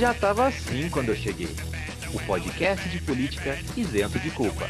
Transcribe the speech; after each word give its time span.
Já 0.00 0.14
tava 0.14 0.46
assim 0.46 0.88
quando 0.88 1.10
eu 1.10 1.14
cheguei. 1.14 1.54
O 2.14 2.26
podcast 2.26 2.88
de 2.88 3.02
política 3.02 3.54
isento 3.76 4.18
de 4.18 4.30
culpa. 4.30 4.64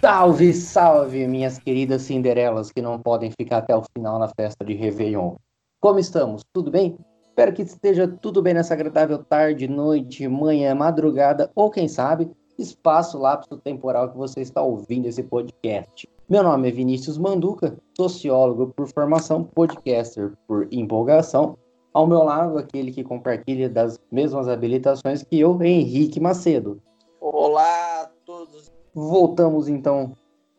Salve, 0.00 0.54
salve, 0.54 1.26
minhas 1.26 1.58
queridas 1.58 2.00
Cinderelas 2.00 2.72
que 2.72 2.80
não 2.80 2.98
podem 2.98 3.30
ficar 3.38 3.58
até 3.58 3.76
o 3.76 3.84
final 3.94 4.18
na 4.18 4.28
festa 4.28 4.64
de 4.64 4.72
Réveillon. 4.72 5.34
Como 5.82 5.98
estamos? 5.98 6.42
Tudo 6.50 6.70
bem? 6.70 6.96
Espero 7.26 7.52
que 7.52 7.60
esteja 7.60 8.08
tudo 8.08 8.40
bem 8.40 8.54
nessa 8.54 8.72
agradável 8.72 9.22
tarde, 9.22 9.68
noite, 9.68 10.26
manhã, 10.26 10.74
madrugada 10.74 11.50
ou 11.54 11.70
quem 11.70 11.88
sabe, 11.88 12.30
espaço 12.58 13.18
lapso 13.18 13.56
temporal 13.58 14.10
que 14.10 14.16
você 14.16 14.40
está 14.40 14.62
ouvindo 14.62 15.06
esse 15.06 15.22
podcast. 15.22 16.08
Meu 16.28 16.42
nome 16.42 16.68
é 16.68 16.72
Vinícius 16.72 17.18
Manduca, 17.18 17.78
sociólogo 17.96 18.72
por 18.74 18.88
formação, 18.88 19.44
podcaster 19.44 20.32
por 20.48 20.66
empolgação. 20.72 21.56
Ao 21.92 22.06
meu 22.06 22.22
lado, 22.22 22.58
aquele 22.58 22.90
que 22.92 23.04
compartilha 23.04 23.68
das 23.68 23.98
mesmas 24.10 24.48
habilitações 24.48 25.22
que 25.22 25.38
eu, 25.38 25.60
Henrique 25.62 26.18
Macedo. 26.18 26.80
Olá 27.20 28.02
a 28.02 28.10
todos. 28.24 28.72
Voltamos 28.94 29.68
então 29.68 30.12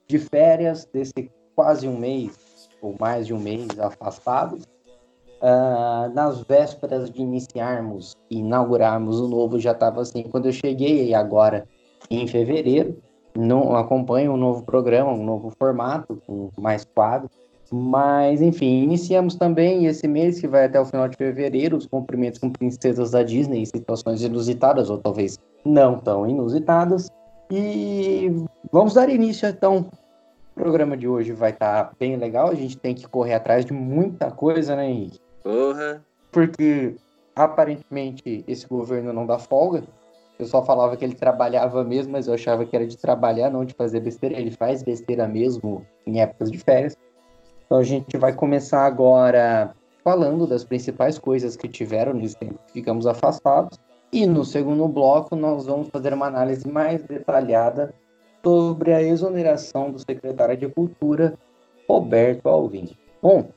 de 0.07 0.19
férias 0.19 0.85
desse 0.85 1.31
quase 1.55 1.87
um 1.87 1.97
mês, 1.97 2.69
ou 2.81 2.95
mais 2.99 3.27
de 3.27 3.33
um 3.33 3.39
mês 3.39 3.67
afastados. 3.79 4.63
Uh, 5.39 6.11
nas 6.15 6.41
vésperas 6.41 7.11
de 7.11 7.21
iniciarmos 7.21 8.15
e 8.27 8.39
inaugurarmos 8.39 9.19
o 9.19 9.27
novo, 9.27 9.59
já 9.59 9.71
estava 9.71 10.01
assim, 10.01 10.23
quando 10.23 10.47
eu 10.47 10.51
cheguei 10.51 11.13
agora 11.13 11.67
em 12.09 12.27
fevereiro, 12.27 12.97
não 13.35 13.75
acompanho 13.75 14.33
um 14.33 14.37
novo 14.37 14.63
programa, 14.63 15.11
um 15.11 15.23
novo 15.23 15.51
formato, 15.57 16.21
com 16.25 16.49
mais 16.57 16.85
quadros, 16.85 17.31
mas 17.71 18.41
enfim, 18.41 18.83
iniciamos 18.83 19.35
também 19.35 19.85
esse 19.85 20.07
mês 20.07 20.39
que 20.39 20.47
vai 20.47 20.65
até 20.65 20.79
o 20.79 20.85
final 20.85 21.07
de 21.07 21.17
fevereiro, 21.17 21.77
os 21.77 21.85
cumprimentos 21.85 22.39
com 22.39 22.49
princesas 22.49 23.11
da 23.11 23.23
Disney, 23.23 23.65
situações 23.65 24.21
inusitadas, 24.21 24.89
ou 24.89 24.97
talvez 24.97 25.37
não 25.65 25.99
tão 25.99 26.27
inusitadas, 26.27 27.09
e 27.51 28.31
vamos 28.71 28.93
dar 28.93 29.09
início 29.09 29.47
então 29.47 29.85
o 30.57 30.59
programa 30.59 30.97
de 30.97 31.07
hoje 31.07 31.33
vai 31.33 31.51
estar 31.51 31.85
tá 31.85 31.91
bem 31.99 32.17
legal. 32.17 32.49
A 32.49 32.55
gente 32.55 32.77
tem 32.77 32.95
que 32.95 33.07
correr 33.07 33.35
atrás 33.35 33.63
de 33.63 33.71
muita 33.73 34.31
coisa, 34.31 34.75
né, 34.75 34.89
Henrique? 34.89 35.19
Porra. 35.43 36.03
Porque 36.31 36.95
aparentemente 37.35 38.43
esse 38.47 38.67
governo 38.67 39.13
não 39.13 39.25
dá 39.25 39.37
folga. 39.37 39.83
Eu 40.39 40.45
só 40.45 40.63
falava 40.63 40.95
que 40.95 41.03
ele 41.03 41.15
trabalhava 41.15 41.83
mesmo, 41.83 42.13
mas 42.13 42.27
eu 42.27 42.33
achava 42.33 42.65
que 42.65 42.75
era 42.75 42.85
de 42.85 42.97
trabalhar, 42.97 43.49
não 43.49 43.65
de 43.65 43.73
fazer 43.73 43.99
besteira. 43.99 44.37
Ele 44.37 44.51
faz 44.51 44.83
besteira 44.83 45.27
mesmo 45.27 45.85
em 46.05 46.21
épocas 46.21 46.51
de 46.51 46.57
férias. 46.57 46.95
Então 47.65 47.77
a 47.79 47.83
gente 47.83 48.17
vai 48.17 48.33
começar 48.33 48.85
agora 48.85 49.75
falando 50.03 50.47
das 50.47 50.63
principais 50.63 51.17
coisas 51.17 51.55
que 51.55 51.67
tiveram 51.67 52.13
nesse 52.13 52.37
tempo 52.37 52.59
que 52.67 52.73
ficamos 52.73 53.07
afastados. 53.07 53.79
E 54.11 54.25
no 54.25 54.45
segundo 54.45 54.87
bloco 54.87 55.35
nós 55.35 55.65
vamos 55.65 55.89
fazer 55.89 56.13
uma 56.13 56.27
análise 56.27 56.67
mais 56.67 57.01
detalhada 57.03 57.93
sobre 58.43 58.93
a 58.93 59.01
exoneração 59.01 59.91
do 59.91 59.99
secretário 59.99 60.55
de 60.55 60.69
Cultura, 60.69 61.37
Roberto 61.89 62.47
Alvim. 62.47 62.95
Bom, 63.21 63.49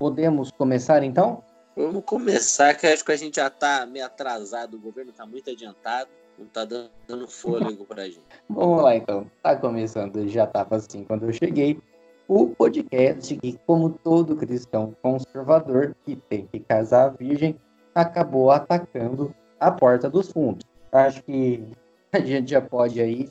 Podemos 0.00 0.50
começar 0.50 1.02
então? 1.02 1.44
Vamos 1.76 2.02
começar, 2.06 2.72
que 2.72 2.86
acho 2.86 3.04
que 3.04 3.12
a 3.12 3.16
gente 3.16 3.36
já 3.36 3.48
está 3.48 3.84
meio 3.84 4.06
atrasado, 4.06 4.78
o 4.78 4.80
governo 4.80 5.10
está 5.10 5.26
muito 5.26 5.50
adiantado, 5.50 6.08
não 6.40 6.46
está 6.46 6.64
dando 6.64 7.28
fôlego 7.28 7.84
para 7.84 8.02
a 8.02 8.06
gente. 8.06 8.24
Vamos 8.48 8.82
lá 8.82 8.96
então, 8.96 9.26
está 9.36 9.54
começando, 9.54 10.26
já 10.26 10.44
estava 10.44 10.76
assim 10.76 11.04
quando 11.04 11.26
eu 11.26 11.32
cheguei, 11.32 11.78
o 12.26 12.48
podcast 12.48 13.36
que, 13.36 13.58
como 13.66 13.90
todo 13.90 14.36
cristão 14.36 14.96
conservador 15.02 15.94
que 16.04 16.16
tem 16.16 16.46
que 16.46 16.60
casar 16.60 17.14
virgem, 17.16 17.56
acabou 17.94 18.50
atacando 18.50 19.34
a 19.58 19.70
porta 19.70 20.08
dos 20.08 20.32
fundos. 20.32 20.64
Acho 20.90 21.22
que 21.24 21.62
a 22.12 22.20
gente 22.20 22.52
já 22.52 22.60
pode 22.60 23.00
aí 23.00 23.28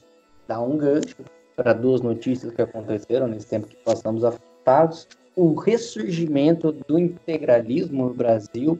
dar 0.47 0.61
um 0.61 0.77
gancho 0.77 1.17
para 1.55 1.73
duas 1.73 2.01
notícias 2.01 2.53
que 2.53 2.61
aconteceram 2.61 3.27
nesse 3.27 3.47
tempo 3.47 3.67
que 3.67 3.75
passamos 3.77 4.23
afastados 4.23 5.07
o 5.35 5.53
ressurgimento 5.53 6.71
do 6.71 6.99
integralismo 6.99 8.07
no 8.07 8.13
Brasil 8.13 8.79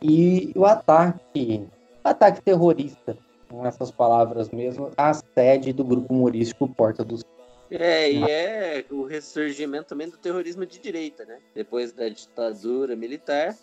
e 0.00 0.52
o 0.54 0.64
ataque, 0.64 1.66
ataque 2.04 2.40
terrorista, 2.42 3.16
com 3.48 3.66
essas 3.66 3.90
palavras 3.90 4.50
mesmo, 4.50 4.90
à 4.96 5.12
sede 5.14 5.72
do 5.72 5.84
grupo 5.84 6.12
humorístico 6.12 6.68
Porta 6.68 7.04
dos 7.04 7.22
é, 7.70 8.10
e 8.10 8.22
é 8.22 8.84
o 8.90 9.04
ressurgimento 9.04 9.88
também 9.88 10.08
do 10.08 10.16
terrorismo 10.16 10.64
de 10.64 10.78
direita, 10.78 11.24
né? 11.24 11.38
Depois 11.54 11.92
da 11.92 12.08
ditadura 12.08 12.94
militar, 12.94 13.56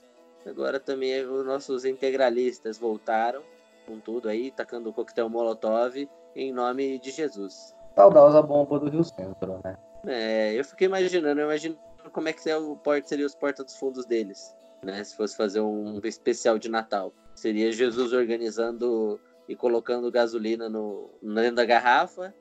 agora 0.45 0.79
também 0.79 1.25
os 1.25 1.45
nossos 1.45 1.85
integralistas 1.85 2.77
voltaram 2.77 3.41
com 3.85 3.99
tudo 3.99 4.27
aí, 4.29 4.51
tacando 4.51 4.89
o 4.89 4.93
coquetel 4.93 5.29
Molotov 5.29 6.07
em 6.35 6.51
nome 6.51 6.99
de 6.99 7.11
Jesus. 7.11 7.73
Saudosa 7.95 8.41
bomba 8.41 8.79
do 8.79 8.89
Rio 8.89 9.03
Centro, 9.03 9.59
né? 9.63 9.77
É, 10.05 10.53
eu 10.53 10.66
fiquei 10.66 10.88
imaginando, 10.88 11.39
eu 11.39 11.45
imagino 11.45 11.77
como 12.11 12.27
é 12.27 12.33
que 12.33 12.49
é 12.49 12.57
o 12.57 12.75
porta, 12.75 13.07
seria 13.07 13.25
os 13.25 13.35
porta 13.35 13.63
dos 13.63 13.75
fundos 13.77 14.05
deles, 14.05 14.53
né? 14.83 15.01
Se 15.03 15.16
fosse 15.16 15.35
fazer 15.38 15.61
um 15.61 15.99
especial 16.03 16.57
de 16.57 16.69
Natal. 16.69 17.13
Seria 17.35 17.72
Jesus 17.72 18.11
organizando 18.11 19.19
e 19.47 19.55
colocando 19.55 20.11
gasolina 20.11 20.69
no, 20.69 21.09
dentro 21.21 21.55
da 21.55 21.65
garrafa, 21.65 22.33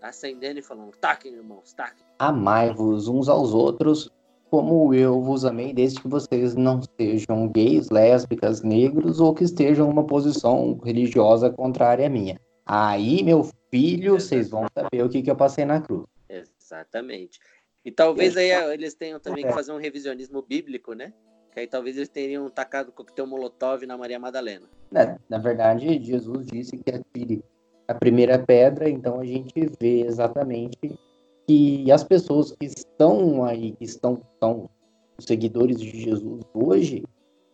acendendo 0.00 0.58
e 0.58 0.62
falando, 0.62 0.92
taquem, 0.96 1.34
irmãos, 1.34 1.72
taquem. 1.72 2.04
Amai-vos 2.18 3.08
uns 3.08 3.28
aos 3.28 3.52
outros, 3.52 4.10
como 4.50 4.92
eu 4.92 5.20
vos 5.20 5.44
amei, 5.44 5.72
desde 5.72 6.00
que 6.00 6.08
vocês 6.08 6.56
não 6.56 6.80
sejam 6.98 7.48
gays, 7.48 7.88
lésbicas, 7.90 8.62
negros 8.62 9.20
ou 9.20 9.34
que 9.34 9.44
estejam 9.44 9.88
em 9.88 9.92
uma 9.92 10.04
posição 10.04 10.78
religiosa 10.82 11.50
contrária 11.50 12.06
à 12.06 12.10
minha. 12.10 12.40
Aí, 12.66 13.22
meu 13.22 13.48
filho, 13.70 14.14
vocês 14.14 14.48
vão 14.48 14.66
saber 14.74 15.04
o 15.04 15.08
que, 15.08 15.22
que 15.22 15.30
eu 15.30 15.36
passei 15.36 15.64
na 15.64 15.80
cruz. 15.80 16.04
Exatamente. 16.28 17.38
E 17.84 17.90
talvez 17.90 18.36
aí 18.36 18.50
eles 18.72 18.94
tenham 18.94 19.18
também 19.18 19.46
que 19.46 19.52
fazer 19.52 19.72
um 19.72 19.78
revisionismo 19.78 20.42
bíblico, 20.42 20.92
né? 20.92 21.12
Que 21.52 21.60
aí 21.60 21.66
talvez 21.66 21.96
eles 21.96 22.08
teriam 22.08 22.48
tacado 22.48 22.92
coquetel 22.92 23.26
molotov 23.26 23.84
na 23.86 23.96
Maria 23.96 24.18
Madalena. 24.18 24.66
É, 24.94 25.16
na 25.28 25.38
verdade, 25.38 26.02
Jesus 26.02 26.46
disse 26.46 26.76
que 26.76 26.90
atire 26.90 27.44
a 27.88 27.94
primeira 27.94 28.38
pedra, 28.38 28.88
então 28.88 29.20
a 29.20 29.24
gente 29.24 29.52
vê 29.80 30.02
exatamente 30.02 30.98
que 31.46 31.90
as 31.90 32.04
pessoas 32.04 32.52
que 32.52 32.66
estão 32.66 33.44
aí, 33.44 33.72
que 33.72 33.84
estão, 33.84 34.22
são 34.38 34.70
seguidores 35.18 35.80
de 35.80 35.90
Jesus 35.90 36.42
hoje, 36.54 37.04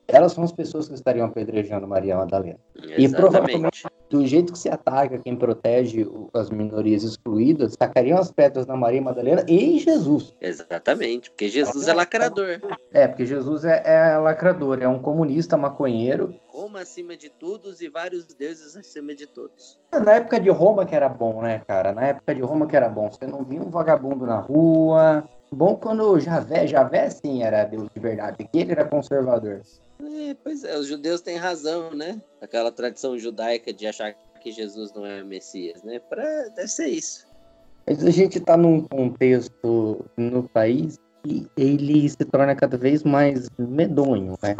elas 0.08 0.32
são 0.32 0.44
as 0.44 0.52
pessoas 0.52 0.88
que 0.88 0.94
estariam 0.94 1.26
apedrejando 1.26 1.86
Maria 1.86 2.16
Madalena. 2.16 2.58
Exatamente. 2.74 3.02
E 3.02 3.08
provavelmente, 3.08 3.84
do 4.08 4.26
jeito 4.26 4.52
que 4.52 4.58
se 4.58 4.68
ataca 4.68 5.18
quem 5.18 5.34
protege 5.36 6.06
as 6.32 6.50
minorias 6.50 7.02
excluídas, 7.02 7.76
tacariam 7.76 8.18
as 8.18 8.30
pedras 8.30 8.66
na 8.66 8.76
Maria 8.76 9.02
Madalena 9.02 9.44
e 9.48 9.76
em 9.76 9.78
Jesus. 9.78 10.34
Exatamente, 10.40 11.30
porque 11.30 11.48
Jesus 11.48 11.88
é 11.88 11.94
lacrador. 11.94 12.60
É, 12.92 13.08
porque 13.08 13.26
Jesus 13.26 13.64
é, 13.64 13.82
é 13.84 14.16
lacrador, 14.18 14.78
é 14.80 14.88
um 14.88 14.98
comunista 14.98 15.56
maconheiro. 15.56 16.34
Roma 16.48 16.80
acima 16.80 17.16
de 17.16 17.28
todos 17.28 17.80
e 17.80 17.88
vários 17.88 18.26
deuses 18.26 18.76
acima 18.76 19.14
de 19.14 19.26
todos. 19.26 19.78
Na 19.92 20.14
época 20.14 20.40
de 20.40 20.48
Roma 20.48 20.86
que 20.86 20.94
era 20.94 21.08
bom, 21.08 21.42
né, 21.42 21.62
cara? 21.66 21.92
Na 21.92 22.06
época 22.06 22.34
de 22.34 22.40
Roma 22.40 22.66
que 22.66 22.76
era 22.76 22.88
bom. 22.88 23.10
Você 23.10 23.26
não 23.26 23.44
via 23.44 23.60
um 23.60 23.70
vagabundo 23.70 24.24
na 24.24 24.38
rua. 24.38 25.28
Bom 25.52 25.76
quando 25.76 26.18
Javé, 26.18 26.66
Javé 26.66 27.08
sim 27.10 27.42
era 27.42 27.64
Deus 27.64 27.88
de 27.94 28.00
verdade, 28.00 28.48
que 28.50 28.58
ele 28.58 28.72
era 28.72 28.84
conservador. 28.84 29.62
É, 30.02 30.34
pois 30.42 30.64
é, 30.64 30.76
os 30.76 30.86
judeus 30.86 31.20
têm 31.20 31.36
razão, 31.36 31.90
né? 31.94 32.20
Aquela 32.40 32.70
tradição 32.70 33.18
judaica 33.18 33.72
de 33.72 33.86
achar 33.86 34.14
que 34.40 34.52
Jesus 34.52 34.92
não 34.92 35.06
é 35.06 35.22
Messias, 35.22 35.82
né? 35.82 35.98
Pra, 35.98 36.24
deve 36.54 36.68
ser 36.68 36.88
isso. 36.88 37.26
Mas 37.86 38.04
a 38.04 38.10
gente 38.10 38.38
está 38.38 38.56
num 38.56 38.82
contexto 38.82 40.04
no 40.16 40.42
país 40.48 40.98
que 41.22 41.48
ele 41.56 42.08
se 42.08 42.24
torna 42.24 42.54
cada 42.54 42.76
vez 42.76 43.02
mais 43.02 43.48
medonho, 43.58 44.36
né? 44.42 44.56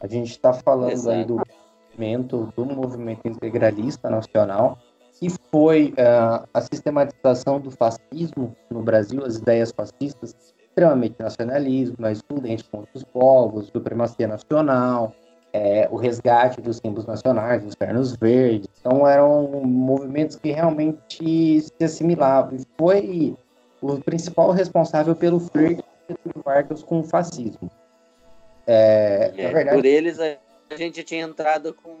A 0.00 0.06
gente 0.06 0.30
está 0.30 0.52
falando 0.52 0.92
Exato. 0.92 1.16
aí 1.16 1.24
do 1.24 1.42
movimento, 1.90 2.52
do 2.56 2.64
movimento 2.64 3.28
integralista 3.28 4.08
nacional, 4.08 4.78
que 5.20 5.28
foi 5.52 5.92
uh, 5.92 6.48
a 6.52 6.60
sistematização 6.62 7.60
do 7.60 7.70
fascismo 7.70 8.56
no 8.70 8.82
Brasil, 8.82 9.24
as 9.24 9.36
ideias 9.36 9.70
fascistas 9.70 10.34
extremamente 10.58 11.16
nacionalismo, 11.18 12.06
a 12.06 12.12
excludente 12.12 12.64
contra 12.64 12.90
os 12.94 13.04
povos, 13.04 13.66
supremacia 13.66 14.26
nacional, 14.26 15.14
é, 15.52 15.86
o 15.90 15.96
resgate 15.96 16.60
dos 16.60 16.78
símbolos 16.78 17.06
nacionais, 17.06 17.62
dos 17.62 17.74
ternos 17.74 18.16
verdes. 18.16 18.68
Então 18.80 19.06
eram 19.06 19.50
movimentos 19.62 20.36
que 20.36 20.52
realmente 20.52 21.60
se 21.60 21.84
assimilavam. 21.84 22.56
E 22.56 22.66
foi 22.78 23.36
o 23.82 24.00
principal 24.00 24.52
responsável 24.52 25.14
pelo 25.14 25.40
flerte 25.40 25.84
de 26.08 26.42
Vargas 26.42 26.82
com 26.82 27.00
o 27.00 27.04
fascismo. 27.04 27.70
É, 28.66 29.32
é, 29.36 29.52
verdade, 29.52 29.76
por 29.76 29.84
eles 29.84 30.18
a 30.20 30.76
gente 30.76 31.02
tinha 31.02 31.24
entrado 31.24 31.74
com 31.74 31.96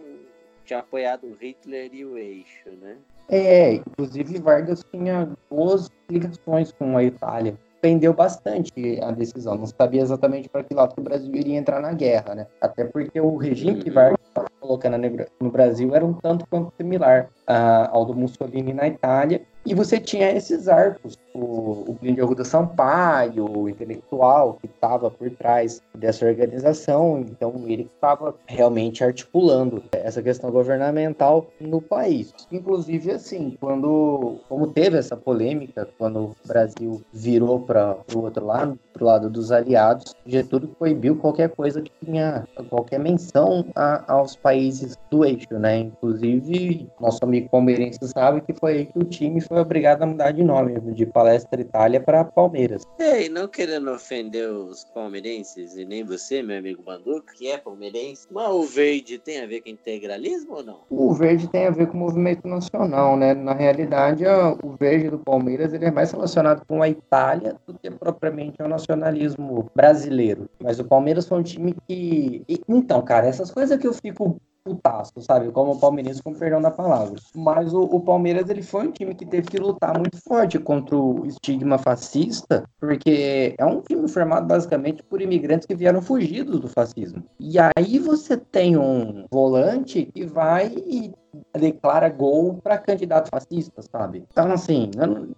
tinha 0.64 0.78
apoiado 0.78 1.26
o 1.26 1.34
Hitler 1.34 1.90
e 1.92 2.04
o 2.04 2.16
eixo, 2.16 2.70
né? 2.80 2.96
É, 3.30 3.74
inclusive 3.74 4.38
Vargas 4.40 4.84
tinha 4.90 5.28
boas 5.48 5.88
ligações 6.10 6.72
com 6.72 6.96
a 6.96 7.04
Itália. 7.04 7.56
Pendeu 7.80 8.12
bastante 8.12 9.00
a 9.00 9.10
decisão, 9.10 9.54
não 9.54 9.66
sabia 9.66 10.02
exatamente 10.02 10.50
para 10.50 10.62
que 10.62 10.74
lado 10.74 10.94
que 10.94 11.00
o 11.00 11.04
Brasil 11.04 11.34
iria 11.34 11.56
entrar 11.56 11.80
na 11.80 11.94
guerra, 11.94 12.34
né? 12.34 12.46
Até 12.60 12.84
porque 12.84 13.18
o 13.18 13.36
regime 13.36 13.76
que 13.82 13.88
uhum. 13.88 13.94
Vargas 13.94 14.20
estava 14.28 14.48
colocando 14.60 14.98
no 15.40 15.50
Brasil 15.50 15.94
era 15.94 16.04
um 16.04 16.12
tanto 16.12 16.46
quanto 16.48 16.72
similar 16.76 17.30
uh, 17.48 17.88
ao 17.90 18.04
do 18.04 18.14
Mussolini 18.14 18.74
na 18.74 18.86
Itália, 18.86 19.42
e 19.64 19.74
você 19.74 20.00
tinha 20.00 20.30
esses 20.32 20.68
arcos, 20.68 21.18
o, 21.34 21.90
o 21.90 21.96
Plínio 22.00 22.24
Arruda 22.24 22.44
Sampaio, 22.44 23.44
o 23.44 23.68
intelectual 23.68 24.58
que 24.60 24.66
estava 24.66 25.10
por 25.10 25.30
trás 25.30 25.82
dessa 25.94 26.26
organização, 26.26 27.20
então 27.20 27.54
ele 27.66 27.88
estava 27.94 28.34
realmente 28.46 29.04
articulando 29.04 29.82
essa 29.92 30.22
questão 30.22 30.50
governamental 30.50 31.46
no 31.60 31.80
país. 31.80 32.34
Inclusive, 32.50 33.12
assim, 33.12 33.56
quando, 33.60 34.38
como 34.48 34.68
teve 34.68 34.96
essa 34.96 35.16
polêmica, 35.16 35.88
quando 35.98 36.20
o 36.20 36.36
Brasil 36.46 37.02
virou 37.12 37.60
para 37.60 37.96
o 38.14 38.20
outro 38.20 38.46
lado, 38.46 38.78
para 38.92 39.02
o 39.02 39.06
lado 39.06 39.30
dos 39.30 39.52
aliados, 39.52 40.14
Getúlio 40.26 40.68
proibiu 40.78 41.16
qualquer 41.16 41.50
coisa 41.50 41.82
que 41.82 41.92
tinha 42.04 42.46
qualquer 42.68 42.98
menção 42.98 43.64
a, 43.74 44.12
aos 44.12 44.36
países 44.36 44.96
do 45.10 45.24
eixo, 45.24 45.58
né? 45.58 45.78
Inclusive, 45.78 46.88
nosso 47.00 47.22
amigo 47.22 47.48
palmeirense 47.48 47.98
sabe 48.08 48.40
que 48.40 48.52
foi 48.54 48.72
aí 48.72 48.86
que 48.86 48.98
o 48.98 49.04
time 49.04 49.40
foi 49.50 49.60
obrigado 49.60 50.04
a 50.04 50.06
mudar 50.06 50.30
de 50.30 50.44
nome, 50.44 50.80
de 50.92 51.04
Palestra 51.04 51.60
Itália 51.60 52.00
para 52.00 52.24
Palmeiras. 52.24 52.84
É, 53.00 53.26
e 53.26 53.28
não 53.28 53.48
querendo 53.48 53.90
ofender 53.90 54.48
os 54.48 54.84
palmeirenses, 54.84 55.76
e 55.76 55.84
nem 55.84 56.04
você, 56.04 56.40
meu 56.40 56.58
amigo 56.58 56.84
Banduca, 56.84 57.34
que 57.34 57.50
é 57.50 57.58
palmeirense, 57.58 58.28
mas 58.30 58.48
o 58.48 58.62
verde 58.62 59.18
tem 59.18 59.42
a 59.42 59.46
ver 59.48 59.62
com 59.62 59.68
integralismo 59.68 60.54
ou 60.54 60.62
não? 60.62 60.80
O 60.88 61.12
verde 61.12 61.48
tem 61.48 61.66
a 61.66 61.70
ver 61.70 61.88
com 61.88 61.96
o 61.96 62.00
movimento 62.00 62.46
nacional, 62.46 63.16
né? 63.16 63.34
Na 63.34 63.52
realidade, 63.52 64.24
o 64.62 64.76
verde 64.78 65.10
do 65.10 65.18
Palmeiras 65.18 65.72
ele 65.72 65.84
é 65.84 65.90
mais 65.90 66.12
relacionado 66.12 66.64
com 66.64 66.80
a 66.80 66.88
Itália 66.88 67.56
do 67.66 67.74
que 67.76 67.90
propriamente 67.90 68.62
ao 68.62 68.68
nacionalismo 68.68 69.68
brasileiro. 69.74 70.48
Mas 70.62 70.78
o 70.78 70.84
Palmeiras 70.84 71.26
foi 71.26 71.38
um 71.38 71.42
time 71.42 71.74
que. 71.88 72.44
Então, 72.68 73.02
cara, 73.02 73.26
essas 73.26 73.50
coisas 73.50 73.76
que 73.78 73.88
eu 73.88 73.94
fico 73.94 74.40
putaço, 74.64 75.20
sabe? 75.20 75.50
Como 75.50 75.72
o 75.72 75.80
Palmeirense, 75.80 76.22
com 76.22 76.34
perdão 76.34 76.60
da 76.60 76.70
palavra. 76.70 77.18
Mas 77.34 77.72
o, 77.72 77.82
o, 77.82 78.00
Palmeiras, 78.00 78.48
ele 78.48 78.62
foi 78.62 78.86
um 78.86 78.92
time 78.92 79.14
que 79.14 79.26
teve 79.26 79.48
que 79.48 79.58
lutar 79.58 79.96
muito 79.96 80.20
forte 80.22 80.58
contra 80.58 80.96
o 80.96 81.26
estigma 81.26 81.78
fascista, 81.78 82.64
porque 82.78 83.54
é 83.58 83.64
um 83.64 83.80
time 83.80 84.08
formado 84.08 84.46
basicamente 84.46 85.02
por 85.02 85.20
imigrantes 85.20 85.66
que 85.66 85.74
vieram 85.74 86.02
fugidos 86.02 86.60
do 86.60 86.68
fascismo. 86.68 87.24
E 87.38 87.56
aí 87.58 87.98
você 87.98 88.36
tem 88.36 88.76
um 88.76 89.26
volante 89.30 90.06
que 90.06 90.26
vai 90.26 90.72
e 90.74 91.12
declara 91.56 92.08
gol 92.08 92.54
para 92.62 92.78
candidato 92.78 93.28
fascista, 93.30 93.82
sabe? 93.82 94.24
Então, 94.30 94.52
assim, 94.52 94.90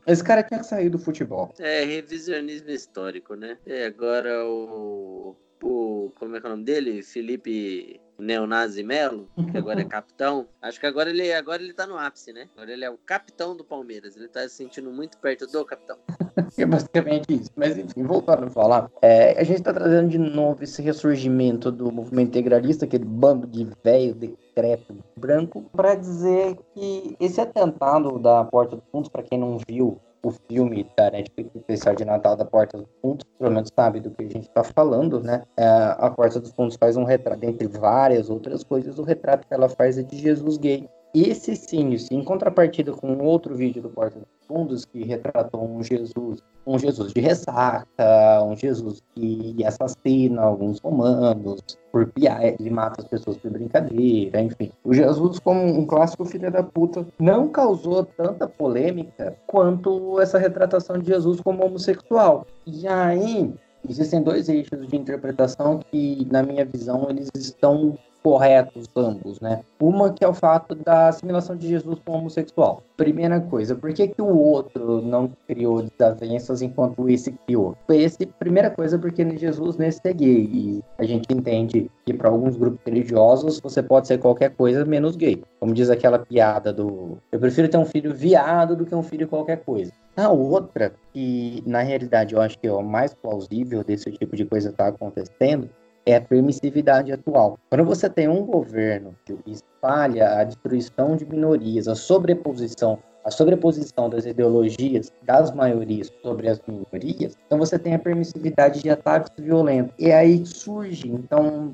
esse 0.06 0.24
cara 0.24 0.42
tinha 0.42 0.60
que 0.60 0.66
sair 0.66 0.88
do 0.88 0.98
futebol. 0.98 1.52
É, 1.58 1.84
revisionismo 1.84 2.70
histórico, 2.70 3.34
né? 3.34 3.58
É, 3.66 3.86
agora 3.86 4.46
o 4.46 5.36
o. 5.62 6.12
Como 6.18 6.36
é 6.36 6.40
que 6.40 6.46
é 6.46 6.48
o 6.48 6.52
nome 6.52 6.64
dele? 6.64 7.02
Felipe 7.02 8.00
Neonazi 8.22 8.82
Melo, 8.82 9.28
que 9.50 9.58
agora 9.58 9.80
é 9.80 9.84
capitão. 9.84 10.46
Acho 10.60 10.78
que 10.78 10.86
agora 10.86 11.10
ele, 11.10 11.32
agora 11.32 11.62
ele 11.62 11.72
tá 11.72 11.86
no 11.86 11.98
ápice, 11.98 12.32
né? 12.32 12.48
Agora 12.54 12.72
ele 12.72 12.84
é 12.84 12.90
o 12.90 12.96
capitão 12.96 13.56
do 13.56 13.64
Palmeiras. 13.64 14.16
Ele 14.16 14.28
tá 14.28 14.40
se 14.48 14.56
sentindo 14.56 14.90
muito 14.90 15.18
perto 15.18 15.46
do 15.46 15.64
capitão. 15.64 15.96
é 16.56 16.64
basicamente 16.64 17.34
isso. 17.34 17.50
Mas 17.56 17.76
enfim, 17.76 18.02
voltando 18.04 18.46
a 18.46 18.50
falar, 18.50 18.90
é, 19.02 19.38
a 19.38 19.44
gente 19.44 19.62
tá 19.62 19.72
trazendo 19.72 20.08
de 20.08 20.18
novo 20.18 20.62
esse 20.62 20.80
ressurgimento 20.80 21.70
do 21.70 21.90
movimento 21.90 22.28
integralista, 22.28 22.84
aquele 22.84 23.04
bando 23.04 23.46
de 23.46 23.68
velho 23.82 24.14
decreto 24.14 24.96
branco, 25.16 25.62
para 25.72 25.94
dizer 25.94 26.56
que 26.74 27.16
esse 27.18 27.40
atentado 27.40 28.18
da 28.18 28.44
Porta 28.44 28.76
dos 28.76 28.84
Fundos, 28.90 29.08
para 29.08 29.22
quem 29.22 29.38
não 29.38 29.58
viu, 29.68 30.00
o 30.24 30.30
filme 30.30 30.88
da 30.96 31.10
Netflix 31.10 31.54
especial 31.54 31.94
de 31.94 32.04
Natal 32.04 32.36
da 32.36 32.44
Porta 32.44 32.78
dos 32.78 32.88
Fundos, 33.00 33.26
pelo 33.38 33.50
menos 33.50 33.70
sabe 33.74 34.00
do 34.00 34.10
que 34.10 34.22
a 34.22 34.28
gente 34.28 34.48
está 34.48 34.62
falando, 34.62 35.20
né? 35.20 35.42
É, 35.56 35.66
a 35.66 36.10
Porta 36.10 36.38
dos 36.40 36.52
Fundos 36.52 36.76
faz 36.76 36.96
um 36.96 37.04
retrato, 37.04 37.44
entre 37.44 37.66
várias 37.66 38.30
outras 38.30 38.62
coisas, 38.62 38.98
o 38.98 39.02
retrato 39.02 39.46
que 39.46 39.54
ela 39.54 39.68
faz 39.68 39.98
é 39.98 40.02
de 40.02 40.16
Jesus 40.16 40.56
gay. 40.58 40.88
Esse 41.14 41.54
sim, 41.54 41.94
em 42.10 42.24
contrapartida 42.24 42.90
com 42.92 43.18
outro 43.18 43.54
vídeo 43.54 43.82
do 43.82 43.90
Porta 43.90 44.18
dos 44.18 44.46
Fundos 44.48 44.86
que 44.86 45.04
retratou 45.04 45.62
um 45.62 45.82
Jesus, 45.82 46.42
um 46.66 46.78
Jesus 46.78 47.12
de 47.12 47.20
ressaca, 47.20 48.42
um 48.42 48.56
Jesus 48.56 49.02
que 49.14 49.62
assassina 49.62 50.40
alguns 50.40 50.80
romanos 50.80 51.60
por 51.90 52.06
piada, 52.12 52.46
ele 52.46 52.70
mata 52.70 53.02
as 53.02 53.08
pessoas 53.08 53.36
por 53.36 53.50
brincadeira, 53.50 54.40
enfim. 54.40 54.72
O 54.82 54.94
Jesus, 54.94 55.38
como 55.38 55.62
um 55.62 55.84
clássico 55.84 56.24
filho 56.24 56.50
da 56.50 56.62
puta, 56.62 57.06
não 57.20 57.46
causou 57.48 58.06
tanta 58.06 58.48
polêmica 58.48 59.36
quanto 59.46 60.18
essa 60.18 60.38
retratação 60.38 60.98
de 60.98 61.08
Jesus 61.08 61.42
como 61.42 61.62
homossexual. 61.62 62.46
E 62.66 62.88
aí, 62.88 63.52
existem 63.86 64.22
dois 64.22 64.48
eixos 64.48 64.86
de 64.86 64.96
interpretação 64.96 65.78
que, 65.90 66.26
na 66.30 66.42
minha 66.42 66.64
visão, 66.64 67.08
eles 67.10 67.30
estão 67.34 67.98
corretos 68.22 68.88
ambos, 68.96 69.40
né? 69.40 69.60
Uma 69.80 70.12
que 70.12 70.24
é 70.24 70.28
o 70.28 70.34
fato 70.34 70.74
da 70.74 71.08
assimilação 71.08 71.56
de 71.56 71.68
Jesus 71.68 71.98
com 72.04 72.18
homossexual. 72.18 72.82
Primeira 72.96 73.40
coisa, 73.40 73.74
por 73.74 73.92
que, 73.92 74.08
que 74.08 74.22
o 74.22 74.38
outro 74.38 75.02
não 75.02 75.30
criou 75.46 75.82
desavenças 75.82 76.62
enquanto 76.62 77.08
esse 77.08 77.32
criou? 77.32 77.76
Esse, 77.88 78.24
primeira 78.26 78.70
coisa, 78.70 78.98
porque 78.98 79.22
Jesus 79.36 79.76
nesse 79.76 80.00
é 80.04 80.12
gay. 80.12 80.50
E 80.52 80.84
a 80.98 81.04
gente 81.04 81.26
entende 81.32 81.90
que 82.04 82.14
para 82.14 82.28
alguns 82.28 82.56
grupos 82.56 82.80
religiosos 82.86 83.60
você 83.60 83.82
pode 83.82 84.06
ser 84.06 84.18
qualquer 84.18 84.50
coisa 84.50 84.84
menos 84.84 85.16
gay. 85.16 85.42
Como 85.58 85.74
diz 85.74 85.90
aquela 85.90 86.18
piada 86.18 86.72
do 86.72 87.18
eu 87.30 87.40
prefiro 87.40 87.68
ter 87.68 87.76
um 87.76 87.84
filho 87.84 88.14
viado 88.14 88.76
do 88.76 88.84
que 88.86 88.94
um 88.94 89.02
filho 89.02 89.26
qualquer 89.28 89.64
coisa. 89.64 89.92
A 90.16 90.28
outra, 90.28 90.92
que 91.12 91.62
na 91.66 91.80
realidade 91.80 92.34
eu 92.34 92.40
acho 92.40 92.58
que 92.58 92.66
é 92.66 92.72
o 92.72 92.82
mais 92.82 93.14
plausível 93.14 93.82
desse 93.82 94.10
tipo 94.10 94.36
de 94.36 94.44
coisa 94.44 94.68
estar 94.68 94.84
tá 94.84 94.90
acontecendo, 94.90 95.70
é 96.06 96.16
a 96.16 96.20
permissividade 96.20 97.12
atual. 97.12 97.58
Quando 97.70 97.84
você 97.84 98.08
tem 98.08 98.28
um 98.28 98.44
governo 98.44 99.14
que 99.24 99.36
espalha 99.46 100.40
a 100.40 100.44
destruição 100.44 101.16
de 101.16 101.24
minorias, 101.24 101.88
a 101.88 101.94
sobreposição, 101.94 102.98
a 103.24 103.30
sobreposição 103.30 104.10
das 104.10 104.26
ideologias 104.26 105.12
das 105.22 105.54
maiorias 105.54 106.10
sobre 106.22 106.48
as 106.48 106.60
minorias, 106.66 107.36
então 107.46 107.58
você 107.58 107.78
tem 107.78 107.94
a 107.94 107.98
permissividade 107.98 108.82
de 108.82 108.90
ataques 108.90 109.30
violentos. 109.38 109.94
E 109.98 110.10
aí 110.10 110.44
surge, 110.44 111.08
então, 111.08 111.72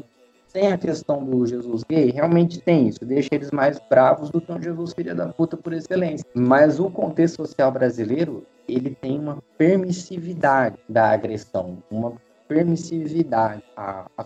tem 0.52 0.72
a 0.72 0.78
questão 0.78 1.24
do 1.24 1.46
Jesus 1.46 1.82
gay, 1.88 2.10
realmente 2.10 2.60
tem 2.60 2.88
isso, 2.88 3.04
deixa 3.04 3.28
eles 3.32 3.50
mais 3.50 3.78
bravos 3.88 4.30
do 4.30 4.40
que 4.40 4.50
um 4.52 4.60
Jesus 4.60 4.92
filha 4.92 5.14
da 5.14 5.28
puta 5.28 5.56
por 5.56 5.72
excelência. 5.72 6.26
Mas 6.34 6.78
o 6.80 6.90
contexto 6.90 7.36
social 7.36 7.70
brasileiro, 7.70 8.44
ele 8.68 8.90
tem 9.00 9.18
uma 9.18 9.38
permissividade 9.56 10.76
da 10.88 11.10
agressão, 11.10 11.78
uma 11.90 12.12
permissividade, 12.48 13.62
a, 13.76 14.10
a 14.16 14.24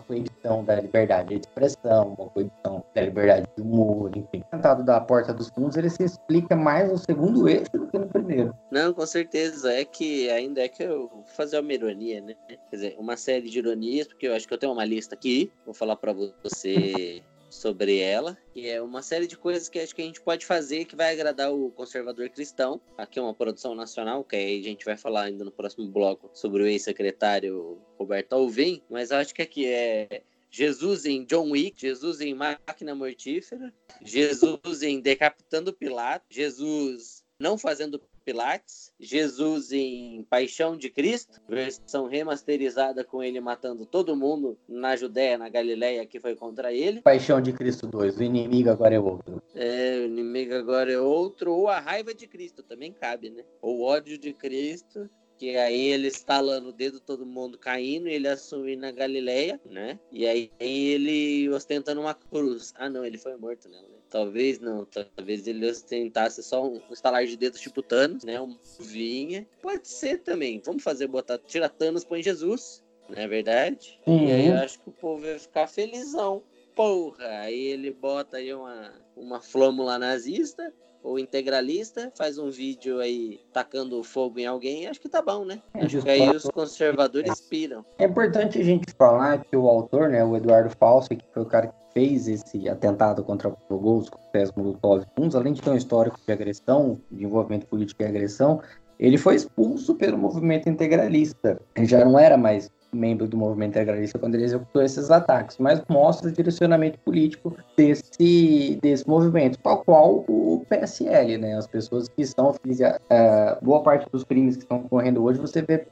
da 0.65 0.75
liberdade 0.79 1.29
de 1.29 1.41
expressão, 1.41 2.13
a 2.13 2.29
coibição 2.29 2.83
da 2.95 3.01
liberdade 3.01 3.45
de 3.55 3.61
humor, 3.61 4.09
enfim. 4.15 4.39
O 4.39 4.49
tratado 4.51 4.83
da 4.83 4.99
Porta 5.01 5.33
dos 5.33 5.49
Fundos, 5.49 5.75
ele 5.75 5.89
se 5.89 6.03
explica 6.03 6.55
mais 6.55 6.89
no 6.89 6.97
segundo 6.97 7.47
eixo 7.49 7.71
do 7.73 7.87
que 7.87 7.99
no 7.99 8.07
primeiro. 8.07 8.55
Não, 8.71 8.93
com 8.93 9.05
certeza. 9.05 9.71
É 9.73 9.83
que 9.83 10.29
ainda 10.29 10.61
é 10.61 10.67
que 10.67 10.83
eu 10.83 11.09
vou 11.09 11.23
fazer 11.27 11.59
uma 11.59 11.73
ironia, 11.73 12.21
né? 12.21 12.35
Quer 12.47 12.75
dizer, 12.75 12.95
uma 12.97 13.17
série 13.17 13.49
de 13.49 13.59
ironias, 13.59 14.07
porque 14.07 14.27
eu 14.27 14.33
acho 14.33 14.47
que 14.47 14.53
eu 14.53 14.57
tenho 14.57 14.71
uma 14.71 14.85
lista 14.85 15.15
aqui, 15.15 15.51
vou 15.65 15.73
falar 15.73 15.95
para 15.95 16.13
você 16.13 17.21
sobre 17.53 17.99
ela, 17.99 18.37
que 18.53 18.67
é 18.67 18.81
uma 18.81 19.01
série 19.01 19.27
de 19.27 19.37
coisas 19.37 19.69
que 19.69 19.79
acho 19.79 19.95
que 19.95 20.01
a 20.01 20.05
gente 20.05 20.21
pode 20.21 20.45
fazer 20.45 20.85
que 20.85 20.95
vai 20.95 21.13
agradar 21.13 21.53
o 21.53 21.71
conservador 21.71 22.29
cristão. 22.29 22.81
Aqui 22.97 23.19
é 23.19 23.21
uma 23.21 23.33
produção 23.33 23.75
nacional, 23.75 24.23
que 24.23 24.35
aí 24.35 24.59
a 24.59 24.63
gente 24.63 24.83
vai 24.83 24.97
falar 24.97 25.23
ainda 25.23 25.45
no 25.45 25.51
próximo 25.51 25.87
bloco 25.87 26.29
sobre 26.33 26.63
o 26.63 26.67
ex-secretário 26.67 27.79
Roberto 27.97 28.33
Alvim, 28.33 28.81
mas 28.89 29.11
acho 29.11 29.33
que 29.33 29.41
aqui 29.41 29.67
é 29.67 30.23
Jesus 30.49 31.05
em 31.05 31.25
John 31.25 31.51
Wick, 31.51 31.79
Jesus 31.79 32.21
em 32.21 32.33
Máquina 32.33 32.93
Mortífera, 32.93 33.73
Jesus 34.03 34.83
em 34.83 34.99
Decapitando 34.99 35.73
Pilato, 35.73 36.25
Jesus 36.29 37.23
não 37.39 37.57
fazendo 37.57 37.99
Pilates, 38.23 38.91
Jesus 38.99 39.71
em 39.71 40.23
Paixão 40.29 40.77
de 40.77 40.89
Cristo, 40.89 41.41
versão 41.47 42.07
remasterizada 42.07 43.03
com 43.03 43.21
ele 43.23 43.39
matando 43.39 43.85
todo 43.85 44.15
mundo 44.15 44.57
na 44.67 44.95
Judéia, 44.95 45.37
na 45.37 45.49
Galileia, 45.49 46.05
que 46.05 46.19
foi 46.19 46.35
contra 46.35 46.73
ele. 46.73 47.01
Paixão 47.01 47.41
de 47.41 47.53
Cristo 47.53 47.87
2, 47.87 48.17
o 48.17 48.23
inimigo 48.23 48.69
agora 48.69 48.95
é 48.95 48.99
outro. 48.99 49.41
É, 49.53 49.97
o 49.99 50.05
inimigo 50.05 50.53
agora 50.55 50.91
é 50.91 50.99
outro, 50.99 51.53
ou 51.53 51.67
a 51.67 51.79
raiva 51.79 52.13
de 52.13 52.27
Cristo, 52.27 52.63
também 52.63 52.91
cabe, 52.91 53.29
né? 53.29 53.43
Ou 53.61 53.79
o 53.79 53.83
ódio 53.83 54.17
de 54.17 54.33
Cristo, 54.33 55.09
que 55.37 55.57
aí 55.57 55.87
ele 55.87 56.07
estalando 56.07 56.69
o 56.69 56.73
dedo, 56.73 56.99
todo 56.99 57.25
mundo 57.25 57.57
caindo, 57.57 58.07
e 58.07 58.13
ele 58.13 58.27
assume 58.27 58.75
na 58.75 58.91
Galileia, 58.91 59.59
né? 59.65 59.99
E 60.11 60.25
aí 60.25 60.51
ele 60.59 61.49
ostentando 61.49 62.01
uma 62.01 62.13
cruz. 62.13 62.73
Ah, 62.75 62.89
não, 62.89 63.03
ele 63.05 63.17
foi 63.17 63.35
morto 63.35 63.67
nela, 63.67 63.87
né? 63.87 63.92
Talvez 64.13 64.59
não, 64.59 64.85
talvez 64.85 65.47
ele 65.47 65.67
ostentasse 65.67 66.43
só 66.43 66.63
um 66.67 66.79
estalar 66.91 67.25
de 67.25 67.35
dedos 67.35 67.59
tipo 67.59 67.81
Thanos, 67.81 68.23
né? 68.23 68.39
Um 68.39 68.55
vinha. 68.79 69.47
Pode 69.59 69.87
ser 69.87 70.19
também. 70.19 70.61
Vamos 70.63 70.83
fazer 70.83 71.07
botar, 71.07 71.39
tira 71.39 71.67
Thanos, 71.67 72.03
põe 72.03 72.21
Jesus, 72.21 72.83
não 73.09 73.17
é 73.17 73.27
verdade? 73.27 73.99
Uhum. 74.05 74.27
E 74.27 74.31
aí 74.31 74.47
eu 74.49 74.57
acho 74.57 74.79
que 74.79 74.89
o 74.89 74.91
povo 74.91 75.23
vai 75.23 75.39
ficar 75.39 75.65
felizão. 75.65 76.43
Porra, 76.75 77.25
aí 77.39 77.59
ele 77.59 77.89
bota 77.89 78.37
aí 78.37 78.53
uma, 78.53 78.93
uma 79.17 79.41
flâmula 79.41 79.97
nazista, 79.97 80.71
ou 81.03 81.19
integralista, 81.19 82.11
faz 82.15 82.37
um 82.37 82.49
vídeo 82.49 82.99
aí 82.99 83.41
tacando 83.51 84.01
fogo 84.03 84.39
em 84.39 84.45
alguém, 84.45 84.87
acho 84.87 85.01
que 85.01 85.09
tá 85.09 85.21
bom, 85.21 85.43
né? 85.43 85.61
É, 85.73 85.85
acho 85.85 86.01
que 86.01 86.09
aí 86.09 86.29
os 86.29 86.43
conservadores 86.45 87.41
piram. 87.41 87.85
É 87.99 88.05
importante 88.05 88.59
a 88.59 88.63
gente 88.63 88.91
falar 88.97 89.43
que 89.43 89.55
o 89.55 89.67
autor, 89.67 90.09
né, 90.09 90.23
o 90.23 90.35
Eduardo 90.35 90.73
Falso, 90.79 91.09
que 91.09 91.25
foi 91.33 91.43
o 91.43 91.45
cara 91.45 91.67
que 91.67 91.73
fez 91.93 92.27
esse 92.27 92.67
atentado 92.69 93.23
contra 93.23 93.49
o 93.49 93.77
Gols, 93.77 94.09
com 94.09 94.17
o 94.17 94.63
Molotov, 94.63 95.05
além 95.35 95.53
de 95.53 95.61
ter 95.61 95.69
um 95.69 95.75
histórico 95.75 96.19
de 96.25 96.31
agressão, 96.31 96.99
de 97.11 97.23
envolvimento 97.23 97.67
político 97.67 98.01
e 98.01 98.05
agressão, 98.05 98.61
ele 98.99 99.17
foi 99.17 99.35
expulso 99.35 99.95
pelo 99.95 100.17
movimento 100.17 100.69
integralista. 100.69 101.61
Ele 101.75 101.85
já 101.85 102.03
não 102.05 102.17
era 102.17 102.37
mais 102.37 102.69
membro 102.95 103.27
do 103.27 103.37
movimento 103.37 103.71
integralista 103.71 104.19
quando 104.19 104.35
ele 104.35 104.45
executou 104.45 104.81
esses 104.81 105.09
ataques, 105.11 105.57
mas 105.57 105.81
mostra 105.89 106.29
o 106.29 106.31
direcionamento 106.31 106.99
político 106.99 107.55
desse, 107.75 108.79
desse 108.81 109.07
movimento, 109.07 109.57
tal 109.59 109.83
qual 109.83 110.25
o 110.27 110.65
PSL, 110.69 111.37
né? 111.37 111.57
As 111.57 111.67
pessoas 111.67 112.07
que 112.07 112.21
estão, 112.21 112.51
uh, 112.51 113.65
boa 113.65 113.81
parte 113.83 114.07
dos 114.11 114.23
crimes 114.23 114.55
que 114.55 114.63
estão 114.63 114.77
ocorrendo 114.79 115.23
hoje, 115.23 115.39
você 115.39 115.61
vê, 115.61 115.85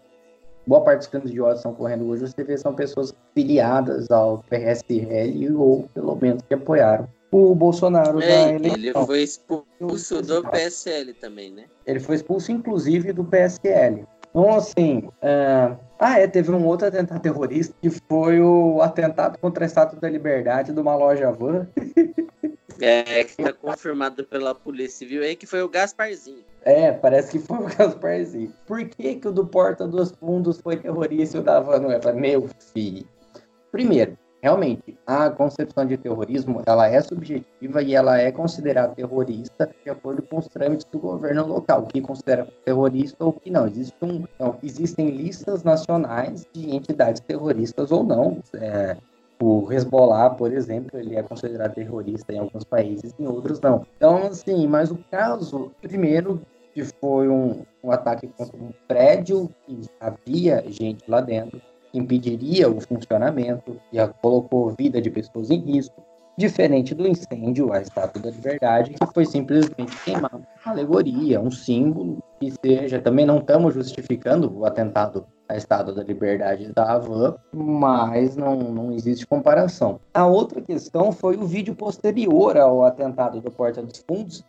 boa 0.65 0.81
parte 0.81 1.00
dos 1.00 1.08
crimes 1.08 1.31
de 1.31 1.41
ódio 1.41 1.53
que 1.53 1.60
estão 1.60 1.72
ocorrendo 1.72 2.08
hoje, 2.08 2.22
você 2.22 2.43
vê 2.43 2.58
são 2.58 2.74
pessoas 2.74 3.13
filiadas 3.34 4.10
ao 4.12 4.43
PSL 4.50 5.55
ou 5.55 5.89
pelo 5.93 6.15
menos 6.15 6.41
que 6.48 6.53
apoiaram 6.53 7.08
o 7.31 7.55
Bolsonaro 7.55 8.22
é, 8.22 8.55
Ele 8.55 8.91
foi 8.93 9.24
expulso 9.24 10.22
do 10.22 10.43
PSL 10.50 11.13
também, 11.13 11.51
né? 11.51 11.63
Ele 11.88 12.00
foi 12.00 12.15
expulso, 12.15 12.51
inclusive, 12.51 13.13
do 13.13 13.24
PSL. 13.24 14.05
Então, 14.31 14.55
assim. 14.55 15.09
Uh... 15.21 15.77
Ah, 16.03 16.19
é, 16.19 16.25
teve 16.25 16.50
um 16.50 16.65
outro 16.65 16.88
atentado 16.88 17.21
terrorista 17.21 17.75
que 17.79 17.91
foi 17.91 18.41
o 18.41 18.81
atentado 18.81 19.38
contra 19.38 19.63
a 19.63 19.67
Estátua 19.67 20.00
da 20.00 20.09
Liberdade 20.09 20.73
de 20.73 20.79
uma 20.79 20.95
loja 20.95 21.31
van. 21.31 21.67
É, 22.83 23.23
que 23.23 23.35
tá 23.35 23.53
confirmado 23.53 24.25
pela 24.25 24.55
Polícia 24.55 24.97
Civil 25.00 25.21
aí 25.21 25.35
que 25.35 25.45
foi 25.45 25.61
o 25.61 25.69
Gasparzinho. 25.69 26.43
É, 26.63 26.91
parece 26.91 27.31
que 27.31 27.38
foi 27.38 27.59
o 27.59 27.67
Gasparzinho. 27.77 28.51
Por 28.65 28.83
que, 28.85 29.17
que 29.17 29.27
o 29.27 29.31
do 29.31 29.45
Porta 29.45 29.88
dos 29.88 30.09
Fundos 30.11 30.59
foi 30.59 30.77
terrorista 30.77 31.38
e 31.38 31.41
o 31.41 31.43
da 31.43 31.59
van 31.59 31.79
não 31.79 31.91
é? 31.91 32.00
Meu 32.13 32.50
filho. 32.73 33.05
Primeiro, 33.71 34.17
realmente, 34.41 34.98
a 35.05 35.29
concepção 35.29 35.86
de 35.86 35.98
terrorismo, 35.98 36.62
ela 36.65 36.88
é 36.88 37.00
subjetiva 37.01 37.81
e 37.81 37.93
ela 37.95 38.19
é 38.19 38.31
considerada 38.31 38.95
terrorista 38.95 39.69
de 39.83 39.89
acordo 39.89 40.21
com 40.24 40.39
os 40.39 40.48
trâmites 40.48 40.86
do 40.91 41.00
governo 41.00 41.45
local, 41.45 41.83
que 41.83 42.01
considera 42.01 42.48
terrorista 42.65 43.24
ou 43.24 43.33
que 43.33 43.51
não. 43.51 43.67
Existe 43.67 43.95
um, 44.01 44.25
então, 44.36 44.57
existem 44.63 45.10
listas 45.10 45.63
nacionais 45.63 46.48
de 46.53 46.75
entidades 46.75 47.21
terroristas 47.21 47.91
ou 47.91 48.03
não. 48.03 48.39
É, 48.55 48.98
o 49.41 49.71
Hezbollah, 49.71 50.31
por 50.31 50.53
exemplo, 50.53 51.00
ele 51.00 51.15
é 51.15 51.24
considerado 51.24 51.74
terrorista 51.74 52.33
em 52.33 52.38
alguns 52.38 52.63
países, 52.63 53.13
em 53.19 53.27
outros 53.27 53.60
não. 53.60 53.86
Então, 53.98 54.27
assim, 54.27 54.67
mas 54.67 54.91
o 54.91 55.00
caso, 55.10 55.71
primeiro, 55.81 56.41
que 56.74 56.83
foi 56.83 57.27
um, 57.27 57.63
um 57.83 57.91
ataque 57.91 58.27
contra 58.27 58.55
um 58.55 58.71
prédio 58.88 59.50
que 59.65 59.81
havia 60.00 60.63
gente 60.67 61.03
lá 61.10 61.21
dentro, 61.21 61.62
impediria 61.93 62.69
o 62.69 62.79
funcionamento 62.81 63.79
e 63.91 63.98
colocou 64.21 64.74
vida 64.77 65.01
de 65.01 65.10
pessoas 65.10 65.50
em 65.50 65.60
risco, 65.60 66.01
diferente 66.38 66.95
do 66.95 67.07
incêndio 67.07 67.71
à 67.71 67.81
Estátua 67.81 68.21
da 68.21 68.31
Liberdade, 68.31 68.91
que 68.93 69.13
foi 69.13 69.25
simplesmente 69.25 69.95
queimar 70.03 70.33
uma 70.33 70.48
alegoria, 70.65 71.39
um 71.39 71.51
símbolo, 71.51 72.17
que 72.39 72.51
seja, 72.63 73.00
também 73.00 73.25
não 73.25 73.39
estamos 73.39 73.74
justificando 73.74 74.51
o 74.57 74.65
atentado 74.65 75.25
à 75.48 75.55
Estátua 75.55 75.93
da 75.93 76.03
Liberdade 76.03 76.71
da 76.74 76.93
Havan, 76.93 77.36
mas 77.53 78.36
não, 78.36 78.55
não 78.55 78.91
existe 78.91 79.27
comparação. 79.27 80.00
A 80.13 80.25
outra 80.25 80.62
questão 80.62 81.12
foi 81.12 81.36
o 81.36 81.45
vídeo 81.45 81.75
posterior 81.75 82.57
ao 82.57 82.83
atentado 82.83 83.39
do 83.41 83.51
Porta 83.51 83.81
dos 83.81 84.03
Fundos, 84.07 84.43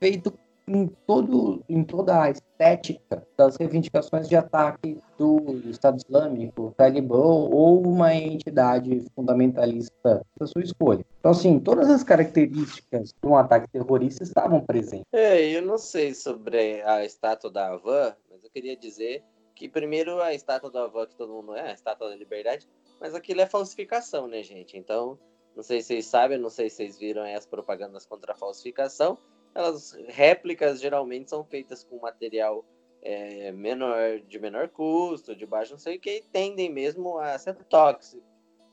feito 0.00 0.32
em, 0.68 0.86
todo, 1.06 1.64
em 1.68 1.82
toda 1.82 2.22
a 2.22 2.30
estética 2.30 3.26
das 3.36 3.56
reivindicações 3.56 4.28
de 4.28 4.36
ataque 4.36 4.98
do 5.16 5.60
Estado 5.68 5.98
Islâmico, 5.98 6.74
Talibã 6.76 7.16
ou 7.16 7.86
uma 7.86 8.14
entidade 8.14 9.04
fundamentalista 9.14 10.24
da 10.38 10.46
sua 10.46 10.62
escolha. 10.62 11.04
Então, 11.18 11.30
assim, 11.30 11.58
todas 11.58 11.88
as 11.88 12.04
características 12.04 13.10
de 13.10 13.28
um 13.28 13.36
ataque 13.36 13.68
terrorista 13.70 14.22
estavam 14.22 14.60
presentes. 14.60 15.06
É, 15.12 15.42
eu 15.50 15.62
não 15.62 15.78
sei 15.78 16.14
sobre 16.14 16.82
a 16.82 17.04
estátua 17.04 17.50
da 17.50 17.68
Havan, 17.68 18.14
mas 18.30 18.44
eu 18.44 18.50
queria 18.50 18.76
dizer 18.76 19.24
que, 19.54 19.68
primeiro, 19.68 20.20
a 20.20 20.34
estátua 20.34 20.70
da 20.70 20.84
Havan, 20.84 21.06
que 21.06 21.16
todo 21.16 21.32
mundo 21.32 21.56
é, 21.56 21.70
a 21.70 21.72
estátua 21.72 22.10
da 22.10 22.16
liberdade, 22.16 22.68
mas 23.00 23.14
aquilo 23.14 23.40
é 23.40 23.46
falsificação, 23.46 24.26
né, 24.26 24.42
gente? 24.42 24.76
Então, 24.76 25.18
não 25.56 25.62
sei 25.62 25.80
se 25.80 25.88
vocês 25.88 26.06
sabem, 26.06 26.38
não 26.38 26.50
sei 26.50 26.70
se 26.70 26.76
vocês 26.76 26.98
viram 26.98 27.22
as 27.22 27.46
propagandas 27.46 28.06
contra 28.06 28.32
a 28.32 28.36
falsificação, 28.36 29.18
elas 29.54 29.92
réplicas 30.08 30.80
geralmente 30.80 31.30
são 31.30 31.44
feitas 31.44 31.84
com 31.84 31.98
material 31.98 32.64
é, 33.02 33.52
menor, 33.52 34.20
de 34.20 34.38
menor 34.38 34.68
custo, 34.68 35.34
de 35.34 35.46
baixo 35.46 35.72
não 35.72 35.78
sei 35.78 35.96
o 35.96 36.00
que, 36.00 36.24
tendem 36.32 36.70
mesmo 36.70 37.18
a 37.18 37.38
ser 37.38 37.54
tóxico 37.64 38.22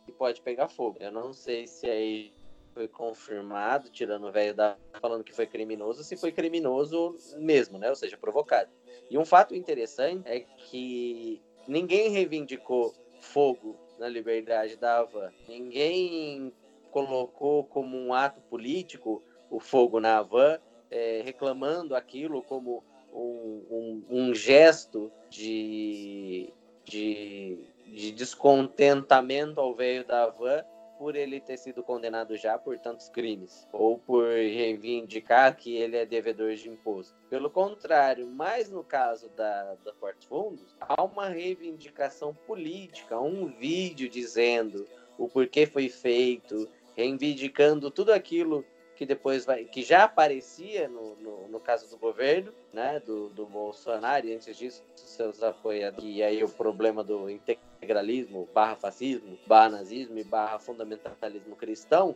e 0.08 0.12
pode 0.12 0.42
pegar 0.42 0.68
fogo. 0.68 0.98
Eu 1.00 1.12
não 1.12 1.34
sei 1.34 1.68
se 1.68 1.90
aí 1.90 2.34
foi 2.74 2.88
confirmado, 2.88 3.90
tirando 3.90 4.28
o 4.28 4.32
velho 4.32 4.54
da 4.54 4.78
falando 5.00 5.24
que 5.24 5.34
foi 5.34 5.48
criminoso, 5.48 6.04
se 6.04 6.18
foi 6.18 6.32
criminoso 6.32 7.16
mesmo, 7.38 7.78
né? 7.78 7.90
Ou 7.90 7.96
seja, 7.96 8.18
provocado. 8.18 8.70
E 9.10 9.18
um 9.18 9.26
fato 9.26 9.56
interessante 9.56 10.28
é 10.28 10.42
que 10.42 11.42
ninguém 11.68 12.10
reivindicou 12.10 12.94
fogo 13.22 13.78
na 13.98 14.10
liberdade 14.10 14.76
da 14.76 15.00
Havan. 15.00 15.32
Ninguém 15.48 16.52
colocou 16.92 17.64
como 17.64 17.98
um 17.98 18.14
ato 18.14 18.42
político 18.42 19.24
o 19.56 19.60
fogo 19.60 20.02
na 20.02 20.18
Havan 20.18 20.60
é, 20.92 21.22
reclamando 21.24 21.96
aquilo 21.96 22.42
como 22.44 22.84
um, 23.14 23.64
um, 23.72 24.04
um 24.10 24.36
gesto 24.36 25.10
de, 25.30 26.54
de, 26.84 27.58
de, 27.88 28.12
descontentamento 28.12 29.62
ao 29.62 29.74
velho 29.74 30.06
da 30.06 30.28
van 30.28 30.64
por 31.00 31.16
ele 31.16 31.40
ter 31.40 31.58
sido 31.58 31.84
condenado 31.84 32.36
já 32.38 32.58
por 32.58 32.78
tantos 32.80 33.10
crimes, 33.10 33.68
ou 33.74 33.98
por 33.98 34.26
reivindicar 34.28 35.56
que 35.56 35.76
ele 35.76 35.98
é 35.98 36.06
devedor 36.06 36.54
de 36.56 36.70
imposto. 36.70 37.14
Pelo 37.30 37.50
contrário, 37.50 38.28
mais 38.28 38.70
no 38.70 38.82
caso 38.84 39.30
da, 39.30 39.76
da 39.84 39.94
Portos 39.94 40.26
Fundos, 40.26 40.76
há 40.80 41.04
uma 41.04 41.28
reivindicação 41.28 42.34
política, 42.34 43.20
um 43.20 43.48
vídeo 43.48 44.10
dizendo 44.10 44.88
o 45.18 45.28
porquê 45.28 45.66
foi 45.66 45.90
feito, 45.90 46.70
reivindicando 46.96 47.92
tudo 47.92 48.14
aquilo 48.14 48.64
que 48.96 49.06
depois 49.06 49.46
vai, 49.46 49.66
que 49.66 49.84
já 49.84 50.06
aparecia 50.06 50.88
no, 50.88 51.16
no, 51.18 51.48
no, 51.50 51.60
caso 51.60 51.90
do 51.90 51.98
governo, 51.98 52.54
né, 52.72 53.00
do, 53.00 53.30
do 53.30 53.46
Bolsonaro, 53.46 54.26
e 54.26 54.34
antes 54.34 54.58
disso, 54.58 54.84
seus 54.96 55.44
apoiadores, 55.44 56.06
e 56.06 56.24
aí 56.24 56.44
o 56.44 56.50
problema 56.50 57.04
do 57.04 57.30
integralismo, 57.30 58.48
barra 58.54 58.76
fascismo, 58.76 59.38
barra 59.46 59.70
nazismo 59.70 60.18
e 60.18 60.24
barra 60.24 60.60
fundamentalismo 60.60 61.56
cristão, 61.56 62.16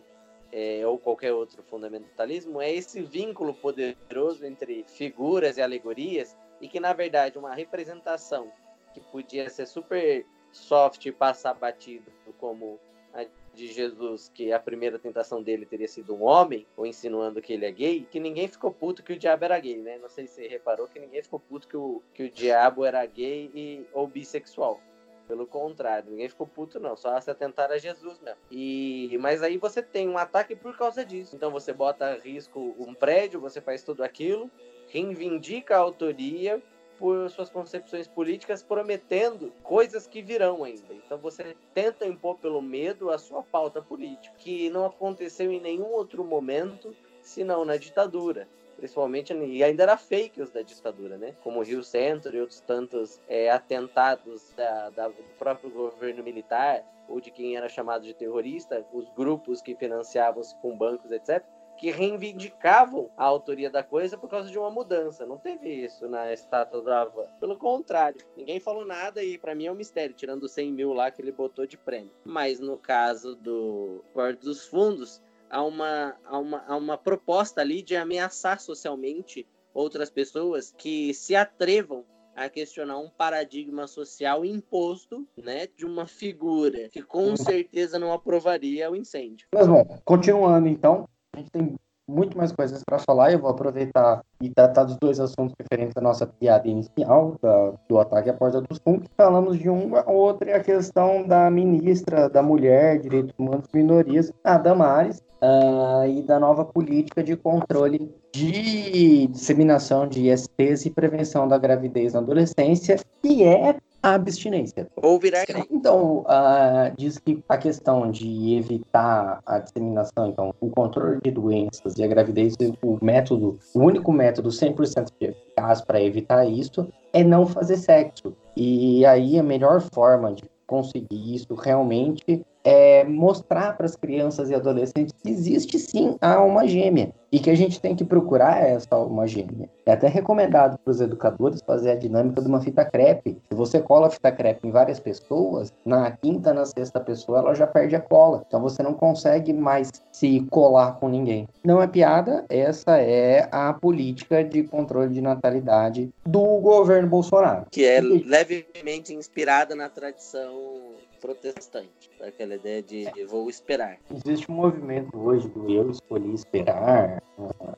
é, 0.51 0.81
ou 0.87 0.97
qualquer 0.97 1.33
outro 1.33 1.61
fundamentalismo, 1.63 2.61
é 2.61 2.71
esse 2.71 3.01
vínculo 3.01 3.53
poderoso 3.53 4.45
entre 4.45 4.83
figuras 4.87 5.57
e 5.57 5.61
alegorias, 5.61 6.35
e 6.61 6.67
que, 6.67 6.79
na 6.79 6.93
verdade, 6.93 7.37
uma 7.37 7.53
representação 7.53 8.51
que 8.93 9.01
podia 9.01 9.49
ser 9.49 9.65
super 9.65 10.25
soft 10.51 11.05
e 11.05 11.11
passar 11.11 11.53
batido, 11.53 12.11
como 12.39 12.79
a 13.13 13.25
de 13.53 13.67
Jesus 13.67 14.29
que 14.33 14.51
a 14.51 14.59
primeira 14.59 14.99
tentação 14.99 15.41
dele 15.41 15.65
teria 15.65 15.87
sido 15.87 16.13
um 16.15 16.23
homem, 16.23 16.65
ou 16.75 16.85
insinuando 16.85 17.41
que 17.41 17.53
ele 17.53 17.65
é 17.65 17.71
gay, 17.71 18.07
que 18.09 18.19
ninguém 18.19 18.47
ficou 18.47 18.71
puto 18.71 19.03
que 19.03 19.13
o 19.13 19.17
diabo 19.17 19.45
era 19.45 19.59
gay, 19.59 19.77
né? 19.77 19.97
Não 19.97 20.09
sei 20.09 20.27
se 20.27 20.35
você 20.35 20.47
reparou 20.47 20.87
que 20.87 20.99
ninguém 20.99 21.21
ficou 21.21 21.39
puto 21.39 21.67
que 21.67 21.77
o, 21.77 22.01
que 22.13 22.23
o 22.23 22.31
diabo 22.31 22.85
era 22.85 23.05
gay 23.05 23.51
e, 23.53 23.85
ou 23.93 24.07
bissexual. 24.07 24.81
Pelo 25.27 25.45
contrário, 25.45 26.09
ninguém 26.09 26.27
ficou 26.27 26.47
puto, 26.47 26.79
não. 26.79 26.97
Só 26.97 27.19
se 27.21 27.29
atentar 27.29 27.71
a 27.71 27.77
Jesus 27.77 28.19
mesmo. 28.19 28.39
E, 28.49 29.15
mas 29.19 29.43
aí 29.43 29.57
você 29.57 29.79
tem 29.79 30.09
um 30.09 30.17
ataque 30.17 30.55
por 30.55 30.75
causa 30.75 31.05
disso. 31.05 31.35
Então 31.35 31.51
você 31.51 31.71
bota 31.71 32.05
a 32.05 32.15
risco 32.17 32.75
um 32.79 32.95
prédio, 32.95 33.39
você 33.39 33.61
faz 33.61 33.83
tudo 33.83 34.03
aquilo, 34.03 34.49
reivindica 34.87 35.75
a 35.75 35.79
autoria, 35.79 36.59
por 36.99 37.29
suas 37.29 37.49
concepções 37.49 38.07
políticas, 38.07 38.61
prometendo 38.61 39.51
coisas 39.63 40.05
que 40.05 40.21
virão 40.21 40.65
ainda. 40.65 40.93
Então 40.93 41.17
você 41.17 41.55
tenta 41.73 42.05
impor 42.05 42.37
pelo 42.37 42.61
medo 42.61 43.09
a 43.09 43.17
sua 43.17 43.41
pauta 43.41 43.81
política, 43.81 44.35
que 44.37 44.69
não 44.69 44.85
aconteceu 44.85 45.49
em 45.49 45.61
nenhum 45.61 45.87
outro 45.93 46.23
momento, 46.25 46.93
senão 47.21 47.63
na 47.63 47.77
ditadura. 47.77 48.47
Principalmente, 48.75 49.33
e 49.33 49.63
ainda 49.63 49.83
era 49.83 49.97
fake 49.97 50.41
os 50.41 50.51
da 50.51 50.61
ditadura, 50.61 51.17
né? 51.17 51.35
Como 51.43 51.59
o 51.59 51.63
Rio 51.63 51.83
Centro 51.83 52.35
e 52.35 52.39
outros 52.39 52.61
tantos 52.61 53.19
é, 53.27 53.49
atentados 53.49 54.53
da, 54.55 54.89
da, 54.89 55.07
do 55.09 55.23
próprio 55.37 55.69
governo 55.69 56.23
militar, 56.23 56.83
ou 57.07 57.19
de 57.19 57.31
quem 57.31 57.57
era 57.57 57.67
chamado 57.67 58.03
de 58.03 58.13
terrorista, 58.13 58.85
os 58.93 59.09
grupos 59.09 59.61
que 59.61 59.75
financiavam-se 59.75 60.55
com 60.61 60.77
bancos, 60.77 61.11
etc 61.11 61.43
que 61.79 61.91
reivindicavam 61.91 63.09
a 63.15 63.23
autoria 63.23 63.69
da 63.69 63.81
coisa 63.81 64.17
por 64.17 64.29
causa 64.29 64.51
de 64.51 64.59
uma 64.59 64.69
mudança. 64.69 65.25
Não 65.25 65.37
teve 65.37 65.69
isso 65.69 66.09
na 66.09 66.33
estátua 66.33 66.81
da 66.81 67.01
Havan. 67.01 67.25
Pelo 67.39 67.57
contrário, 67.57 68.19
ninguém 68.35 68.59
falou 68.59 68.85
nada 68.85 69.23
e 69.23 69.37
para 69.37 69.55
mim 69.55 69.67
é 69.67 69.71
um 69.71 69.75
mistério, 69.75 70.13
tirando 70.13 70.43
os 70.43 70.51
100 70.51 70.73
mil 70.73 70.93
lá 70.93 71.09
que 71.09 71.21
ele 71.21 71.31
botou 71.31 71.65
de 71.65 71.77
prêmio. 71.77 72.11
Mas 72.25 72.59
no 72.59 72.77
caso 72.77 73.33
do 73.33 74.03
Porto 74.13 74.41
dos 74.41 74.67
Fundos, 74.67 75.21
a 75.49 75.63
uma, 75.63 76.17
a 76.25 76.37
uma, 76.37 76.65
a 76.67 76.75
uma 76.75 76.97
proposta 76.97 77.61
ali 77.61 77.81
de 77.81 77.95
ameaçar 77.95 78.59
socialmente 78.59 79.47
outras 79.73 80.09
pessoas 80.09 80.75
que 80.77 81.13
se 81.13 81.33
atrevam 81.33 82.03
a 82.35 82.49
questionar 82.49 82.97
um 82.97 83.09
paradigma 83.09 83.87
social 83.87 84.43
imposto, 84.43 85.25
né, 85.37 85.67
de 85.75 85.85
uma 85.85 86.07
figura 86.07 86.89
que 86.89 87.01
com 87.01 87.35
certeza 87.35 87.97
não 87.97 88.13
aprovaria 88.13 88.89
o 88.91 88.95
incêndio. 88.95 89.47
Mas 89.53 89.67
bom, 89.67 89.85
continuando 90.05 90.67
então, 90.67 91.07
a 91.35 91.39
gente 91.39 91.51
tem 91.51 91.75
muito 92.07 92.37
mais 92.37 92.51
coisas 92.51 92.83
para 92.83 92.99
falar. 92.99 93.31
Eu 93.31 93.39
vou 93.39 93.51
aproveitar 93.51 94.23
e 94.41 94.49
tratar 94.49 94.85
dos 94.85 94.97
dois 94.97 95.19
assuntos 95.19 95.53
referentes 95.59 95.95
à 95.95 96.01
nossa 96.01 96.25
piada 96.25 96.67
inicial, 96.67 97.35
da, 97.41 97.73
do 97.87 97.99
ataque 97.99 98.29
à 98.29 98.33
porta 98.33 98.61
dos 98.61 98.79
fundos. 98.79 99.07
Falamos 99.15 99.59
de 99.59 99.69
um, 99.69 99.95
a 99.95 100.09
outra 100.09 100.49
é 100.51 100.55
a 100.55 100.63
questão 100.63 101.25
da 101.25 101.49
ministra 101.51 102.27
da 102.29 102.41
Mulher, 102.41 102.99
Direitos 102.99 103.33
Humanos 103.37 103.65
e 103.73 103.77
Minorias, 103.77 104.31
a 104.43 104.57
Damares, 104.57 105.21
uh, 105.41 106.07
e 106.07 106.21
da 106.23 106.39
nova 106.39 106.65
política 106.65 107.23
de 107.23 107.35
controle 107.35 108.11
de 108.33 109.27
disseminação 109.27 110.07
de 110.07 110.29
ISTs 110.29 110.85
e 110.85 110.89
prevenção 110.89 111.47
da 111.47 111.57
gravidez 111.57 112.13
na 112.13 112.19
adolescência, 112.19 112.97
que 113.21 113.43
é 113.43 113.75
a 114.01 114.13
abstinência. 114.13 114.87
Ou 114.95 115.19
virar. 115.19 115.45
Então, 115.71 116.19
uh, 116.19 116.95
diz 116.97 117.17
que 117.17 117.43
a 117.47 117.57
questão 117.57 118.09
de 118.09 118.55
evitar 118.55 119.41
a 119.45 119.59
disseminação, 119.59 120.27
então, 120.27 120.53
o 120.59 120.69
controle 120.69 121.19
de 121.21 121.31
doenças 121.31 121.97
e 121.97 122.03
a 122.03 122.07
gravidez, 122.07 122.55
o 122.81 122.97
método, 123.03 123.59
o 123.73 123.79
único 123.79 124.11
método 124.11 124.49
100% 124.49 125.11
eficaz 125.19 125.81
para 125.81 126.01
evitar 126.01 126.45
isso 126.45 126.87
é 127.13 127.23
não 127.23 127.45
fazer 127.45 127.77
sexo. 127.77 128.35
E 128.55 129.05
aí 129.05 129.37
a 129.37 129.43
melhor 129.43 129.81
forma 129.93 130.33
de 130.33 130.43
conseguir 130.67 131.35
isso 131.35 131.55
realmente 131.55 132.45
é 132.63 133.03
mostrar 133.03 133.75
para 133.77 133.85
as 133.85 133.95
crianças 133.95 134.49
e 134.49 134.55
adolescentes 134.55 135.13
que 135.21 135.29
existe 135.29 135.79
sim 135.79 136.17
a 136.21 136.35
alma 136.35 136.67
gêmea 136.67 137.13
e 137.31 137.39
que 137.39 137.49
a 137.49 137.55
gente 137.55 137.79
tem 137.79 137.95
que 137.95 138.03
procurar 138.03 138.57
essa 138.57 138.87
alma 138.91 139.27
gêmea. 139.27 139.69
É 139.85 139.93
até 139.93 140.07
recomendado 140.07 140.77
para 140.77 140.91
os 140.91 141.01
educadores 141.01 141.61
fazer 141.61 141.91
a 141.91 141.95
dinâmica 141.95 142.41
de 142.41 142.47
uma 142.47 142.61
fita 142.61 142.83
crepe. 142.85 143.37
Se 143.49 143.55
você 143.55 143.79
cola 143.79 144.07
a 144.07 144.09
fita 144.09 144.31
crepe 144.31 144.67
em 144.67 144.71
várias 144.71 144.99
pessoas, 144.99 145.71
na 145.85 146.09
quinta, 146.11 146.53
na 146.53 146.65
sexta 146.65 146.99
pessoa, 146.99 147.39
ela 147.39 147.53
já 147.53 147.67
perde 147.67 147.95
a 147.95 148.01
cola. 148.01 148.43
Então 148.47 148.61
você 148.61 148.81
não 148.81 148.93
consegue 148.93 149.53
mais 149.53 149.91
se 150.11 150.41
colar 150.49 150.99
com 150.99 151.07
ninguém. 151.07 151.47
Não 151.63 151.81
é 151.81 151.87
piada, 151.87 152.45
essa 152.49 152.99
é 152.99 153.47
a 153.51 153.73
política 153.73 154.43
de 154.43 154.63
controle 154.63 155.13
de 155.13 155.21
natalidade 155.21 156.09
do 156.25 156.43
governo 156.59 157.07
Bolsonaro. 157.07 157.65
Que 157.69 157.85
é 157.85 158.01
levemente 158.01 159.13
inspirada 159.13 159.75
na 159.75 159.89
tradição 159.89 160.99
protestante, 161.19 162.09
aquela 162.21 162.55
ideia 162.55 162.81
de 162.81 163.05
vou 163.25 163.49
esperar. 163.49 163.97
Existe 164.13 164.49
um 164.51 164.55
movimento 164.55 165.17
hoje 165.17 165.47
do 165.49 165.69
eu 165.69 165.89
escolhi 165.89 166.33
esperar, 166.33 167.21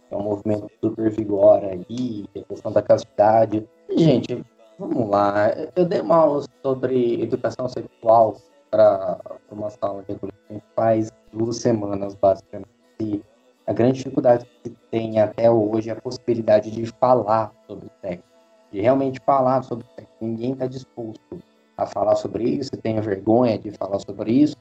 é 0.10 0.16
um 0.16 0.22
movimento 0.22 0.68
super 0.82 1.10
vigora 1.10 1.72
aí, 1.72 2.26
a 2.36 2.44
questão 2.44 2.72
da 2.72 2.82
castidade. 2.82 3.68
Gente, 3.90 4.44
vamos 4.78 5.10
lá, 5.10 5.50
eu 5.76 5.86
dei 5.86 6.02
uma 6.02 6.18
aula 6.18 6.44
sobre 6.64 7.22
educação 7.22 7.68
sexual 7.68 8.38
para 8.70 9.20
uma 9.52 9.70
sala 9.70 10.04
de 10.04 10.14
adolescente 10.14 10.64
faz 10.76 11.12
duas 11.34 11.58
semanas, 11.58 12.16
basicamente. 12.16 12.70
E 13.00 13.22
a 13.68 13.74
grande 13.74 13.98
dificuldade 13.98 14.46
que 14.64 14.70
tem 14.90 15.20
até 15.20 15.52
hoje 15.52 15.90
é 15.90 15.94
a 15.94 16.02
possibilidade 16.02 16.72
de 16.72 16.86
falar 16.86 17.52
sobre 17.68 17.90
sexo, 18.02 18.24
de 18.72 18.80
realmente 18.80 19.20
falar 19.26 19.62
sobre 19.64 19.86
sexo. 19.96 20.14
Ninguém 20.22 20.54
está 20.54 20.68
disposto 20.68 21.42
a 21.78 21.86
falar 21.86 22.16
sobre 22.16 22.44
isso, 22.44 22.72
tenha 22.72 23.02
vergonha 23.02 23.58
de 23.58 23.72
falar 23.72 24.00
sobre 24.00 24.32
isso. 24.32 24.58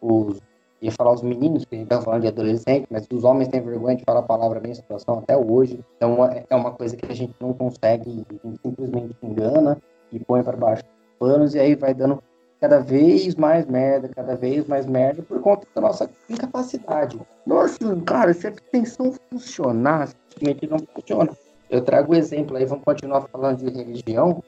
Os, 0.00 0.40
ia 0.80 0.90
falar 0.90 1.12
os 1.12 1.22
meninos, 1.22 1.64
que 1.64 1.74
a 1.74 1.78
gente 1.78 1.86
está 1.86 2.00
falando 2.00 2.22
de 2.22 2.28
adolescente, 2.28 2.86
mas 2.90 3.06
os 3.12 3.24
homens 3.24 3.48
têm 3.48 3.60
vergonha 3.60 3.96
de 3.96 4.04
falar 4.04 4.20
a 4.20 4.24
palavra 4.24 4.60
menstruação 4.60 5.18
até 5.18 5.36
hoje. 5.36 5.78
Então 5.96 6.24
é, 6.24 6.44
é 6.48 6.56
uma 6.56 6.72
coisa 6.72 6.96
que 6.96 7.06
a 7.06 7.14
gente 7.14 7.34
não 7.40 7.52
consegue, 7.52 8.26
a 8.30 8.48
gente 8.48 8.60
simplesmente 8.62 9.16
engana 9.22 9.78
e 10.10 10.18
põe 10.18 10.42
para 10.42 10.56
baixo 10.56 10.82
dos 10.82 11.18
panos 11.18 11.54
e 11.54 11.60
aí 11.60 11.74
vai 11.74 11.94
dando 11.94 12.22
cada 12.60 12.78
vez 12.78 13.34
mais 13.34 13.66
merda, 13.66 14.08
cada 14.08 14.36
vez 14.36 14.66
mais 14.66 14.86
merda 14.86 15.22
por 15.22 15.40
conta 15.40 15.66
da 15.74 15.80
nossa 15.80 16.08
incapacidade. 16.28 17.20
Nossa, 17.44 17.78
cara, 18.06 18.32
se 18.32 18.46
a 18.46 18.50
abstenção 18.50 19.12
funcionar, 19.30 20.08
simplesmente 20.08 20.68
não 20.68 20.78
funciona. 20.78 21.32
Eu 21.68 21.80
trago 21.80 22.12
o 22.12 22.16
exemplo 22.16 22.56
aí, 22.56 22.64
vamos 22.64 22.84
continuar 22.84 23.22
falando 23.22 23.58
de 23.58 23.70
religião 23.70 24.42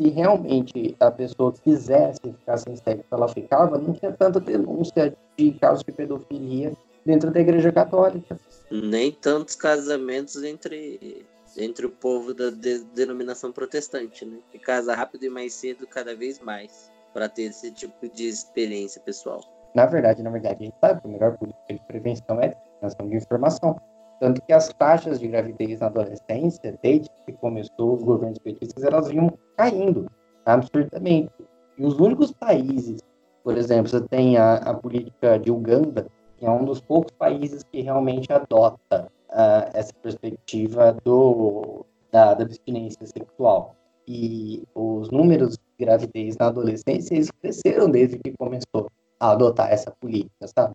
se 0.00 0.08
realmente 0.10 0.96
a 1.00 1.10
pessoa 1.10 1.52
quisesse 1.52 2.20
ficar 2.22 2.56
sem 2.56 2.76
sexo, 2.76 3.04
ela 3.10 3.28
ficava, 3.28 3.78
não 3.78 3.92
tinha 3.92 4.12
tanta 4.12 4.38
denúncia 4.38 5.14
de 5.36 5.52
casos 5.52 5.82
de 5.82 5.92
pedofilia 5.92 6.72
dentro 7.04 7.30
da 7.32 7.40
Igreja 7.40 7.72
Católica. 7.72 8.38
Nem 8.70 9.10
tantos 9.10 9.56
casamentos 9.56 10.42
entre, 10.44 11.26
entre 11.56 11.86
o 11.86 11.90
povo 11.90 12.32
da 12.32 12.50
de, 12.50 12.84
denominação 12.94 13.50
protestante, 13.50 14.24
né? 14.24 14.38
Que 14.52 14.58
casa 14.58 14.94
rápido 14.94 15.24
e 15.24 15.30
mais 15.30 15.52
cedo 15.54 15.86
cada 15.86 16.14
vez 16.14 16.38
mais 16.38 16.92
para 17.12 17.28
ter 17.28 17.44
esse 17.44 17.72
tipo 17.72 18.08
de 18.08 18.28
experiência 18.28 19.00
pessoal. 19.00 19.40
Na 19.74 19.86
verdade, 19.86 20.22
na 20.22 20.30
verdade, 20.30 20.56
a 20.60 20.64
gente 20.64 20.76
sabe 20.80 21.00
que 21.00 21.08
a 21.08 21.10
melhor 21.10 21.36
política 21.36 21.74
de 21.74 21.80
prevenção 21.86 22.40
é 22.40 22.46
a 22.46 22.48
disseminação 22.48 23.08
de 23.08 23.16
informação. 23.16 23.80
Tanto 24.20 24.42
que 24.42 24.52
as 24.52 24.68
taxas 24.74 25.20
de 25.20 25.28
gravidez 25.28 25.78
na 25.80 25.86
adolescência, 25.86 26.78
desde 26.82 27.08
que 27.24 27.32
começou 27.32 27.94
os 27.94 28.02
governos 28.02 28.38
petistas, 28.38 28.82
elas 28.82 29.08
vinham 29.08 29.32
caindo 29.56 30.10
absurdamente. 30.44 31.32
E 31.76 31.84
os 31.84 31.98
únicos 32.00 32.32
países, 32.32 33.00
por 33.44 33.56
exemplo, 33.56 33.88
você 33.88 34.00
tem 34.08 34.36
a, 34.36 34.54
a 34.54 34.74
política 34.74 35.38
de 35.38 35.50
Uganda, 35.50 36.06
que 36.36 36.44
é 36.44 36.50
um 36.50 36.64
dos 36.64 36.80
poucos 36.80 37.12
países 37.12 37.62
que 37.62 37.80
realmente 37.80 38.32
adota 38.32 39.08
uh, 39.30 39.70
essa 39.72 39.92
perspectiva 40.02 40.96
do, 41.04 41.84
da, 42.10 42.34
da 42.34 42.44
abstinência 42.44 43.06
sexual. 43.06 43.76
E 44.06 44.64
os 44.74 45.10
números 45.10 45.56
de 45.58 45.84
gravidez 45.84 46.36
na 46.38 46.46
adolescência 46.46 47.14
eles 47.14 47.30
cresceram 47.30 47.90
desde 47.90 48.18
que 48.18 48.32
começou 48.36 48.90
a 49.20 49.32
adotar 49.32 49.70
essa 49.70 49.90
política, 49.90 50.46
sabe? 50.46 50.74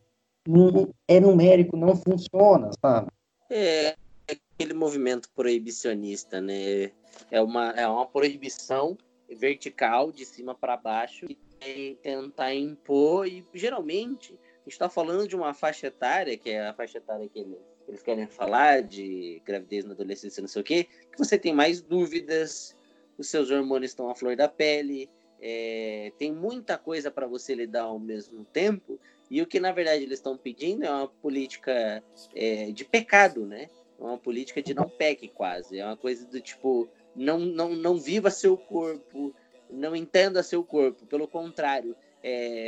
É 1.08 1.20
numérico, 1.20 1.76
não 1.76 1.96
funciona, 1.96 2.70
sabe? 2.80 3.08
É 3.50 3.96
aquele 4.28 4.74
movimento 4.74 5.30
proibicionista, 5.36 6.40
né? 6.42 6.92
É 7.30 7.42
uma, 7.42 7.72
é 7.72 7.88
uma 7.88 8.06
proibição 8.06 8.98
vertical, 9.30 10.12
de 10.12 10.26
cima 10.26 10.56
para 10.56 10.78
baixo, 10.78 11.28
que 11.28 11.36
tem 11.60 11.96
tentar 11.96 12.54
impor, 12.54 13.28
e 13.28 13.46
geralmente 13.54 14.34
a 14.34 14.64
gente 14.64 14.74
está 14.74 14.90
falando 14.90 15.28
de 15.28 15.36
uma 15.36 15.54
faixa 15.54 15.88
etária, 15.88 16.38
que 16.38 16.50
é 16.50 16.68
a 16.68 16.74
faixa 16.74 16.98
etária 16.98 17.28
que 17.28 17.40
eles, 17.40 17.58
eles 17.88 18.02
querem 18.02 18.28
falar, 18.28 18.82
de 18.82 19.42
gravidez 19.46 19.86
na 19.86 19.94
adolescência, 19.94 20.42
não 20.42 20.48
sei 20.48 20.62
o 20.62 20.66
quê, 20.66 20.88
que 21.12 21.18
você 21.18 21.38
tem 21.38 21.54
mais 21.54 21.82
dúvidas, 21.82 22.76
os 23.18 23.30
seus 23.30 23.52
hormônios 23.52 23.92
estão 23.92 24.10
à 24.10 24.16
flor 24.16 24.36
da 24.36 24.48
pele, 24.48 25.10
é, 25.42 26.12
tem 26.18 26.32
muita 26.32 26.78
coisa 26.78 27.12
para 27.12 27.28
você 27.28 27.54
lidar 27.54 27.84
ao 27.84 28.00
mesmo 28.00 28.46
tempo, 28.46 29.00
e 29.34 29.42
o 29.42 29.48
que, 29.48 29.60
na 29.60 29.72
verdade, 29.72 30.04
eles 30.04 30.20
estão 30.20 30.38
pedindo 30.38 30.86
é 30.86 30.92
uma 30.92 31.08
política 31.08 32.04
é, 32.36 32.72
de 32.72 32.86
pecado, 32.86 33.48
né? 33.48 33.68
É 34.00 34.04
uma 34.04 34.16
política 34.16 34.62
de 34.62 34.76
não 34.76 34.88
peque, 34.88 35.28
quase. 35.28 35.80
É 35.80 35.84
uma 35.84 35.98
coisa 35.98 36.24
do 36.28 36.40
tipo, 36.40 36.88
não, 37.16 37.40
não, 37.40 37.70
não 37.70 37.98
viva 37.98 38.30
seu 38.30 38.56
corpo, 38.56 39.34
não 39.72 39.96
entenda 39.96 40.44
seu 40.44 40.64
corpo. 40.64 41.08
Pelo 41.08 41.28
contrário, 41.28 41.96
é, 42.22 42.68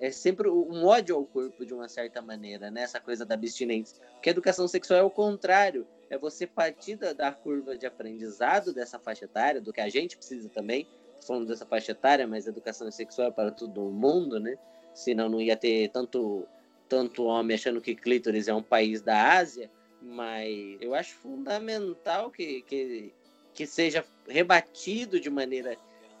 é 0.00 0.10
sempre 0.10 0.48
um 0.48 0.86
ódio 0.86 1.16
ao 1.16 1.26
corpo, 1.26 1.66
de 1.66 1.74
uma 1.74 1.86
certa 1.86 2.22
maneira, 2.22 2.70
né? 2.70 2.80
Essa 2.80 2.98
coisa 2.98 3.26
da 3.26 3.34
abstinência. 3.34 4.02
Porque 4.14 4.30
a 4.30 4.32
educação 4.32 4.66
sexual 4.66 5.00
é 5.00 5.02
o 5.02 5.10
contrário. 5.10 5.86
É 6.08 6.16
você 6.16 6.46
partir 6.46 6.96
da, 6.96 7.12
da 7.12 7.30
curva 7.30 7.76
de 7.76 7.84
aprendizado 7.84 8.72
dessa 8.72 8.98
faixa 8.98 9.26
etária, 9.26 9.60
do 9.60 9.70
que 9.70 9.82
a 9.82 9.88
gente 9.90 10.16
precisa 10.16 10.48
também, 10.48 10.88
falando 11.26 11.46
dessa 11.46 11.66
faixa 11.66 11.92
etária, 11.92 12.26
mas 12.26 12.46
educação 12.46 12.90
sexual 12.90 13.28
é 13.28 13.30
para 13.30 13.50
todo 13.50 13.82
mundo, 13.90 14.40
né? 14.40 14.56
Senão 14.94 15.28
não 15.28 15.40
ia 15.40 15.56
ter 15.56 15.88
tanto, 15.88 16.46
tanto 16.88 17.24
homem 17.24 17.54
achando 17.54 17.80
que 17.80 17.94
clítoris 17.94 18.48
é 18.48 18.54
um 18.54 18.62
país 18.62 19.02
da 19.02 19.34
Ásia, 19.34 19.70
mas 20.02 20.78
eu 20.80 20.94
acho 20.94 21.14
fundamental 21.16 22.30
que, 22.30 22.62
que, 22.62 23.12
que 23.54 23.66
seja 23.66 24.04
rebatido 24.28 25.20
de 25.20 25.28
maneira 25.28 25.76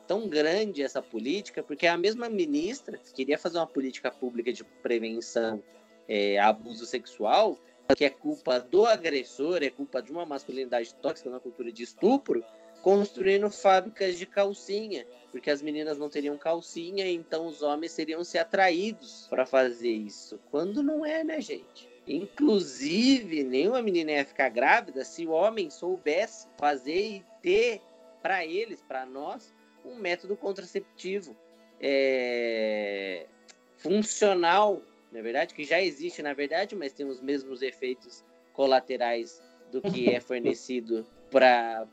tão 0.06 0.28
grande 0.28 0.82
essa 0.82 1.00
política, 1.00 1.62
porque 1.62 1.86
a 1.86 1.96
mesma 1.96 2.28
ministra 2.28 2.98
queria 3.14 3.38
fazer 3.38 3.58
uma 3.58 3.66
política 3.66 4.10
pública 4.10 4.52
de 4.52 4.64
prevenção 4.64 5.62
é, 6.08 6.38
a 6.38 6.48
abuso 6.48 6.84
sexual, 6.84 7.56
que 7.96 8.04
é 8.04 8.10
culpa 8.10 8.58
do 8.58 8.86
agressor, 8.86 9.62
é 9.62 9.70
culpa 9.70 10.02
de 10.02 10.10
uma 10.10 10.26
masculinidade 10.26 10.94
tóxica 10.96 11.30
na 11.30 11.40
cultura 11.40 11.70
de 11.70 11.82
estupro, 11.82 12.44
construindo 12.82 13.50
fábricas 13.50 14.18
de 14.18 14.26
calcinha, 14.26 15.06
porque 15.30 15.50
as 15.50 15.62
meninas 15.62 15.98
não 15.98 16.08
teriam 16.08 16.36
calcinha, 16.36 17.08
então 17.08 17.46
os 17.46 17.62
homens 17.62 17.92
seriam 17.92 18.24
se 18.24 18.38
atraídos 18.38 19.26
para 19.28 19.46
fazer 19.46 19.90
isso. 19.90 20.40
Quando 20.50 20.82
não 20.82 21.04
é, 21.04 21.22
né, 21.22 21.40
gente? 21.40 21.88
Inclusive, 22.06 23.44
nenhuma 23.44 23.82
menina 23.82 24.12
ia 24.12 24.24
ficar 24.24 24.48
grávida 24.48 25.04
se 25.04 25.26
o 25.26 25.30
homem 25.30 25.70
soubesse 25.70 26.48
fazer 26.58 27.00
e 27.00 27.24
ter 27.42 27.80
para 28.22 28.44
eles, 28.44 28.82
para 28.82 29.06
nós, 29.06 29.54
um 29.84 29.94
método 29.96 30.36
contraceptivo 30.36 31.36
é... 31.80 33.26
funcional 33.76 34.82
na 35.12 35.20
verdade, 35.20 35.54
que 35.54 35.64
já 35.64 35.80
existe 35.80 36.22
na 36.22 36.32
verdade, 36.32 36.76
mas 36.76 36.92
tem 36.92 37.06
os 37.06 37.20
mesmos 37.20 37.62
efeitos 37.62 38.24
colaterais 38.52 39.42
do 39.72 39.80
que 39.82 40.10
é 40.10 40.20
fornecido 40.20 41.06
para 41.30 41.86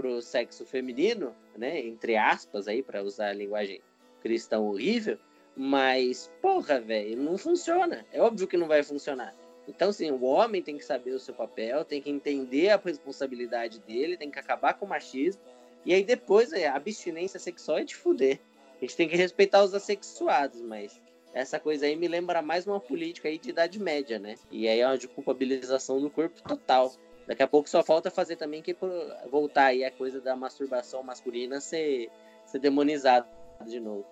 o 0.00 0.20
sexo 0.22 0.64
feminino, 0.64 1.34
né? 1.56 1.80
Entre 1.80 2.16
aspas 2.16 2.68
aí 2.68 2.82
para 2.82 3.02
usar 3.02 3.28
a 3.28 3.32
linguagem 3.32 3.80
cristão 4.22 4.66
horrível, 4.68 5.18
mas 5.56 6.30
porra, 6.40 6.80
velho, 6.80 7.16
não 7.16 7.36
funciona. 7.36 8.06
É 8.12 8.20
óbvio 8.20 8.46
que 8.46 8.56
não 8.56 8.68
vai 8.68 8.82
funcionar. 8.82 9.34
Então, 9.68 9.92
sim, 9.92 10.10
o 10.10 10.22
homem 10.22 10.62
tem 10.62 10.76
que 10.76 10.84
saber 10.84 11.12
o 11.12 11.20
seu 11.20 11.34
papel, 11.34 11.84
tem 11.84 12.00
que 12.00 12.10
entender 12.10 12.70
a 12.70 12.76
responsabilidade 12.76 13.78
dele, 13.80 14.16
tem 14.16 14.30
que 14.30 14.38
acabar 14.38 14.74
com 14.74 14.86
o 14.86 14.88
machismo. 14.88 15.42
E 15.84 15.94
aí 15.94 16.04
depois 16.04 16.52
é, 16.52 16.68
a 16.68 16.76
abstinência 16.76 17.38
sexual 17.38 17.78
é 17.78 17.84
de 17.84 17.94
fuder. 17.94 18.40
A 18.76 18.80
gente 18.80 18.96
tem 18.96 19.08
que 19.08 19.16
respeitar 19.16 19.62
os 19.62 19.74
assexuados, 19.74 20.60
mas 20.60 21.00
essa 21.32 21.58
coisa 21.58 21.86
aí 21.86 21.96
me 21.96 22.08
lembra 22.08 22.42
mais 22.42 22.66
uma 22.66 22.80
política 22.80 23.28
aí 23.28 23.38
de 23.38 23.50
idade 23.50 23.78
média, 23.80 24.18
né? 24.18 24.34
E 24.50 24.68
aí 24.68 24.80
é 24.80 24.86
uma 24.86 24.98
de 24.98 25.08
culpabilização 25.08 26.00
do 26.00 26.10
corpo 26.10 26.42
total. 26.42 26.92
Daqui 27.26 27.42
a 27.42 27.48
pouco 27.48 27.68
só 27.68 27.82
falta 27.82 28.10
fazer 28.10 28.36
também 28.36 28.62
que 28.62 28.76
voltar 29.30 29.66
aí 29.66 29.84
a 29.84 29.90
coisa 29.90 30.20
da 30.20 30.34
masturbação 30.34 31.02
masculina 31.02 31.60
ser, 31.60 32.10
ser 32.44 32.58
demonizada 32.58 33.26
de 33.66 33.78
novo. 33.78 34.04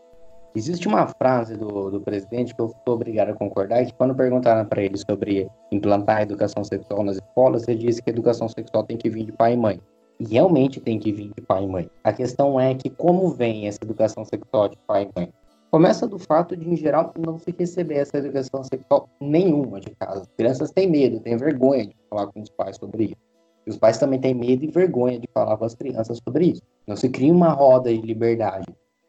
Existe 0.55 0.89
uma 0.89 1.07
frase 1.07 1.57
do, 1.57 1.91
do 1.91 2.01
presidente 2.01 2.55
que 2.55 2.61
eu 2.61 2.69
sou 2.69 2.95
obrigado 2.95 3.31
a 3.31 3.35
concordar, 3.35 3.85
que 3.87 3.95
quando 3.95 4.15
perguntaram 4.15 4.69
para 4.69 4.83
ele 4.83 4.97
sobre 4.99 5.49
implantar 5.71 6.19
a 6.19 6.23
educação 6.23 6.65
sexual 6.65 7.05
nas 7.05 7.17
escolas, 7.17 7.69
ele 7.69 7.79
disse 7.87 8.03
que 8.03 8.11
a 8.11 8.13
educação 8.13 8.49
sexual 8.49 8.83
tem 8.83 8.97
que 8.97 9.09
vir 9.09 9.27
de 9.27 9.33
pai 9.33 9.53
e 9.53 9.57
mãe. 9.57 9.81
E 10.19 10.25
realmente 10.25 10.81
tem 10.81 10.99
que 10.99 11.13
vir 11.13 11.31
de 11.37 11.41
pai 11.41 11.63
e 11.63 11.67
mãe. 11.69 11.91
A 12.03 12.13
questão 12.13 12.59
é 12.59 12.75
que 12.75 12.91
como 12.91 13.31
vem 13.31 13.69
essa 13.69 13.79
educação 13.83 14.25
sexual 14.25 14.69
de 14.69 14.77
pai 14.87 15.05
e 15.05 15.19
mãe? 15.19 15.33
Começa 15.71 16.05
do 16.05 16.19
fato 16.19 16.57
de, 16.57 16.69
em 16.69 16.75
geral, 16.75 17.15
não 17.17 17.39
se 17.39 17.55
receber 17.57 17.95
essa 17.99 18.19
educação 18.19 18.65
sexual 18.65 19.09
nenhuma 19.21 19.79
de 19.79 19.91
casa. 19.91 20.23
As 20.23 20.29
crianças 20.37 20.73
têm 20.73 20.91
medo, 20.91 21.21
têm 21.21 21.37
vergonha 21.37 21.87
de 21.87 21.95
falar 22.09 22.27
com 22.27 22.41
os 22.41 22.51
pais 22.51 22.77
sobre 22.77 23.05
isso. 23.05 23.17
E 23.65 23.71
os 23.71 23.79
pais 23.79 23.97
também 23.97 24.21
têm 24.21 24.35
medo 24.35 24.65
e 24.65 24.67
vergonha 24.67 25.21
de 25.21 25.29
falar 25.33 25.57
com 25.57 25.65
as 25.65 25.77
crianças 25.77 26.19
sobre 26.25 26.47
isso. 26.47 26.63
Não 26.89 26.97
se 26.97 27.09
cria 27.09 27.33
uma 27.33 27.51
roda 27.51 27.89
de 27.89 28.01
liberdade 28.01 28.67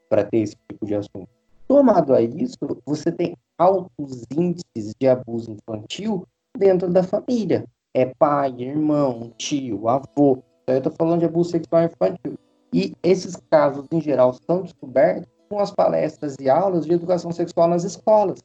para 0.07 0.23
ter 0.23 0.37
esse 0.37 0.55
tipo 0.69 0.85
de 0.85 0.93
assunto. 0.93 1.27
Tomado 1.67 2.13
a 2.13 2.21
isso, 2.21 2.57
você 2.85 3.11
tem 3.11 3.35
altos 3.57 4.23
índices 4.31 4.93
de 4.99 5.07
abuso 5.07 5.51
infantil 5.53 6.27
dentro 6.55 6.91
da 6.91 7.01
família. 7.01 7.65
É 7.91 8.05
pai, 8.19 8.53
irmão, 8.59 9.31
tio, 9.35 9.87
avô. 9.87 10.43
Então, 10.61 10.75
eu 10.75 10.77
estou 10.77 10.93
falando 10.95 11.21
de 11.21 11.25
abuso 11.25 11.49
sexual 11.49 11.85
infantil. 11.85 12.37
E 12.71 12.93
esses 13.01 13.35
casos, 13.49 13.87
em 13.91 13.99
geral, 13.99 14.35
são 14.45 14.61
descobertos 14.61 15.40
as 15.59 15.71
palestras 15.71 16.35
e 16.39 16.49
aulas 16.49 16.85
de 16.85 16.93
educação 16.93 17.31
sexual 17.31 17.67
nas 17.67 17.83
escolas. 17.83 18.39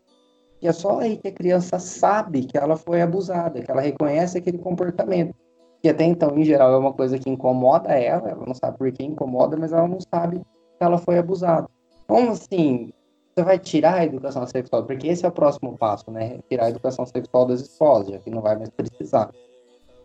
E 0.61 0.69
é 0.69 0.73
só 0.73 1.01
aí 1.01 1.17
que 1.17 1.29
a 1.29 1.33
criança 1.33 1.79
sabe 1.79 2.45
que 2.45 2.57
ela 2.57 2.77
foi 2.77 3.03
abusada, 3.03 3.61
que 3.61 3.71
ela 3.71 3.81
reconhece 3.81 4.39
aquele 4.39 4.59
comportamento. 4.59 5.35
Que 5.83 5.89
até 5.91 6.05
então, 6.05 6.37
em 6.39 6.45
geral, 6.45 6.73
é 6.73 6.79
uma 6.79 6.93
coisa 6.93 7.19
que 7.19 7.29
incomoda 7.29 7.93
ela, 7.93 8.29
ela 8.29 8.47
não 8.47 8.55
sabe 8.55 8.79
por 8.79 8.91
que 8.91 9.05
incomoda, 9.05 9.57
mas 9.57 9.73
ela 9.73 9.87
não 9.87 9.99
sabe 10.01 10.39
que 10.39 10.45
ela 10.81 10.99
foi 10.99 11.19
abusada. 11.19 11.69
Como 12.07 12.33
assim? 12.33 12.93
Você 13.35 13.45
vai 13.45 13.59
tirar 13.59 13.97
a 13.97 14.05
educação 14.05 14.47
sexual? 14.47 14.85
Porque 14.85 15.09
esse 15.09 15.27
é 15.27 15.29
o 15.29 15.33
próximo 15.33 15.77
passo, 15.77 16.11
né? 16.11 16.39
Tirar 16.49 16.67
a 16.67 16.71
educação 16.71 17.05
sexual 17.05 17.45
das 17.45 17.61
escolas, 17.61 18.09
já 18.09 18.19
que 18.19 18.31
não 18.31 18.41
vai 18.41 18.57
mais 18.57 18.71
precisar. 18.71 19.31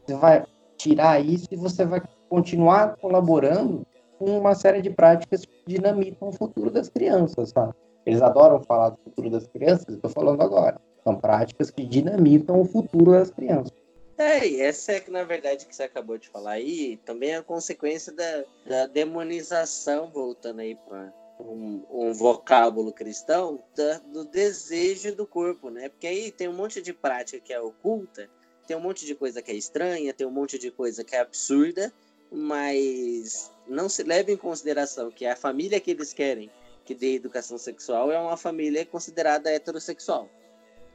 Você 0.05 0.15
vai 0.15 0.43
tirar 0.77 1.23
isso 1.23 1.47
e 1.49 1.55
você 1.55 1.85
vai 1.85 2.01
continuar 2.27 2.97
colaborando 2.97 3.85
com 4.21 4.38
uma 4.38 4.53
série 4.53 4.84
de 4.84 4.91
práticas 4.91 5.43
que 5.43 5.63
dinamitam 5.65 6.29
o 6.29 6.31
futuro 6.31 6.69
das 6.69 6.88
crianças, 6.88 7.49
sabe? 7.49 7.73
Eles 8.05 8.21
adoram 8.21 8.62
falar 8.62 8.89
do 8.89 8.97
futuro 8.97 9.31
das 9.31 9.47
crianças, 9.47 9.95
estou 9.95 10.12
falando 10.12 10.43
agora. 10.43 10.79
São 11.03 11.15
práticas 11.15 11.71
que 11.71 11.84
dinamitam 11.84 12.62
o 12.62 12.65
futuro 12.65 13.13
das 13.13 13.31
crianças. 13.31 13.73
É, 14.19 14.47
e 14.47 14.62
essa 14.62 14.91
é 14.91 14.99
que, 14.99 15.10
na 15.10 15.23
verdade, 15.23 15.65
que 15.65 15.75
você 15.75 15.81
acabou 15.81 16.19
de 16.19 16.29
falar 16.29 16.51
aí, 16.51 16.97
também 17.03 17.31
é 17.31 17.38
a 17.38 17.43
consequência 17.43 18.13
da, 18.13 18.43
da 18.67 18.86
demonização, 18.86 20.12
voltando 20.12 20.60
aí 20.60 20.75
para 20.75 21.12
um, 21.39 21.84
um, 21.89 22.13
vocábulo 22.13 22.93
cristão, 22.93 23.60
da, 23.75 23.97
do 23.97 24.23
desejo 24.23 25.15
do 25.15 25.25
corpo, 25.25 25.71
né? 25.71 25.89
Porque 25.89 26.05
aí 26.05 26.31
tem 26.31 26.47
um 26.47 26.53
monte 26.53 26.79
de 26.79 26.93
prática 26.93 27.39
que 27.39 27.51
é 27.51 27.60
oculta, 27.60 28.29
tem 28.67 28.77
um 28.77 28.81
monte 28.81 29.03
de 29.03 29.15
coisa 29.15 29.41
que 29.41 29.49
é 29.49 29.55
estranha, 29.55 30.13
tem 30.13 30.27
um 30.27 30.31
monte 30.31 30.60
de 30.60 30.69
coisa 30.69 31.03
que 31.03 31.15
é 31.15 31.19
absurda, 31.21 31.91
mas 32.31 33.51
não 33.67 33.89
se 33.89 34.03
leva 34.03 34.31
em 34.31 34.37
consideração 34.37 35.11
que 35.11 35.25
a 35.25 35.35
família 35.35 35.79
que 35.79 35.91
eles 35.91 36.13
querem 36.13 36.49
que 36.85 36.95
dê 36.95 37.15
educação 37.15 37.57
sexual 37.57 38.11
é 38.11 38.17
uma 38.17 38.37
família 38.37 38.85
considerada 38.85 39.51
heterossexual. 39.51 40.29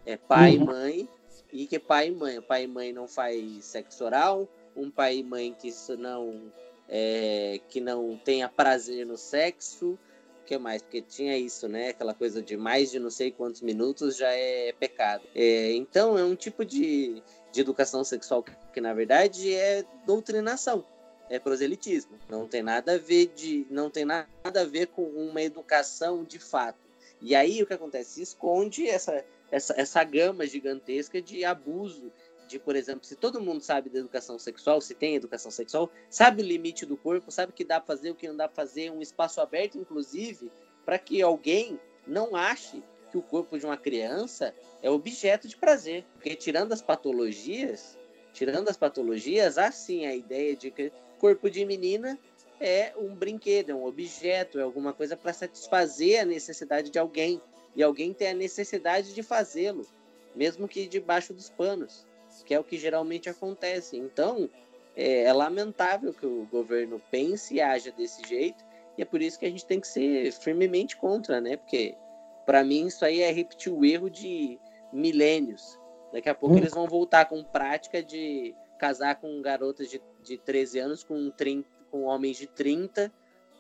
É 0.05 0.17
pai 0.17 0.57
uhum. 0.57 0.63
e 0.63 0.67
mãe, 0.67 1.09
e 1.53 1.67
que 1.67 1.79
pai 1.79 2.09
e 2.09 2.11
mãe. 2.11 2.39
O 2.39 2.43
pai 2.43 2.65
e 2.65 2.67
mãe 2.67 2.93
não 2.93 3.07
faz 3.07 3.65
sexo 3.65 4.05
oral, 4.05 4.49
um 4.75 4.91
pai 4.91 5.19
e 5.19 5.23
mãe 5.23 5.55
que 5.59 5.73
não 5.97 6.53
é, 6.89 7.61
que 7.69 7.81
não 7.81 8.17
tenha 8.17 8.49
prazer 8.49 9.07
no 9.07 9.17
sexo, 9.17 9.99
que 10.45 10.57
mais? 10.59 10.83
Porque 10.83 11.03
tinha 11.03 11.37
isso, 11.37 11.69
né? 11.69 11.89
Aquela 11.89 12.15
coisa 12.15 12.41
de 12.41 12.57
mais 12.57 12.91
de 12.91 12.99
não 12.99 13.11
sei 13.11 13.31
quantos 13.31 13.61
minutos 13.61 14.17
já 14.17 14.31
é 14.31 14.73
pecado. 14.79 15.25
É, 15.35 15.73
então 15.73 16.19
é 16.19 16.25
um 16.25 16.37
tipo 16.37 16.65
de, 16.65 17.23
de 17.53 17.61
educação 17.61 18.05
sexual 18.05 18.43
que, 18.43 18.53
que 18.73 18.81
na 18.81 18.95
verdade 18.95 19.53
é 19.53 19.85
doutrinação 20.05 20.85
é 21.29 21.39
proselitismo. 21.39 22.19
Não 22.29 22.47
tem 22.47 22.63
nada 22.63 22.95
a 22.95 22.99
ver 22.99 23.27
de, 23.35 23.67
não 23.71 23.91
tem 23.91 24.05
nada 24.05 24.29
a 24.45 24.65
ver 24.65 24.89
com 24.89 25.03
uma 25.03 25.43
educação 25.43 26.25
de 26.25 26.39
fato. 26.39 26.87
E 27.21 27.35
aí 27.35 27.63
o 27.63 27.67
que 27.67 27.75
acontece? 27.75 28.15
Se 28.15 28.23
esconde 28.23 28.87
essa, 28.89 29.25
essa, 29.51 29.75
essa 29.77 30.05
gama 30.05 30.47
gigantesca 30.47 31.21
de 31.21 31.45
abuso. 31.45 32.13
De, 32.49 32.61
por 32.61 32.77
exemplo, 32.77 33.05
se 33.05 33.17
todo 33.17 33.41
mundo 33.41 33.61
sabe 33.61 33.91
da 33.91 33.99
educação 33.99 34.39
sexual, 34.39 34.81
se 34.81 34.95
tem 34.95 35.17
educação 35.17 35.51
sexual, 35.51 35.91
sabe 36.09 36.43
o 36.43 36.47
limite 36.47 36.87
do 36.87 36.97
corpo, 36.97 37.33
sabe 37.33 37.51
o 37.51 37.55
que 37.55 37.65
dá 37.65 37.81
para 37.81 37.97
fazer, 37.97 38.11
o 38.11 38.15
que 38.15 38.29
não 38.29 38.37
dá 38.37 38.47
para 38.47 38.55
fazer, 38.55 38.91
um 38.93 39.03
espaço 39.03 39.41
aberto, 39.41 39.77
inclusive, 39.77 40.49
para 40.85 40.97
que 40.97 41.21
alguém 41.21 41.81
não 42.07 42.37
ache 42.37 42.85
que 43.11 43.19
o 43.19 43.23
corpo 43.23 43.59
de 43.59 43.67
uma 43.67 43.77
criança 43.77 44.55
é 44.81 44.89
objeto 44.89 45.49
de 45.49 45.57
prazer. 45.57 46.05
Porque 46.13 46.37
tirando 46.37 46.73
as 46.73 46.81
patologias, 46.81 47.99
tirando 48.33 48.69
as 48.69 48.77
patologias, 48.77 49.59
há 49.59 49.73
sim 49.73 50.07
a 50.07 50.15
ideia 50.15 50.55
de 50.55 50.71
que 50.71 50.93
corpo 51.19 51.51
de 51.51 51.65
menina 51.65 52.19
é 52.61 52.93
um 52.97 53.15
brinquedo, 53.15 53.71
é 53.71 53.75
um 53.75 53.85
objeto, 53.85 54.59
é 54.59 54.63
alguma 54.63 54.93
coisa 54.93 55.17
para 55.17 55.33
satisfazer 55.33 56.21
a 56.21 56.25
necessidade 56.25 56.91
de 56.91 56.99
alguém. 56.99 57.41
E 57.75 57.83
alguém 57.83 58.15
tem 58.15 58.29
a 58.29 58.35
necessidade 58.35 59.15
de 59.15 59.23
fazê-lo, 59.23 59.87
mesmo 60.35 60.67
que 60.67 60.87
debaixo 60.87 61.35
dos 61.35 61.51
panos, 61.51 62.07
que 62.45 62.55
é 62.55 62.61
o 62.61 62.65
que 62.65 62.79
geralmente 62.79 63.29
acontece. 63.29 63.99
Então, 63.99 64.49
é, 64.97 65.25
é 65.25 65.33
lamentável 65.33 66.15
que 66.15 66.25
o 66.25 66.47
governo 66.51 67.01
pense 67.11 67.55
e 67.55 67.61
haja 67.61 67.93
desse 67.93 68.27
jeito, 68.27 68.65
e 68.97 69.03
é 69.03 69.05
por 69.05 69.21
isso 69.21 69.39
que 69.39 69.45
a 69.45 69.51
gente 69.51 69.67
tem 69.67 69.79
que 69.79 69.87
ser 69.87 70.33
firmemente 70.33 70.97
contra, 70.97 71.39
né? 71.39 71.59
Porque, 71.59 71.95
para 72.47 72.65
mim, 72.65 72.87
isso 72.87 73.05
aí 73.05 73.21
é 73.21 73.31
repetir 73.31 73.71
o 73.71 73.85
erro 73.85 74.09
de 74.09 74.59
milênios. 74.91 75.79
Daqui 76.13 76.31
a 76.31 76.35
pouco 76.35 76.55
hum. 76.55 76.59
eles 76.59 76.73
vão 76.73 76.87
voltar 76.87 77.27
com 77.27 77.45
prática 77.45 78.03
de 78.03 78.55
casar 78.79 79.17
com 79.17 79.41
garotas 79.43 79.89
de, 79.89 80.01
de 80.23 80.39
13 80.39 80.79
anos 80.79 81.05
com, 81.05 81.31
30, 81.31 81.69
com 81.91 82.05
homens 82.05 82.37
de 82.37 82.47
30, 82.47 83.11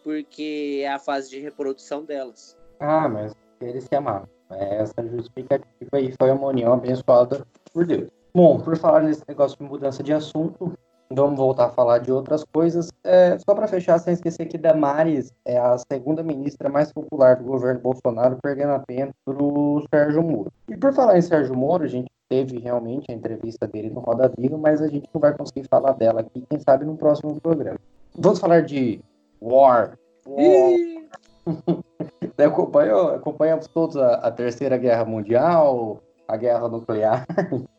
porque 0.04 0.82
é 0.82 0.88
a 0.88 0.98
fase 0.98 1.30
de 1.30 1.40
reprodução 1.40 2.04
delas. 2.04 2.56
Ah, 2.80 3.08
mas 3.08 3.34
eles 3.60 3.84
se 3.84 3.94
amavam. 3.94 4.28
Essa 4.50 5.06
justificativa 5.08 5.90
aí 5.92 6.12
foi 6.20 6.30
uma 6.30 6.48
união 6.48 6.72
abençoada 6.72 7.44
por 7.72 7.86
Deus. 7.86 8.08
Bom, 8.34 8.60
por 8.60 8.76
falar 8.76 9.02
nesse 9.02 9.22
negócio 9.26 9.56
de 9.58 9.64
mudança 9.64 10.02
de 10.02 10.12
assunto, 10.12 10.72
vamos 11.10 11.38
voltar 11.38 11.66
a 11.66 11.70
falar 11.70 11.98
de 11.98 12.12
outras 12.12 12.44
coisas. 12.44 12.92
É, 13.02 13.38
só 13.38 13.54
para 13.54 13.66
fechar, 13.66 13.98
sem 13.98 14.14
esquecer 14.14 14.46
que 14.46 14.58
Damares 14.58 15.32
é 15.44 15.58
a 15.58 15.76
segunda 15.78 16.22
ministra 16.22 16.68
mais 16.68 16.92
popular 16.92 17.36
do 17.36 17.44
governo 17.44 17.80
Bolsonaro, 17.80 18.38
perdendo 18.42 18.72
apenas 18.72 19.14
para 19.24 19.42
o 19.42 19.82
Sérgio 19.92 20.22
Moro. 20.22 20.52
E 20.68 20.76
por 20.76 20.92
falar 20.92 21.18
em 21.18 21.22
Sérgio 21.22 21.56
Moro, 21.56 21.86
gente 21.86 22.10
teve 22.28 22.58
realmente 22.58 23.10
a 23.10 23.14
entrevista 23.14 23.66
dele 23.66 23.90
no 23.90 24.00
Roda 24.00 24.32
Viva, 24.36 24.58
mas 24.58 24.82
a 24.82 24.88
gente 24.88 25.08
não 25.12 25.20
vai 25.20 25.36
conseguir 25.36 25.66
falar 25.68 25.92
dela 25.92 26.20
aqui, 26.20 26.44
quem 26.48 26.58
sabe 26.60 26.84
no 26.84 26.96
próximo 26.96 27.40
programa. 27.40 27.78
Vamos 28.14 28.38
falar 28.38 28.62
de 28.62 29.00
War. 29.40 29.98
War. 30.26 30.72
acompanhou, 32.44 33.10
acompanhamos 33.10 33.66
todos 33.68 33.96
a, 33.96 34.14
a, 34.14 34.30
Terceira 34.30 34.76
Guerra 34.76 35.04
Mundial, 35.04 36.02
a 36.26 36.36
Guerra 36.36 36.68
Nuclear, 36.68 37.26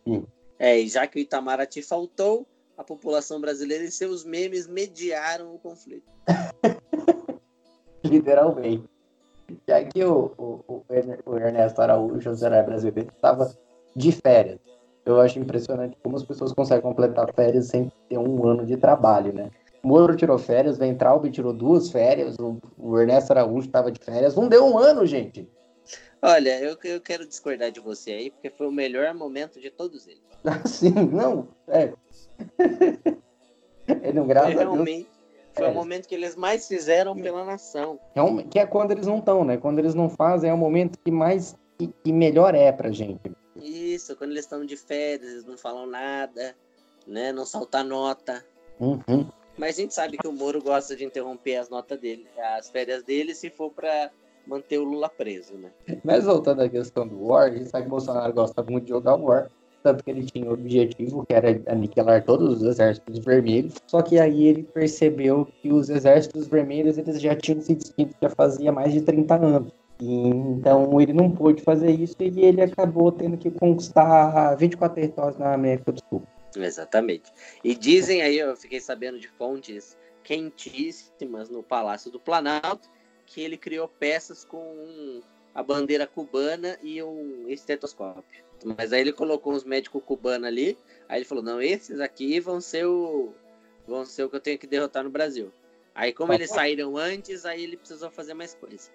enfim. 0.06 0.26
É, 0.60 0.80
e 0.80 0.88
já 0.88 1.06
que 1.06 1.20
o 1.20 1.22
Itamaraty 1.22 1.82
faltou, 1.82 2.48
a 2.78 2.84
população 2.84 3.42
brasileira 3.42 3.84
e 3.84 3.92
seus 3.92 4.24
memes 4.24 4.68
mediaram 4.68 5.54
o 5.54 5.60
conflito. 5.60 6.10
Literalmente. 8.04 8.84
Já 9.68 9.84
que 9.84 10.04
o, 10.04 10.32
o, 10.38 10.84
o 11.26 11.38
Ernesto 11.38 11.82
Araújo, 11.82 12.30
o 12.30 12.36
Zé 12.36 12.62
brasileiro, 12.62 13.12
estava 13.16 13.50
de 13.98 14.12
férias. 14.12 14.60
Eu 15.04 15.20
acho 15.20 15.40
impressionante 15.40 15.98
como 16.04 16.16
as 16.16 16.24
pessoas 16.24 16.54
conseguem 16.54 16.84
completar 16.84 17.34
férias 17.34 17.68
sem 17.68 17.92
ter 18.08 18.18
um 18.18 18.46
ano 18.46 18.66
de 18.66 18.78
trabalho, 18.78 19.34
né? 19.34 19.50
Moro 19.82 20.16
tirou 20.16 20.38
férias, 20.38 20.78
Ventralbe 20.78 21.32
tirou 21.32 21.54
duas 21.54 21.90
férias, 21.90 22.36
o, 22.38 23.00
Ernesto 23.00 23.32
Araújo 23.32 23.68
estava 23.68 23.92
de 23.92 24.00
férias. 24.04 24.36
Não 24.36 24.48
deu 24.48 24.66
um 24.66 24.78
ano, 24.78 25.06
gente. 25.06 25.50
Olha, 26.22 26.60
eu, 26.60 26.78
eu 26.84 27.02
quero 27.02 27.28
discordar 27.28 27.72
de 27.72 27.80
você 27.80 28.12
aí, 28.12 28.32
porque 28.32 28.50
foi 28.50 28.68
o 28.68 28.72
melhor 28.72 29.14
momento 29.14 29.60
de 29.60 29.72
todos 29.72 30.08
eles. 30.08 30.22
Sim, 30.66 30.94
não, 31.12 31.48
é. 31.68 31.94
não, 34.14 34.28
graças 34.28 34.54
foi 34.54 34.64
realmente, 34.64 35.10
foi 35.54 35.66
é. 35.66 35.70
o 35.70 35.74
momento 35.74 36.08
que 36.08 36.16
eles 36.16 36.36
mais 36.36 36.68
fizeram 36.68 37.16
pela 37.16 37.46
nação. 37.46 38.00
Que 38.50 38.60
é 38.60 38.66
quando 38.66 38.92
eles 38.92 39.08
não 39.08 39.20
estão, 39.20 39.46
né? 39.46 39.58
Quando 39.58 39.80
eles 39.80 39.96
não 39.96 40.10
fazem, 40.10 40.50
é 40.50 40.54
o 40.54 40.58
momento 40.58 41.00
que 41.04 41.12
mais 41.12 41.56
que, 41.78 41.88
que 42.04 42.12
melhor 42.12 42.56
é 42.56 42.72
pra 42.72 42.92
gente. 42.92 43.32
Isso, 43.62 44.16
quando 44.16 44.32
eles 44.32 44.46
estão 44.46 44.66
de 44.66 44.78
férias, 44.78 45.32
eles 45.32 45.46
não 45.46 45.58
falam 45.58 45.86
nada, 45.86 46.56
né? 47.06 47.32
Não 47.32 47.46
salta 47.46 47.84
nota. 47.84 48.46
Uhum. 48.80 49.28
Mas 49.58 49.78
a 49.78 49.82
gente 49.82 49.94
sabe 49.94 50.18
que 50.18 50.28
o 50.28 50.32
Moro 50.32 50.62
gosta 50.62 50.96
de 50.96 51.04
interromper 51.04 51.56
as 51.56 51.70
notas 51.70 52.00
dele, 52.00 52.28
as 52.56 52.70
férias 52.70 53.04
dele, 53.04 53.34
se 53.34 53.50
for 53.50 53.72
para 53.72 54.12
manter 54.46 54.78
o 54.78 54.84
Lula 54.84 55.10
preso, 55.10 55.56
né? 55.56 55.72
Mas 56.04 56.26
voltando 56.26 56.62
à 56.62 56.70
questão 56.70 57.08
do 57.08 57.26
War, 57.26 57.52
a 57.52 57.56
gente 57.56 57.70
sabe 57.70 57.84
que 57.84 57.88
o 57.88 57.92
Bolsonaro 57.92 58.34
gosta 58.34 58.64
muito 58.64 58.86
de 58.86 58.90
jogar 58.90 59.16
War, 59.16 59.50
tanto 59.84 60.04
que 60.04 60.12
ele 60.12 60.26
tinha 60.26 60.50
o 60.50 60.54
objetivo 60.54 61.26
que 61.26 61.34
era 61.34 61.50
aniquilar 61.68 62.24
todos 62.24 62.62
os 62.62 62.64
exércitos 62.64 63.20
vermelhos, 63.20 63.76
só 63.88 64.02
que 64.02 64.20
aí 64.20 64.46
ele 64.46 64.64
percebeu 64.64 65.48
que 65.62 65.72
os 65.72 65.90
exércitos 65.90 66.48
vermelhos 66.48 66.98
eles 66.98 67.20
já 67.20 67.36
tinham 67.36 67.62
se 67.62 67.74
extinto 67.74 68.16
já 68.22 68.30
fazia 68.30 68.72
mais 68.72 68.94
de 68.94 69.02
30 69.02 69.36
anos. 69.36 69.72
E, 70.00 70.28
então 70.28 71.02
ele 71.02 71.14
não 71.14 71.32
pôde 71.32 71.64
fazer 71.64 71.92
isso 71.92 72.16
e 72.20 72.46
ele 72.46 72.62
acabou 72.62 73.12
tendo 73.12 73.38
que 73.38 73.50
conquistar 73.50 74.56
24 74.56 74.96
territórios 74.96 75.38
na 75.40 75.54
América 75.54 75.92
do 75.92 76.00
Sul. 76.10 76.24
Exatamente. 76.56 77.32
E 77.64 77.76
dizem 77.76 78.22
aí, 78.22 78.38
eu 78.38 78.56
fiquei 78.56 78.80
sabendo 78.80 79.20
de 79.20 79.28
fontes 79.28 79.98
quentíssimas 80.24 81.50
no 81.50 81.64
Palácio 81.64 82.12
do 82.12 82.20
Planalto, 82.20 82.90
que 83.26 83.42
ele 83.42 83.58
criou 83.58 83.88
peças 83.88 84.44
com 84.46 85.22
a 85.54 85.64
bandeira 85.64 86.06
cubana 86.06 86.78
e 86.84 87.02
um 87.02 87.46
estetoscópio. 87.48 88.46
Mas 88.78 88.92
aí 88.92 89.02
ele 89.02 89.14
colocou 89.14 89.54
uns 89.54 89.64
médicos 89.64 90.02
cubanos 90.04 90.48
ali, 90.48 90.78
aí 91.08 91.20
ele 91.20 91.26
falou: 91.26 91.44
"Não, 91.44 91.62
esses 91.62 92.00
aqui 92.00 92.40
vão 92.40 92.60
ser 92.60 92.86
o 92.86 93.34
vão 93.88 94.04
ser 94.04 94.24
o 94.24 94.30
que 94.30 94.36
eu 94.36 94.40
tenho 94.42 94.58
que 94.58 94.68
derrotar 94.68 95.04
no 95.04 95.10
Brasil". 95.10 95.52
Aí 95.94 96.12
como 96.12 96.34
eles 96.34 96.50
saíram 96.50 96.98
antes, 96.98 97.46
aí 97.46 97.64
ele 97.64 97.78
precisou 97.78 98.10
fazer 98.10 98.34
mais 98.34 98.54
coisa. 98.54 98.92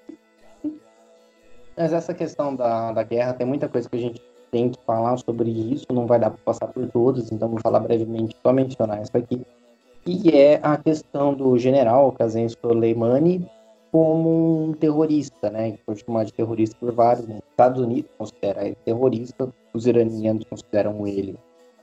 Mas 1.77 1.93
essa 1.93 2.13
questão 2.13 2.55
da, 2.55 2.93
da 2.93 3.03
guerra 3.03 3.33
tem 3.33 3.47
muita 3.47 3.69
coisa 3.69 3.89
que 3.89 3.97
a 3.97 4.01
gente 4.01 4.21
tem 4.51 4.71
que 4.71 4.79
falar 4.85 5.17
sobre 5.17 5.51
isso, 5.51 5.87
não 5.91 6.07
vai 6.07 6.19
dar 6.19 6.31
para 6.31 6.41
passar 6.45 6.67
por 6.67 6.87
todos, 6.91 7.33
então 7.33 7.49
vou 7.49 7.61
falar 7.61 7.81
brevemente, 7.81 8.37
só 8.43 8.53
mencionar 8.53 9.01
isso 9.01 9.17
aqui, 9.17 9.41
que 10.05 10.37
é 10.37 10.61
a 10.63 10.77
questão 10.77 11.33
do 11.33 11.57
general 11.59 12.13
Qasem 12.13 12.49
Soleimani 12.49 13.49
como 13.91 14.65
um 14.65 14.73
terrorista, 14.75 15.51
né, 15.51 15.73
que 15.73 15.81
foi 15.85 15.97
chamado 15.97 16.27
de 16.27 16.33
terrorista 16.35 16.77
por 16.79 16.93
vários, 16.93 17.27
os 17.27 17.35
Estados 17.51 17.81
Unidos 17.81 18.11
considera 18.19 18.65
ele 18.65 18.77
terrorista, 18.85 19.49
os 19.73 19.87
iranianos 19.87 20.45
consideram 20.45 21.07
ele 21.07 21.37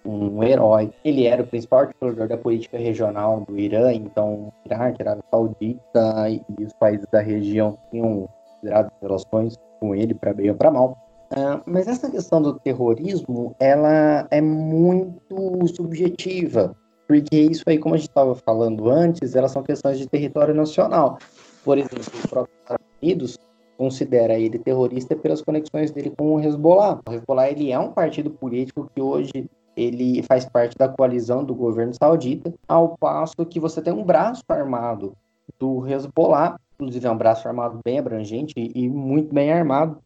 um 0.05 0.43
herói. 0.43 0.91
Ele 1.03 1.25
era 1.25 1.43
o 1.43 1.47
principal 1.47 1.81
articulador 1.81 2.27
da 2.27 2.37
política 2.37 2.77
regional 2.77 3.41
do 3.47 3.59
Irã, 3.59 3.93
então 3.93 4.51
Iraque, 4.65 5.01
Arábia 5.01 5.23
Saudita 5.29 6.29
e 6.29 6.63
os 6.63 6.73
países 6.73 7.05
da 7.11 7.19
região 7.19 7.77
tinham 7.91 8.27
considerado 8.59 8.91
relações 9.01 9.55
com 9.79 9.95
ele 9.95 10.13
para 10.13 10.33
bem 10.33 10.49
ou 10.49 10.55
para 10.55 10.71
mal. 10.71 10.97
Uh, 11.31 11.61
mas 11.65 11.87
essa 11.87 12.09
questão 12.09 12.41
do 12.41 12.59
terrorismo, 12.59 13.55
ela 13.59 14.27
é 14.31 14.41
muito 14.41 15.67
subjetiva, 15.67 16.75
porque 17.07 17.39
isso 17.39 17.63
aí, 17.67 17.77
como 17.77 17.95
a 17.95 17.97
gente 17.97 18.09
estava 18.09 18.35
falando 18.35 18.89
antes, 18.89 19.35
elas 19.35 19.51
são 19.51 19.63
questões 19.63 19.99
de 19.99 20.07
território 20.07 20.55
nacional. 20.55 21.19
Por 21.63 21.77
exemplo, 21.77 22.03
o 22.23 22.27
próprio 22.27 22.55
Estados 22.61 22.85
Unidos 23.01 23.37
considera 23.77 24.37
ele 24.37 24.59
terrorista 24.59 25.15
pelas 25.15 25.41
conexões 25.41 25.91
dele 25.91 26.11
com 26.17 26.35
o 26.35 26.39
Hezbollah. 26.39 26.99
O 27.07 27.13
Hezbollah 27.13 27.49
ele 27.49 27.71
é 27.71 27.79
um 27.79 27.91
partido 27.91 28.31
político 28.31 28.89
que 28.93 29.01
hoje 29.01 29.49
ele 29.77 30.21
faz 30.23 30.45
parte 30.45 30.77
da 30.77 30.89
coalizão 30.89 31.43
do 31.43 31.55
governo 31.55 31.93
saudita, 31.93 32.53
ao 32.67 32.97
passo 32.97 33.45
que 33.45 33.59
você 33.59 33.81
tem 33.81 33.93
um 33.93 34.03
braço 34.03 34.43
armado 34.49 35.15
do 35.57 35.87
Hezbollah, 35.87 36.59
inclusive 36.79 37.05
é 37.05 37.11
um 37.11 37.17
braço 37.17 37.47
armado 37.47 37.79
bem 37.83 37.99
abrangente 37.99 38.53
e 38.57 38.87
muito 38.87 39.33
bem 39.33 39.51
armado, 39.51 39.99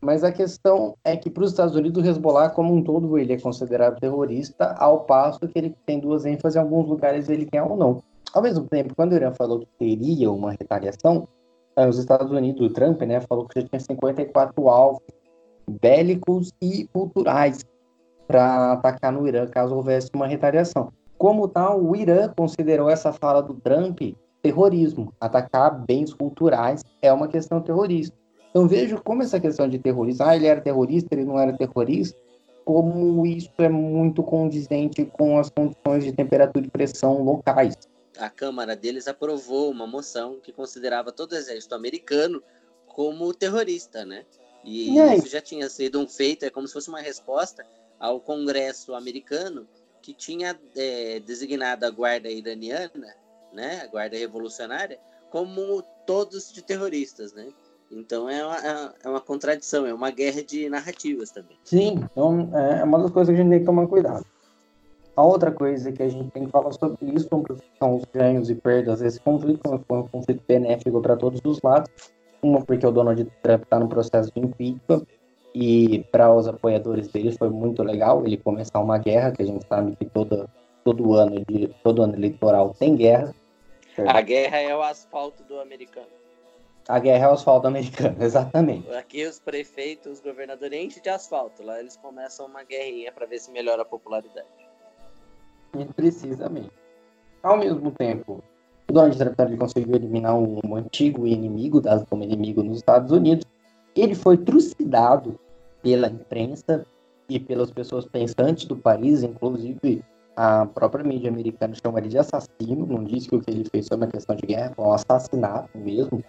mas 0.00 0.22
a 0.22 0.30
questão 0.30 0.96
é 1.04 1.16
que 1.16 1.28
para 1.28 1.42
os 1.42 1.50
Estados 1.50 1.74
Unidos 1.74 2.02
o 2.02 2.06
Hezbollah 2.06 2.50
como 2.50 2.72
um 2.72 2.82
todo 2.82 3.18
ele 3.18 3.32
é 3.32 3.40
considerado 3.40 3.98
terrorista, 3.98 4.74
ao 4.78 5.00
passo 5.00 5.40
que 5.40 5.58
ele 5.58 5.74
tem 5.84 5.98
duas 5.98 6.24
ênfases 6.24 6.56
em 6.56 6.60
alguns 6.60 6.88
lugares 6.88 7.28
ele 7.28 7.44
quer 7.44 7.62
ou 7.62 7.76
não. 7.76 8.02
Ao 8.32 8.40
mesmo 8.40 8.64
tempo, 8.66 8.94
quando 8.94 9.12
o 9.12 9.16
Irã 9.16 9.32
falou 9.32 9.58
que 9.58 9.66
teria 9.78 10.30
uma 10.30 10.52
retaliação, 10.52 11.26
eh, 11.76 11.88
os 11.88 11.98
Estados 11.98 12.30
Unidos, 12.30 12.64
o 12.64 12.72
Trump, 12.72 13.02
né, 13.02 13.20
falou 13.20 13.46
que 13.46 13.60
já 13.60 13.66
tinha 13.66 13.80
54 13.80 14.68
alvos 14.68 15.02
bélicos 15.68 16.52
e 16.62 16.86
culturais 16.92 17.64
para 18.26 18.72
atacar 18.72 19.12
no 19.12 19.26
Irã 19.26 19.46
caso 19.48 19.74
houvesse 19.74 20.08
uma 20.14 20.28
retaliação. 20.28 20.92
Como 21.18 21.48
tal, 21.48 21.82
o 21.82 21.94
Irã 21.94 22.32
considerou 22.34 22.88
essa 22.88 23.12
fala 23.12 23.42
do 23.42 23.54
Trump 23.54 24.00
terrorismo. 24.42 25.12
Atacar 25.20 25.84
bens 25.84 26.12
culturais 26.12 26.82
é 27.00 27.12
uma 27.12 27.28
questão 27.28 27.60
terrorista. 27.60 28.16
Então 28.50 28.66
vejo 28.66 29.00
como 29.02 29.22
essa 29.22 29.38
questão 29.38 29.68
de 29.68 29.78
terrorismo, 29.78 30.24
ah, 30.24 30.34
ele 30.34 30.46
era 30.46 30.60
terrorista, 30.60 31.14
ele 31.14 31.24
não 31.24 31.38
era 31.38 31.56
terrorista, 31.56 32.18
como 32.64 33.24
isso 33.24 33.50
é 33.58 33.68
muito 33.68 34.22
condizente 34.22 35.04
com 35.04 35.38
as 35.38 35.48
condições 35.50 36.04
de 36.04 36.12
temperatura 36.12 36.66
e 36.66 36.70
pressão 36.70 37.22
locais. 37.22 37.76
A 38.18 38.28
Câmara 38.28 38.76
deles 38.76 39.06
aprovou 39.06 39.70
uma 39.70 39.86
moção 39.86 40.40
que 40.42 40.52
considerava 40.52 41.12
todo 41.12 41.32
o 41.32 41.36
exército 41.36 41.74
americano 41.74 42.42
como 42.86 43.32
terrorista, 43.32 44.04
né? 44.04 44.24
E, 44.64 44.90
e 44.90 45.16
isso 45.16 45.28
já 45.28 45.40
tinha 45.40 45.68
sido 45.70 46.00
um 46.00 46.06
feito, 46.06 46.44
é 46.44 46.50
como 46.50 46.66
se 46.66 46.74
fosse 46.74 46.88
uma 46.88 47.00
resposta 47.00 47.64
ao 47.98 48.20
Congresso 48.20 48.94
americano 48.94 49.66
que 50.02 50.12
tinha 50.12 50.58
é, 50.76 51.20
designado 51.20 51.86
a 51.86 51.90
guarda 51.90 52.28
iraniana, 52.28 53.14
né, 53.52 53.82
a 53.82 53.86
guarda 53.86 54.16
revolucionária, 54.16 54.98
como 55.30 55.82
todos 56.06 56.52
de 56.52 56.62
terroristas, 56.62 57.32
né? 57.32 57.48
Então 57.90 58.28
é 58.28 58.44
uma, 58.44 58.56
é, 58.56 58.92
é 59.04 59.08
uma 59.08 59.20
contradição, 59.20 59.84
é 59.86 59.92
uma 59.92 60.10
guerra 60.10 60.42
de 60.42 60.68
narrativas 60.68 61.30
também. 61.30 61.56
Sim, 61.64 62.00
então 62.12 62.48
é 62.54 62.84
uma 62.84 63.00
das 63.00 63.10
coisas 63.10 63.34
que 63.34 63.40
a 63.40 63.42
gente 63.42 63.50
tem 63.50 63.60
que 63.60 63.66
tomar 63.66 63.86
cuidado. 63.88 64.24
A 65.16 65.22
outra 65.22 65.50
coisa 65.50 65.90
que 65.90 66.02
a 66.02 66.08
gente 66.08 66.30
tem 66.30 66.46
que 66.46 66.50
falar 66.50 66.72
sobre 66.72 67.14
isso 67.14 67.28
são 67.78 67.96
os 67.96 68.04
ganhos 68.14 68.48
e 68.48 68.54
perdas 68.54 69.00
desse 69.00 69.20
conflito, 69.20 69.60
foi 69.86 69.98
um 69.98 70.08
conflito 70.08 70.42
benéfico 70.46 71.00
para 71.02 71.16
todos 71.16 71.40
os 71.44 71.60
lados. 71.62 71.90
Uma, 72.42 72.64
porque 72.64 72.86
o 72.86 72.90
Donald 72.90 73.22
Trump 73.42 73.64
está 73.64 73.78
no 73.78 73.88
processo 73.88 74.32
de 74.34 74.40
impeachment, 74.40 75.04
e 75.54 76.04
para 76.12 76.32
os 76.32 76.46
apoiadores 76.46 77.08
dele 77.08 77.32
foi 77.32 77.50
muito 77.50 77.82
legal 77.82 78.24
ele 78.24 78.36
começar 78.36 78.78
uma 78.80 78.98
guerra, 78.98 79.32
que 79.32 79.42
a 79.42 79.46
gente 79.46 79.66
sabe 79.66 79.96
que 79.96 80.04
todo, 80.04 80.48
todo, 80.84 81.14
ano, 81.14 81.44
de, 81.48 81.68
todo 81.82 82.02
ano 82.02 82.14
eleitoral 82.14 82.74
tem 82.78 82.96
guerra. 82.96 83.34
A 84.08 84.20
guerra 84.20 84.58
é 84.58 84.74
o 84.74 84.82
asfalto 84.82 85.42
do 85.44 85.60
americano. 85.60 86.06
A 86.88 86.98
guerra 86.98 87.26
é 87.26 87.28
o 87.28 87.32
asfalto 87.32 87.66
americano, 87.66 88.16
exatamente. 88.22 88.90
Aqui 88.94 89.24
os 89.24 89.38
prefeitos, 89.38 90.12
os 90.12 90.20
governadores 90.20 90.78
enchem 90.78 91.02
de 91.02 91.08
asfalto. 91.08 91.62
Lá 91.62 91.78
eles 91.78 91.96
começam 91.96 92.46
uma 92.46 92.62
guerrinha 92.64 93.12
para 93.12 93.26
ver 93.26 93.38
se 93.38 93.50
melhora 93.50 93.82
a 93.82 93.84
popularidade. 93.84 94.48
Precisamente. 95.94 96.70
Ao 97.42 97.56
mesmo 97.56 97.90
tempo, 97.92 98.42
o 98.88 98.92
Donald 98.92 99.16
Trump 99.16 99.38
ele 99.38 99.56
conseguiu 99.56 99.94
eliminar 99.94 100.34
um 100.34 100.74
antigo 100.74 101.26
inimigo, 101.26 101.80
dado 101.80 102.04
como 102.06 102.24
inimigo 102.24 102.62
nos 102.62 102.78
Estados 102.78 103.12
Unidos. 103.12 103.44
Ele 103.94 104.14
foi 104.14 104.36
trucidado 104.36 105.38
pela 105.82 106.08
imprensa 106.08 106.84
e 107.28 107.38
pelas 107.38 107.70
pessoas 107.70 108.04
pensantes 108.04 108.64
do 108.64 108.76
país, 108.76 109.22
inclusive 109.22 110.04
a 110.42 110.64
própria 110.64 111.04
mídia 111.04 111.28
americana 111.28 111.74
chama 111.74 111.98
ele 111.98 112.08
de 112.08 112.16
assassino, 112.16 112.86
não 112.86 113.04
disse 113.04 113.28
que 113.28 113.36
o 113.36 113.42
que 113.42 113.50
ele 113.50 113.68
fez 113.68 113.86
foi 113.86 113.98
uma 113.98 114.06
questão 114.06 114.34
de 114.34 114.46
guerra, 114.46 114.72
foi 114.74 114.86
um 114.86 114.92
assassinato 114.94 115.68
mesmo 115.76 116.24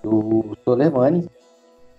do 0.00 0.56
Soleimani, 0.64 1.28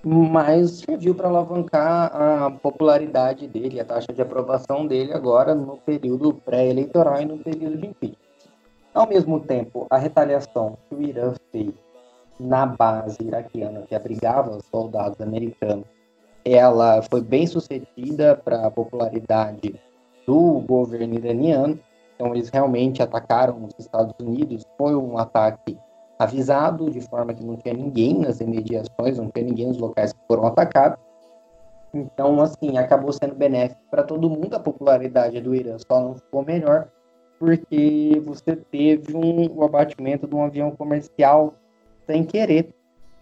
mas 0.01 0.79
serviu 0.79 1.13
para 1.13 1.27
alavancar 1.27 2.15
a 2.15 2.49
popularidade 2.49 3.45
dele, 3.45 3.77
a 3.77 3.83
taxa 3.83 4.13
de 4.13 4.21
aprovação 4.21 4.87
dele 4.87 5.11
agora 5.11 5.53
no 5.53 5.75
período 5.75 6.33
pré-eleitoral 6.33 7.21
e 7.21 7.25
no 7.25 7.37
período 7.39 7.77
de 7.77 7.87
impeachment. 7.87 8.29
Ao 8.93 9.05
mesmo 9.05 9.41
tempo, 9.41 9.85
a 9.89 9.97
retaliação 9.97 10.77
que 10.87 10.95
o 10.95 11.01
Irã 11.01 11.33
fez 11.51 11.73
na 12.39 12.65
base 12.65 13.17
iraquiana 13.21 13.81
que 13.81 13.93
abrigava 13.93 14.55
os 14.55 14.65
soldados 14.67 15.19
americanos, 15.19 15.85
ela 16.45 17.01
foi 17.01 17.19
bem 17.19 17.45
sucedida 17.45 18.33
para 18.37 18.65
a 18.65 18.71
popularidade 18.71 19.77
do 20.29 20.59
governo 20.59 21.15
iraniano. 21.15 21.79
Então, 22.13 22.35
eles 22.35 22.49
realmente 22.49 23.01
atacaram 23.01 23.65
os 23.65 23.73
Estados 23.79 24.13
Unidos. 24.21 24.63
Foi 24.77 24.95
um 24.95 25.17
ataque 25.17 25.75
avisado, 26.19 26.91
de 26.91 27.01
forma 27.01 27.33
que 27.33 27.43
não 27.43 27.57
tinha 27.57 27.73
ninguém 27.73 28.19
nas 28.19 28.39
imediações, 28.39 29.17
não 29.17 29.31
tinha 29.31 29.45
ninguém 29.45 29.67
nos 29.67 29.79
locais 29.79 30.13
que 30.13 30.19
foram 30.27 30.45
atacados. 30.45 30.99
Então, 31.91 32.39
assim, 32.41 32.77
acabou 32.77 33.11
sendo 33.11 33.33
benéfico 33.33 33.81
para 33.89 34.03
todo 34.03 34.29
mundo. 34.29 34.53
A 34.53 34.59
popularidade 34.59 35.41
do 35.41 35.55
Irã 35.55 35.77
só 35.79 35.99
não 35.99 36.13
ficou 36.13 36.45
melhor 36.45 36.87
porque 37.39 38.21
você 38.23 38.55
teve 38.55 39.15
um, 39.15 39.57
o 39.57 39.63
abatimento 39.63 40.27
de 40.27 40.35
um 40.35 40.43
avião 40.43 40.69
comercial 40.75 41.55
sem 42.05 42.23
querer. 42.23 42.69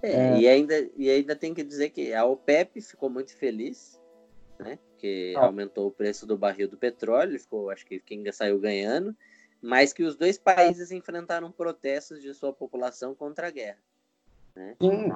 É, 0.02 0.12
é. 0.12 0.39
E, 0.39 0.48
ainda, 0.48 0.89
e 0.98 1.10
ainda 1.10 1.36
tem 1.36 1.54
que 1.54 1.63
dizer 1.63 1.91
que 1.91 2.13
a 2.13 2.26
OPEP 2.26 2.82
ficou 2.82 3.10
muito 3.10 3.34
feliz, 3.38 3.98
né? 4.60 4.78
Que 4.98 5.34
ah. 5.36 5.46
aumentou 5.46 5.88
o 5.88 5.92
preço 5.92 6.26
do 6.26 6.38
barril 6.38 6.68
do 6.68 6.78
petróleo, 6.78 7.40
ficou, 7.40 7.70
acho 7.70 7.86
que 7.86 8.00
quem 8.00 8.30
saiu 8.32 8.60
ganhando, 8.60 9.16
mas 9.62 9.94
que 9.94 10.04
os 10.04 10.16
dois 10.16 10.38
países 10.38 10.92
enfrentaram 10.92 11.52
protestos 11.52 12.22
de 12.22 12.34
sua 12.34 12.54
população 12.54 13.14
contra 13.16 13.48
a 13.48 13.52
guerra. 13.52 13.80
Né? 14.56 14.76
Sim. 14.82 15.12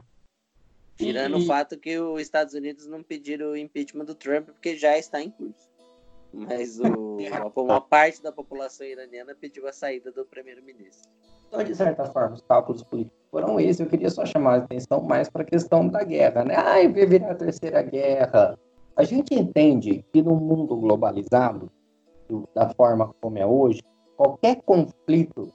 Tirando 0.96 1.40
e... 1.40 1.44
o 1.44 1.46
fato 1.48 1.78
que 1.78 1.98
os 1.98 2.22
Estados 2.22 2.54
Unidos 2.54 2.86
não 2.86 3.02
pediram 3.02 3.52
o 3.52 3.58
impeachment 3.58 4.06
do 4.06 4.16
Trump 4.16 4.48
porque 4.48 4.76
já 4.76 4.98
está 4.98 5.22
em 5.22 5.32
curso. 5.32 5.70
Mas 6.34 6.80
o, 6.80 7.18
uma 7.58 7.82
parte 7.82 8.22
da 8.22 8.32
população 8.32 8.86
iraniana 8.86 9.36
pediu 9.36 9.68
a 9.68 9.74
saída 9.74 10.12
do 10.12 10.26
primeiro-ministro. 10.26 11.10
Então, 11.48 11.64
de 11.64 11.76
certa 11.76 12.06
forma, 12.06 12.36
os 12.36 12.42
cálculos 12.42 12.82
políticos 12.84 13.20
foram 13.30 13.60
esses. 13.60 13.82
Eu 13.82 13.88
queria 13.88 14.10
só 14.10 14.26
chamar 14.26 14.54
a 14.54 14.58
atenção 14.64 15.02
mais 15.02 15.30
para 15.30 15.42
a 15.42 15.46
questão 15.46 15.86
da 15.86 16.02
guerra, 16.02 16.46
né? 16.46 16.56
Ai, 16.56 16.88
vai 16.88 17.06
virar 17.06 17.32
a 17.32 17.36
terceira 17.36 17.82
guerra. 17.82 18.58
A 19.02 19.04
gente 19.04 19.34
entende 19.34 20.06
que 20.14 20.22
no 20.22 20.36
mundo 20.36 20.78
globalizado, 20.78 21.72
da 22.54 22.70
forma 22.70 23.12
como 23.20 23.36
é 23.36 23.44
hoje, 23.44 23.82
qualquer 24.16 24.62
conflito 24.62 25.52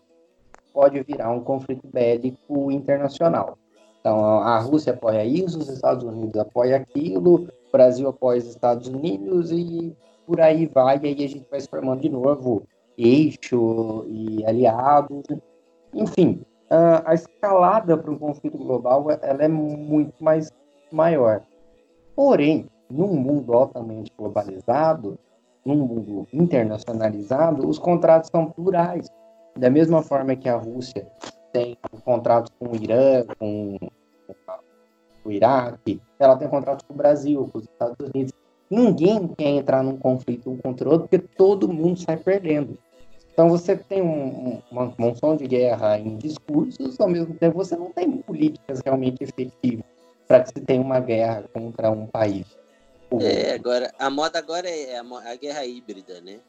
pode 0.74 1.00
virar 1.04 1.30
um 1.30 1.44
conflito 1.44 1.86
bélico 1.86 2.72
internacional. 2.72 3.56
Então, 4.00 4.18
a 4.40 4.58
Rússia 4.58 4.94
apoia 4.94 5.24
isso, 5.24 5.60
os 5.60 5.68
Estados 5.68 6.02
Unidos 6.02 6.40
apoia 6.40 6.78
aquilo, 6.78 7.44
o 7.44 7.70
Brasil 7.70 8.08
apoia 8.08 8.40
os 8.40 8.46
Estados 8.46 8.88
Unidos 8.88 9.52
e 9.52 9.96
por 10.26 10.40
aí 10.40 10.66
vai, 10.66 10.98
e 10.98 11.06
aí 11.06 11.24
a 11.24 11.28
gente 11.28 11.46
vai 11.48 11.60
se 11.60 11.68
formando 11.68 12.00
de 12.00 12.08
novo 12.08 12.64
eixo 12.98 14.06
e 14.08 14.44
aliados. 14.44 15.22
Enfim, 15.94 16.44
a 16.68 17.14
escalada 17.14 17.96
para 17.96 18.10
um 18.10 18.18
conflito 18.18 18.58
global 18.58 19.06
ela 19.22 19.44
é 19.44 19.48
muito 19.48 20.14
mais 20.18 20.50
maior. 20.90 21.42
Porém, 22.16 22.66
num 22.90 23.14
mundo 23.14 23.52
altamente 23.52 24.12
globalizado, 24.16 25.18
num 25.64 25.76
mundo 25.76 26.26
internacionalizado, 26.32 27.68
os 27.68 27.78
contratos 27.78 28.30
são 28.30 28.50
plurais. 28.50 29.08
Da 29.56 29.70
mesma 29.70 30.02
forma 30.02 30.36
que 30.36 30.48
a 30.48 30.56
Rússia 30.56 31.06
tem 31.52 31.76
contratos 32.04 32.52
com 32.58 32.68
o 32.68 32.76
Irã, 32.76 33.24
com 33.38 33.78
o 35.24 35.30
Iraque, 35.30 36.00
ela 36.18 36.36
tem 36.36 36.48
contratos 36.48 36.84
com 36.86 36.94
o 36.94 36.96
Brasil, 36.96 37.48
com 37.52 37.58
os 37.58 37.64
Estados 37.64 37.96
Unidos. 37.98 38.32
Ninguém 38.70 39.26
quer 39.28 39.48
entrar 39.48 39.82
num 39.82 39.96
conflito 39.96 40.50
um 40.50 40.56
contra 40.56 40.88
o 40.88 40.92
outro, 40.92 41.08
porque 41.08 41.26
todo 41.36 41.72
mundo 41.72 41.98
sai 42.00 42.16
perdendo. 42.16 42.78
Então 43.32 43.48
você 43.48 43.76
tem 43.76 44.02
um, 44.02 44.62
uma 44.70 44.92
monção 44.96 45.36
de 45.36 45.46
guerra 45.46 45.98
em 45.98 46.16
discursos, 46.16 46.98
ao 46.98 47.08
mesmo 47.08 47.34
tempo 47.34 47.56
você 47.56 47.76
não 47.76 47.90
tem 47.92 48.10
políticas 48.18 48.80
realmente 48.84 49.22
efetivas 49.22 49.84
para 50.26 50.40
que 50.40 50.48
se 50.48 50.60
tenha 50.60 50.80
uma 50.80 51.00
guerra 51.00 51.44
contra 51.52 51.90
um 51.90 52.06
país. 52.06 52.46
É, 53.20 53.52
agora, 53.54 53.94
a 53.98 54.10
moda 54.10 54.38
agora 54.38 54.68
é 54.68 54.98
a, 54.98 55.02
a 55.02 55.34
guerra 55.36 55.64
híbrida, 55.64 56.20
né? 56.20 56.40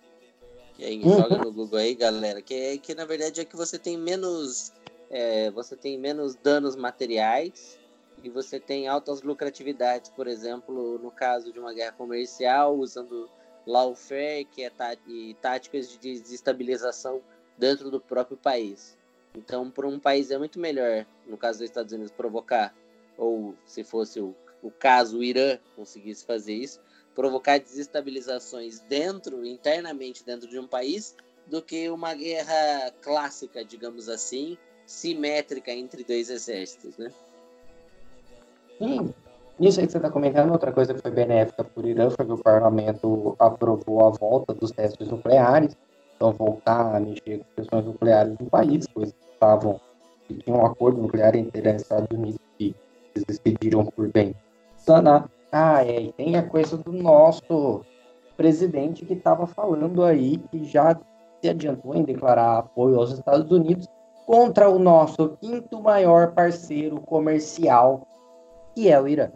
E 0.78 0.86
aí, 0.86 1.02
uhum. 1.04 1.18
joga 1.18 1.38
no 1.38 1.52
Google 1.52 1.80
aí, 1.80 1.96
galera, 1.96 2.42
que, 2.42 2.54
é, 2.54 2.78
que 2.78 2.94
na 2.94 3.06
verdade 3.06 3.42
é 3.42 3.46
que 3.46 3.56
você 3.56 3.80
tem 3.80 3.98
menos 3.98 4.72
é, 5.10 5.50
você 5.52 5.76
tem 5.76 5.98
menos 5.98 6.36
danos 6.36 6.76
materiais 6.76 7.80
e 8.24 8.30
você 8.30 8.60
tem 8.60 8.88
altas 8.88 9.22
lucratividades, 9.22 10.10
por 10.10 10.28
exemplo, 10.28 10.98
no 10.98 11.12
caso 11.12 11.52
de 11.52 11.60
uma 11.60 11.74
guerra 11.74 11.94
comercial, 11.94 12.76
usando 12.76 13.30
lawfare, 13.66 14.46
que 14.46 14.64
é 14.64 14.70
tá, 14.70 14.96
e 15.08 15.36
táticas 15.42 15.90
de 15.90 15.98
desestabilização 15.98 17.22
dentro 17.58 17.92
do 17.92 18.00
próprio 18.00 18.38
país. 18.38 18.98
Então, 19.36 19.70
para 19.70 19.88
um 19.88 20.00
país 20.00 20.32
é 20.32 20.38
muito 20.38 20.60
melhor, 20.60 21.06
no 21.28 21.38
caso 21.38 21.60
dos 21.60 21.70
Estados 21.70 21.94
Unidos, 21.94 22.12
provocar, 22.12 22.74
ou 23.18 23.56
se 23.66 23.84
fosse 23.84 24.20
o, 24.20 24.36
o 24.62 24.72
caso 24.72 25.20
o 25.20 25.24
Irã 25.24 25.58
conseguisse 25.76 26.26
fazer 26.26 26.54
isso, 26.54 26.80
provocar 27.16 27.60
desestabilizações 27.60 28.80
dentro, 28.82 29.46
internamente 29.46 30.24
dentro 30.24 30.48
de 30.48 30.60
um 30.60 30.68
país, 30.68 31.16
do 31.46 31.62
que 31.62 31.90
uma 31.90 32.14
guerra 32.14 32.92
clássica, 33.02 33.64
digamos 33.64 34.10
assim, 34.10 34.58
simétrica 34.86 35.72
entre 35.72 36.04
dois 36.04 36.30
exércitos, 36.30 36.98
né? 36.98 37.12
Sim, 38.78 39.14
isso 39.60 39.80
aí 39.80 39.86
que 39.88 39.92
você 39.92 39.98
está 39.98 40.12
comentando, 40.12 40.52
outra 40.52 40.72
coisa 40.72 40.94
que 40.94 41.02
foi 41.02 41.12
benéfica 41.12 41.64
para 41.64 41.84
o 41.84 41.88
Irã 41.88 42.10
foi 42.10 42.26
que 42.26 42.32
o 42.32 42.38
parlamento 42.38 43.36
aprovou 43.40 44.06
a 44.06 44.10
volta 44.10 44.54
dos 44.54 44.72
testes 44.72 45.08
nucleares, 45.08 45.76
então 46.16 46.32
voltar 46.32 46.96
a 46.96 47.00
mexer 47.00 47.40
com 47.40 47.46
questões 47.56 47.86
nucleares 47.86 48.38
no 48.38 48.50
país, 48.50 48.86
pois 48.94 49.14
estavam 49.34 49.80
tinha 50.36 50.56
um 50.56 50.66
acordo 50.66 51.02
nuclear 51.02 51.36
entre 51.36 51.70
e 51.70 51.76
Estados 51.76 52.08
Unidos 52.12 52.40
que 52.58 52.76
eles 53.16 53.26
decidiram 53.26 53.86
por 53.86 54.12
bem 54.12 54.36
Ah, 55.52 55.84
é, 55.84 56.02
e 56.02 56.14
tem 56.14 56.36
a 56.36 56.48
coisa 56.48 56.78
do 56.78 56.92
nosso 56.92 57.84
presidente 58.36 59.06
que 59.06 59.14
estava 59.14 59.48
falando 59.48 60.04
aí, 60.04 60.38
que 60.52 60.64
já 60.66 61.00
se 61.42 61.50
adiantou 61.50 61.96
em 61.96 62.04
declarar 62.04 62.60
apoio 62.60 63.00
aos 63.00 63.12
Estados 63.12 63.52
Unidos 63.52 63.88
contra 64.26 64.70
o 64.70 64.78
nosso 64.78 65.38
quinto 65.42 65.82
maior 65.82 66.34
parceiro 66.34 67.00
comercial, 67.02 68.08
que 68.76 68.90
é 68.90 69.02
o 69.02 69.08
Irã. 69.08 69.32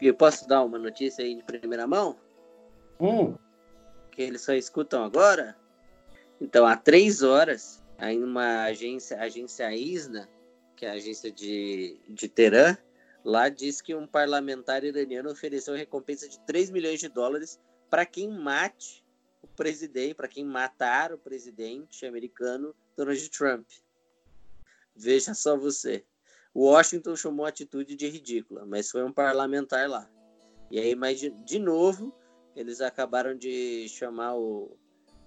Eu 0.00 0.14
posso 0.14 0.46
dar 0.46 0.62
uma 0.62 0.78
notícia 0.78 1.24
aí 1.24 1.34
de 1.34 1.42
primeira 1.42 1.86
mão? 1.86 2.16
Hum. 3.00 3.34
Que 4.10 4.22
eles 4.22 4.42
só 4.42 4.52
escutam 4.52 5.02
agora? 5.02 5.56
Então, 6.40 6.66
há 6.66 6.76
três 6.76 7.22
horas, 7.22 7.82
aí 7.98 8.18
numa 8.18 8.64
agência, 8.64 9.18
agência 9.18 9.74
ISNA, 9.74 10.28
que 10.76 10.84
é 10.84 10.90
a 10.90 10.94
agência 10.94 11.32
de, 11.32 11.98
de 12.08 12.28
Teherã, 12.28 12.76
lá 13.26 13.48
diz 13.48 13.80
que 13.80 13.92
um 13.92 14.06
parlamentar 14.06 14.84
iraniano 14.84 15.32
ofereceu 15.32 15.74
recompensa 15.74 16.28
de 16.28 16.38
3 16.46 16.70
milhões 16.70 17.00
de 17.00 17.08
dólares 17.08 17.58
para 17.90 18.06
quem 18.06 18.30
mate 18.30 19.04
o 19.42 19.48
presidente, 19.48 20.14
para 20.14 20.28
quem 20.28 20.44
matar 20.44 21.12
o 21.12 21.18
presidente 21.18 22.06
americano 22.06 22.72
Donald 22.96 23.28
Trump. 23.30 23.66
Veja 24.94 25.34
só 25.34 25.56
você. 25.58 26.04
Washington 26.54 27.16
chamou 27.16 27.44
a 27.44 27.48
atitude 27.48 27.96
de 27.96 28.08
ridícula, 28.08 28.64
mas 28.64 28.90
foi 28.90 29.02
um 29.02 29.12
parlamentar 29.12 29.90
lá. 29.90 30.08
E 30.70 30.78
aí, 30.78 30.94
mas 30.94 31.18
de, 31.18 31.30
de 31.30 31.58
novo, 31.58 32.14
eles 32.54 32.80
acabaram 32.80 33.36
de 33.36 33.88
chamar 33.88 34.36
o, 34.36 34.78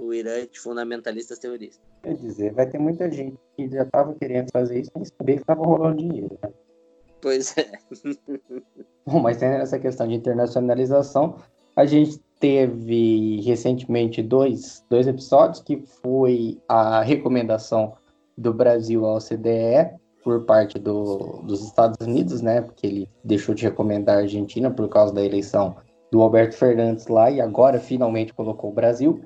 o 0.01 0.13
Irã 0.13 0.47
de 0.47 0.57
fundamentalistas 0.57 1.38
terroristas. 1.38 1.85
Quer 2.01 2.15
dizer, 2.15 2.53
vai 2.53 2.65
ter 2.65 2.79
muita 2.79 3.12
gente 3.12 3.38
que 3.57 3.69
já 3.69 3.83
estava 3.83 4.15
querendo 4.15 4.49
fazer 4.51 4.79
isso 4.79 4.91
sem 4.93 5.03
saber 5.03 5.35
que 5.35 5.41
estava 5.41 5.62
rolando 5.65 5.97
dinheiro. 5.97 6.39
Né? 6.41 6.49
Pois 7.21 7.58
é. 7.58 7.71
Bom, 9.05 9.19
mas 9.19 9.41
essa 9.41 9.79
questão 9.79 10.08
de 10.08 10.15
internacionalização, 10.15 11.38
a 11.75 11.86
gente 11.86 12.19
teve 12.39 13.41
recentemente 13.41 14.21
dois, 14.21 14.86
dois 14.89 15.08
episódios 15.08 15.62
que 15.62 15.77
foi 16.01 16.60
a 16.67 17.01
recomendação 17.01 17.93
do 18.38 18.53
Brasil 18.53 19.05
ao 19.05 19.19
CDE 19.19 19.97
por 20.23 20.45
parte 20.45 20.77
do, 20.77 21.41
dos 21.43 21.63
Estados 21.63 21.97
Unidos, 22.05 22.41
né? 22.41 22.62
Porque 22.62 22.88
ele 22.88 23.10
deixou 23.23 23.55
de 23.55 23.63
recomendar 23.63 24.17
a 24.17 24.21
Argentina 24.21 24.69
por 24.69 24.88
causa 24.88 25.13
da 25.13 25.23
eleição 25.23 25.75
do 26.12 26.21
Alberto 26.21 26.55
Fernandes 26.55 27.08
lá 27.08 27.29
e 27.29 27.41
agora 27.41 27.79
finalmente 27.79 28.34
colocou 28.34 28.69
o 28.69 28.73
Brasil. 28.73 29.21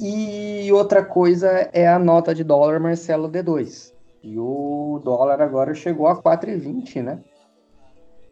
E 0.00 0.70
outra 0.72 1.04
coisa 1.04 1.48
é 1.72 1.88
a 1.88 1.98
nota 1.98 2.34
de 2.34 2.44
dólar 2.44 2.78
Marcelo 2.78 3.28
D2. 3.28 3.92
E 4.28 4.38
o 4.38 5.00
dólar 5.02 5.40
agora 5.40 5.74
chegou 5.74 6.06
a 6.06 6.22
4,20, 6.22 7.02
né? 7.02 7.18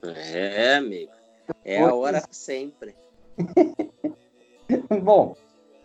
É, 0.02 0.76
amigo. 0.76 1.10
É 1.64 1.80
a 1.80 1.94
hora 1.94 2.22
sempre. 2.30 2.94
Bom, 5.02 5.34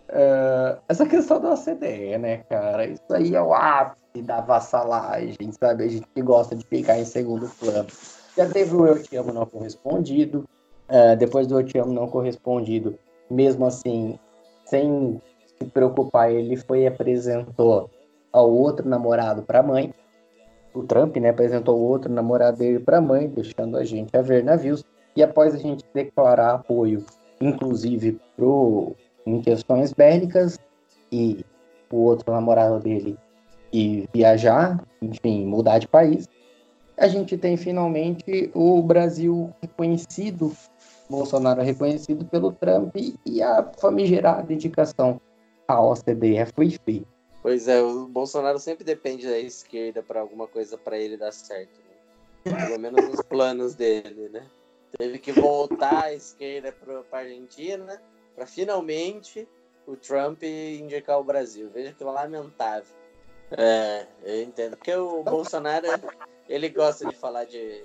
uh, 0.09 0.81
essa 0.89 1.05
questão 1.05 1.39
da 1.39 1.55
CDE, 1.55 2.17
né, 2.17 2.39
cara? 2.49 2.87
Isso 2.87 3.13
aí 3.13 3.33
é 3.33 3.41
o 3.41 3.53
ápice 3.53 4.21
da 4.21 4.41
vassalagem, 4.41 5.49
sabe? 5.57 5.85
A 5.85 5.87
gente 5.87 6.21
gosta 6.21 6.57
de 6.57 6.65
ficar 6.65 6.99
em 6.99 7.05
segundo 7.05 7.49
plano. 7.57 7.87
Já 8.35 8.49
teve 8.49 8.75
o 8.75 8.85
Eu 8.85 9.01
Te 9.01 9.15
Amo 9.15 9.31
não 9.31 9.45
correspondido. 9.45 10.43
Uh, 10.89 11.15
depois 11.15 11.47
do 11.47 11.57
Eu 11.57 11.65
Te 11.65 11.77
Amo 11.77 11.93
não 11.93 12.09
correspondido, 12.09 12.99
mesmo 13.29 13.65
assim, 13.65 14.19
sem 14.65 15.21
se 15.57 15.65
preocupar, 15.67 16.29
ele 16.33 16.57
foi 16.57 16.81
e 16.81 16.87
apresentou 16.87 17.89
ao 18.31 18.51
outro 18.51 18.87
namorado 18.87 19.43
para 19.43 19.59
a 19.59 19.63
mãe. 19.63 19.93
O 20.73 20.83
Trump, 20.83 21.17
né, 21.17 21.29
apresentou 21.29 21.77
o 21.77 21.83
outro 21.83 22.11
namorado 22.11 22.57
dele 22.57 22.79
para 22.79 22.97
a 22.97 23.01
mãe, 23.01 23.27
deixando 23.27 23.77
a 23.77 23.83
gente 23.83 24.15
a 24.15 24.21
ver 24.21 24.43
navios. 24.43 24.83
E 25.15 25.21
após 25.21 25.53
a 25.53 25.57
gente 25.57 25.83
declarar 25.93 26.53
apoio, 26.53 27.05
inclusive 27.41 28.19
pro, 28.37 28.95
em 29.25 29.41
questões 29.41 29.91
bélicas, 29.91 30.57
e 31.11 31.43
o 31.91 31.97
outro 31.97 32.31
namorado 32.31 32.79
dele 32.79 33.17
e 33.73 34.07
viajar, 34.13 34.81
enfim, 35.01 35.45
mudar 35.45 35.79
de 35.79 35.87
país, 35.87 36.27
a 36.97 37.07
gente 37.07 37.37
tem 37.37 37.57
finalmente 37.57 38.51
o 38.53 38.81
Brasil 38.81 39.51
reconhecido, 39.61 40.51
Bolsonaro 41.09 41.61
reconhecido 41.61 42.25
pelo 42.25 42.51
Trump 42.51 42.95
e 43.25 43.41
a 43.41 43.63
famigerada 43.79 44.53
indicação 44.53 45.19
à 45.67 45.81
OCDE 45.81 46.45
foi 46.53 46.69
feita. 46.69 47.10
Pois 47.41 47.67
é, 47.67 47.81
o 47.81 48.05
Bolsonaro 48.07 48.59
sempre 48.59 48.83
depende 48.83 49.27
da 49.27 49.39
esquerda 49.39 50.03
para 50.03 50.19
alguma 50.19 50.47
coisa 50.47 50.77
para 50.77 50.97
ele 50.97 51.17
dar 51.17 51.31
certo. 51.31 51.79
Né? 52.45 52.67
Pelo 52.67 52.79
menos 52.79 53.09
nos 53.09 53.21
planos 53.23 53.73
dele, 53.73 54.29
né? 54.29 54.47
Teve 54.97 55.17
que 55.17 55.31
voltar 55.31 56.03
à 56.03 56.13
esquerda 56.13 56.71
para 56.71 57.03
a 57.11 57.21
Argentina 57.21 58.01
para 58.35 58.45
finalmente 58.45 59.47
o 59.87 59.95
Trump 59.95 60.43
indicar 60.43 61.19
o 61.19 61.23
Brasil. 61.23 61.69
Veja 61.73 61.93
que 61.93 62.03
lamentável. 62.03 62.95
É, 63.51 64.05
eu 64.23 64.43
entendo. 64.43 64.77
Porque 64.77 64.93
o 64.93 65.23
Bolsonaro, 65.23 65.87
ele 66.47 66.69
gosta 66.69 67.07
de 67.07 67.15
falar 67.15 67.45
de, 67.45 67.83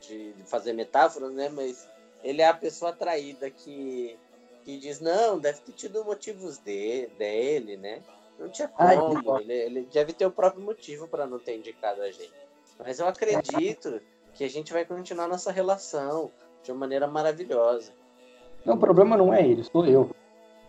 de, 0.00 0.34
fazer 0.46 0.72
metáforas, 0.72 1.32
né? 1.32 1.48
Mas 1.48 1.88
ele 2.22 2.42
é 2.42 2.48
a 2.48 2.54
pessoa 2.54 2.92
traída 2.92 3.50
que, 3.50 4.18
que 4.64 4.76
diz, 4.78 5.00
não, 5.00 5.38
deve 5.38 5.60
ter 5.60 5.72
tido 5.72 6.04
motivos 6.04 6.58
de, 6.58 7.06
dele, 7.18 7.76
né? 7.76 8.02
Não 8.40 8.48
tinha 8.48 8.68
como. 8.68 9.38
Ele, 9.38 9.52
ele 9.52 9.88
deve 9.92 10.14
ter 10.14 10.24
o 10.24 10.30
próprio 10.30 10.64
motivo 10.64 11.06
para 11.06 11.26
não 11.26 11.38
ter 11.38 11.58
indicado 11.58 12.00
a 12.00 12.10
gente. 12.10 12.32
Mas 12.78 12.98
eu 12.98 13.06
acredito 13.06 14.00
que 14.32 14.42
a 14.42 14.48
gente 14.48 14.72
vai 14.72 14.84
continuar 14.86 15.28
nossa 15.28 15.52
relação 15.52 16.30
de 16.62 16.72
uma 16.72 16.78
maneira 16.78 17.06
maravilhosa. 17.06 17.92
Não, 18.64 18.74
o 18.74 18.78
problema 18.78 19.16
não 19.16 19.32
é 19.32 19.46
ele, 19.46 19.62
sou 19.62 19.84
eu. 19.86 20.10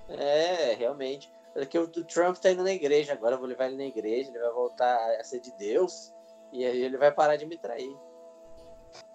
É, 0.09 0.73
realmente. 0.73 1.31
Porque 1.53 1.77
o, 1.77 1.83
o 1.83 2.03
Trump 2.03 2.37
tá 2.37 2.51
indo 2.51 2.63
na 2.63 2.71
igreja, 2.73 3.13
agora 3.13 3.35
eu 3.35 3.39
vou 3.39 3.47
levar 3.47 3.67
ele 3.67 3.77
na 3.77 3.85
igreja, 3.85 4.29
ele 4.29 4.39
vai 4.39 4.51
voltar 4.51 4.97
a 5.19 5.23
ser 5.23 5.39
de 5.39 5.51
Deus, 5.57 6.13
e 6.51 6.65
aí 6.65 6.81
ele 6.81 6.97
vai 6.97 7.11
parar 7.11 7.37
de 7.37 7.45
me 7.45 7.57
trair. 7.57 7.95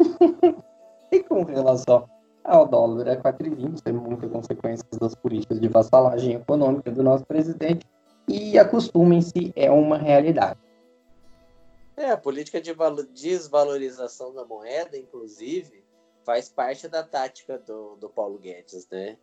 e 1.12 1.22
com 1.22 1.44
relação 1.44 2.08
ao 2.44 2.66
dólar 2.66 3.06
é 3.08 3.16
4,20, 3.16 3.82
tem 3.82 3.92
muitas 3.92 4.30
consequências 4.30 4.98
das 4.98 5.14
políticas 5.14 5.60
de 5.60 5.68
vassalagem 5.68 6.34
econômica 6.34 6.90
do 6.90 7.02
nosso 7.02 7.26
presidente, 7.26 7.86
e 8.28 8.58
acostumem-se, 8.58 9.52
é 9.54 9.70
uma 9.70 9.98
realidade. 9.98 10.58
É, 11.96 12.10
a 12.10 12.16
política 12.16 12.60
de 12.60 12.74
desvalorização 13.14 14.34
da 14.34 14.44
moeda, 14.44 14.98
inclusive, 14.98 15.84
faz 16.24 16.48
parte 16.48 16.88
da 16.88 17.02
tática 17.02 17.58
do, 17.58 17.96
do 17.96 18.10
Paulo 18.10 18.38
Guedes, 18.38 18.86
né? 18.90 19.16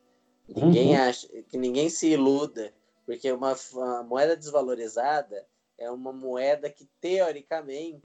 Ninguém 0.48 0.96
uhum. 0.96 1.04
acha 1.04 1.28
que 1.44 1.58
ninguém 1.58 1.90
se 1.90 2.08
iluda, 2.08 2.74
porque 3.06 3.32
uma, 3.32 3.56
uma, 3.74 4.04
moeda 4.04 4.36
desvalorizada 4.36 5.46
é 5.78 5.90
uma 5.92 6.12
moeda 6.12 6.70
que 6.70 6.90
teoricamente 7.00 8.04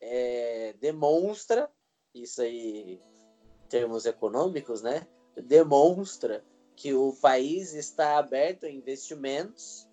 é, 0.00 0.74
demonstra 0.80 1.68
isso 2.14 2.40
aí, 2.40 3.00
termos 3.68 4.06
econômicos, 4.06 4.82
né? 4.82 5.06
Demonstra 5.36 6.44
que 6.76 6.94
o 6.94 7.12
país 7.14 7.74
está 7.74 8.18
aberto 8.18 8.66
a 8.66 8.70
investimentos 8.70 9.88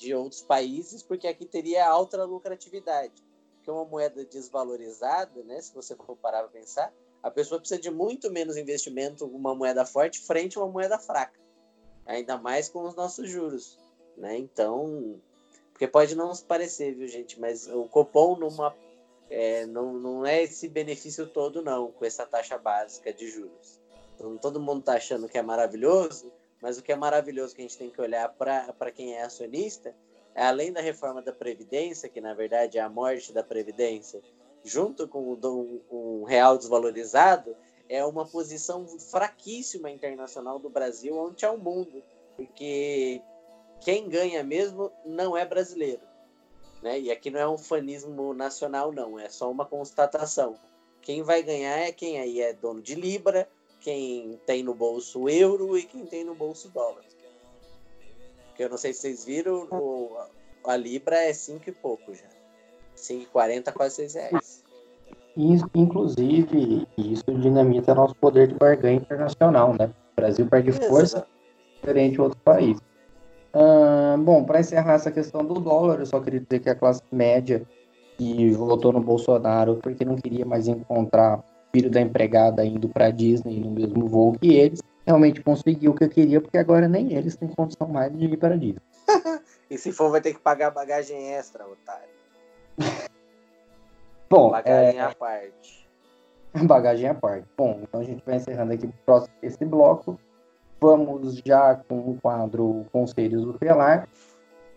de 0.00 0.14
outros 0.14 0.40
países, 0.40 1.02
porque 1.02 1.28
aqui 1.28 1.44
teria 1.44 1.86
alta 1.86 2.24
lucratividade 2.24 3.22
que 3.62 3.70
uma 3.70 3.84
moeda 3.84 4.24
desvalorizada, 4.24 5.42
né, 5.44 5.60
se 5.60 5.74
você 5.74 5.94
for 5.94 6.16
parar 6.16 6.40
para 6.40 6.48
pensar, 6.48 6.90
a 7.22 7.30
pessoa 7.30 7.60
precisa 7.60 7.78
de 7.78 7.90
muito 7.90 8.30
menos 8.30 8.56
investimento 8.56 9.26
uma 9.26 9.54
moeda 9.54 9.84
forte 9.84 10.18
frente 10.20 10.56
a 10.56 10.62
uma 10.62 10.72
moeda 10.72 10.98
fraca. 10.98 11.38
Ainda 12.06 12.38
mais 12.38 12.70
com 12.70 12.82
os 12.82 12.94
nossos 12.94 13.28
juros, 13.28 13.78
né? 14.16 14.38
Então, 14.38 15.20
porque 15.70 15.86
pode 15.86 16.14
não 16.14 16.34
se 16.34 16.42
parecer, 16.42 16.94
viu, 16.94 17.06
gente, 17.06 17.38
mas 17.38 17.66
o 17.66 17.84
Copom 17.84 18.36
numa 18.36 18.74
é, 19.28 19.66
não, 19.66 19.92
não 19.92 20.26
é 20.26 20.42
esse 20.42 20.66
benefício 20.66 21.26
todo 21.26 21.62
não, 21.62 21.92
com 21.92 22.04
essa 22.06 22.24
taxa 22.24 22.56
básica 22.56 23.12
de 23.12 23.28
juros. 23.28 23.78
Então, 24.14 24.38
todo 24.38 24.58
mundo 24.58 24.80
está 24.80 24.94
achando 24.94 25.28
que 25.28 25.36
é 25.36 25.42
maravilhoso, 25.42 26.32
mas 26.60 26.78
o 26.78 26.82
que 26.82 26.92
é 26.92 26.96
maravilhoso 26.96 27.54
que 27.54 27.62
a 27.62 27.64
gente 27.64 27.78
tem 27.78 27.90
que 27.90 28.00
olhar 28.00 28.28
para 28.28 28.90
quem 28.90 29.14
é 29.14 29.22
acionista 29.22 29.94
além 30.34 30.72
da 30.72 30.80
reforma 30.80 31.22
da 31.22 31.32
Previdência, 31.32 32.08
que 32.08 32.20
na 32.20 32.34
verdade 32.34 32.78
é 32.78 32.80
a 32.80 32.88
morte 32.88 33.32
da 33.32 33.42
Previdência, 33.42 34.20
junto 34.64 35.08
com 35.08 35.20
o 35.20 36.20
um 36.20 36.24
real 36.24 36.56
desvalorizado, 36.56 37.56
é 37.88 38.04
uma 38.04 38.24
posição 38.24 38.86
fraquíssima 38.86 39.90
internacional 39.90 40.58
do 40.58 40.70
Brasil 40.70 41.20
ante 41.24 41.44
ao 41.44 41.58
mundo, 41.58 42.02
porque 42.36 43.20
quem 43.80 44.08
ganha 44.08 44.44
mesmo 44.44 44.92
não 45.04 45.36
é 45.36 45.44
brasileiro. 45.44 46.02
Né? 46.82 47.00
E 47.00 47.10
aqui 47.10 47.30
não 47.30 47.40
é 47.40 47.48
um 47.48 47.58
fanismo 47.58 48.32
nacional, 48.32 48.92
não, 48.92 49.18
é 49.18 49.28
só 49.28 49.50
uma 49.50 49.66
constatação. 49.66 50.54
Quem 51.02 51.22
vai 51.22 51.42
ganhar 51.42 51.78
é 51.78 51.92
quem 51.92 52.20
aí 52.20 52.40
é 52.40 52.52
dono 52.52 52.80
de 52.80 52.94
Libra, 52.94 53.48
quem 53.80 54.38
tem 54.46 54.62
no 54.62 54.74
bolso 54.74 55.28
euro 55.28 55.76
e 55.76 55.82
quem 55.82 56.04
tem 56.06 56.24
no 56.24 56.34
bolso 56.34 56.68
dólar. 56.68 57.04
Porque 58.48 58.64
eu 58.64 58.68
não 58.68 58.76
sei 58.76 58.92
se 58.92 59.00
vocês 59.00 59.24
viram, 59.24 59.66
o, 59.70 60.16
a 60.64 60.76
Libra 60.76 61.16
é 61.16 61.32
5 61.32 61.68
e 61.68 61.72
pouco 61.72 62.14
já. 62.14 62.28
5,40, 62.96 63.72
quase 63.72 63.96
6 63.96 64.14
reais. 64.14 64.64
Inclusive, 65.74 66.86
isso 66.98 67.24
dinamita 67.40 67.94
nosso 67.94 68.14
poder 68.16 68.48
de 68.48 68.54
barganha 68.54 68.96
internacional, 68.96 69.74
né? 69.78 69.86
O 70.12 70.16
Brasil 70.16 70.46
perde 70.46 70.72
força 70.72 71.26
diferente 71.76 72.14
de 72.14 72.20
outros 72.20 72.42
países. 72.42 72.82
Ah, 73.54 74.16
bom, 74.18 74.44
para 74.44 74.60
encerrar 74.60 74.94
essa 74.94 75.10
questão 75.10 75.44
do 75.44 75.54
dólar, 75.54 76.00
eu 76.00 76.06
só 76.06 76.20
queria 76.20 76.40
dizer 76.40 76.60
que 76.60 76.68
a 76.68 76.74
classe 76.74 77.02
média 77.10 77.66
que 78.18 78.50
votou 78.50 78.92
no 78.92 79.00
Bolsonaro 79.00 79.76
porque 79.76 80.04
não 80.04 80.16
queria 80.16 80.44
mais 80.44 80.68
encontrar 80.68 81.42
filho 81.72 81.90
da 81.90 82.00
empregada 82.00 82.64
indo 82.64 82.88
para 82.88 83.10
Disney 83.10 83.60
no 83.60 83.70
mesmo 83.70 84.06
voo 84.08 84.32
que 84.32 84.54
eles, 84.54 84.82
realmente 85.06 85.42
conseguiu 85.42 85.92
o 85.92 85.94
que 85.94 86.04
eu 86.04 86.08
queria, 86.08 86.40
porque 86.40 86.58
agora 86.58 86.88
nem 86.88 87.12
eles 87.12 87.36
têm 87.36 87.48
condição 87.48 87.88
mais 87.88 88.16
de 88.16 88.24
ir 88.24 88.36
para 88.36 88.56
Disney. 88.56 88.82
e 89.70 89.78
se 89.78 89.92
for, 89.92 90.10
vai 90.10 90.20
ter 90.20 90.34
que 90.34 90.40
pagar 90.40 90.70
bagagem 90.70 91.34
extra, 91.34 91.66
otário. 91.66 92.08
Bom, 94.30 94.50
bagagem 94.50 94.98
é... 94.98 95.02
à 95.02 95.14
parte. 95.14 95.80
Bagagem 96.66 97.08
à 97.08 97.14
parte. 97.14 97.46
Bom, 97.56 97.80
então 97.82 98.00
a 98.00 98.04
gente 98.04 98.22
vai 98.24 98.36
encerrando 98.36 98.72
aqui 98.72 98.88
próximo 99.06 99.34
esse 99.42 99.64
bloco. 99.64 100.18
Vamos 100.80 101.40
já 101.44 101.74
com 101.88 101.98
o 101.98 102.18
quadro 102.20 102.86
Conselhos 102.90 103.44
do 103.44 103.54
Pelar, 103.54 104.08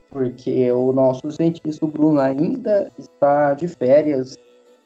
porque 0.10 0.72
o 0.72 0.92
nosso 0.92 1.32
cientista 1.32 1.88
Bruno 1.88 2.20
ainda 2.20 2.92
está 2.98 3.54
de 3.54 3.68
férias, 3.68 4.38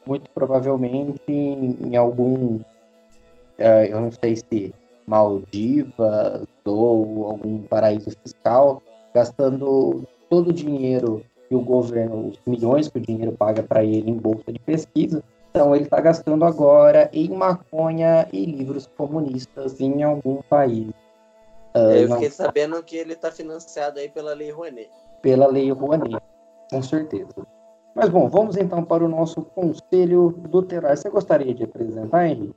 muito 0.08 0.30
provavelmente 0.32 1.22
em, 1.28 1.78
em 1.82 1.96
algum, 1.96 2.56
uh, 2.56 3.86
eu 3.90 4.00
não 4.00 4.12
sei 4.12 4.36
se 4.36 4.74
Maldivas 5.06 6.46
ou 6.66 7.28
algum 7.28 7.60
paraíso 7.64 8.12
fiscal, 8.22 8.84
gastando 9.14 10.04
todo 10.30 10.50
o 10.50 10.54
dinheiro 10.54 11.24
que 11.48 11.56
o 11.56 11.62
governo, 11.62 12.28
os 12.28 12.40
milhões 12.46 12.90
que 12.90 12.98
o 12.98 13.02
dinheiro 13.02 13.32
paga 13.32 13.64
para 13.64 13.84
ele 13.84 14.12
em 14.12 14.18
bolsa 14.18 14.52
de 14.52 14.60
pesquisa. 14.60 15.24
Então 15.50 15.74
ele 15.74 15.86
está 15.86 16.02
gastando 16.02 16.44
agora 16.44 17.10
em 17.14 17.30
maconha 17.30 18.28
e 18.34 18.46
livros 18.46 18.86
comunistas 18.98 19.80
em 19.80 20.04
algum 20.04 20.42
país. 20.44 20.90
Uh, 21.74 21.92
Eu 21.94 22.10
fiquei 22.10 22.28
não... 22.28 22.36
sabendo 22.36 22.84
que 22.84 22.98
ele 22.98 23.14
está 23.14 23.32
financiado 23.32 24.00
aí 24.00 24.10
pela 24.10 24.34
Lei 24.34 24.52
Rouanet. 24.52 24.90
Pela 25.22 25.48
Lei 25.48 25.72
Rouanet, 25.72 26.22
com 26.70 26.84
certeza. 26.84 27.48
Mas 27.98 28.10
bom, 28.10 28.30
vamos 28.30 28.56
então 28.58 28.84
para 28.86 29.04
o 29.04 29.08
nosso 29.08 29.42
conselho 29.42 30.32
tutelar. 30.52 30.96
Você 30.96 31.10
gostaria 31.10 31.52
de 31.52 31.64
apresentar, 31.64 32.28
Henrique? 32.28 32.54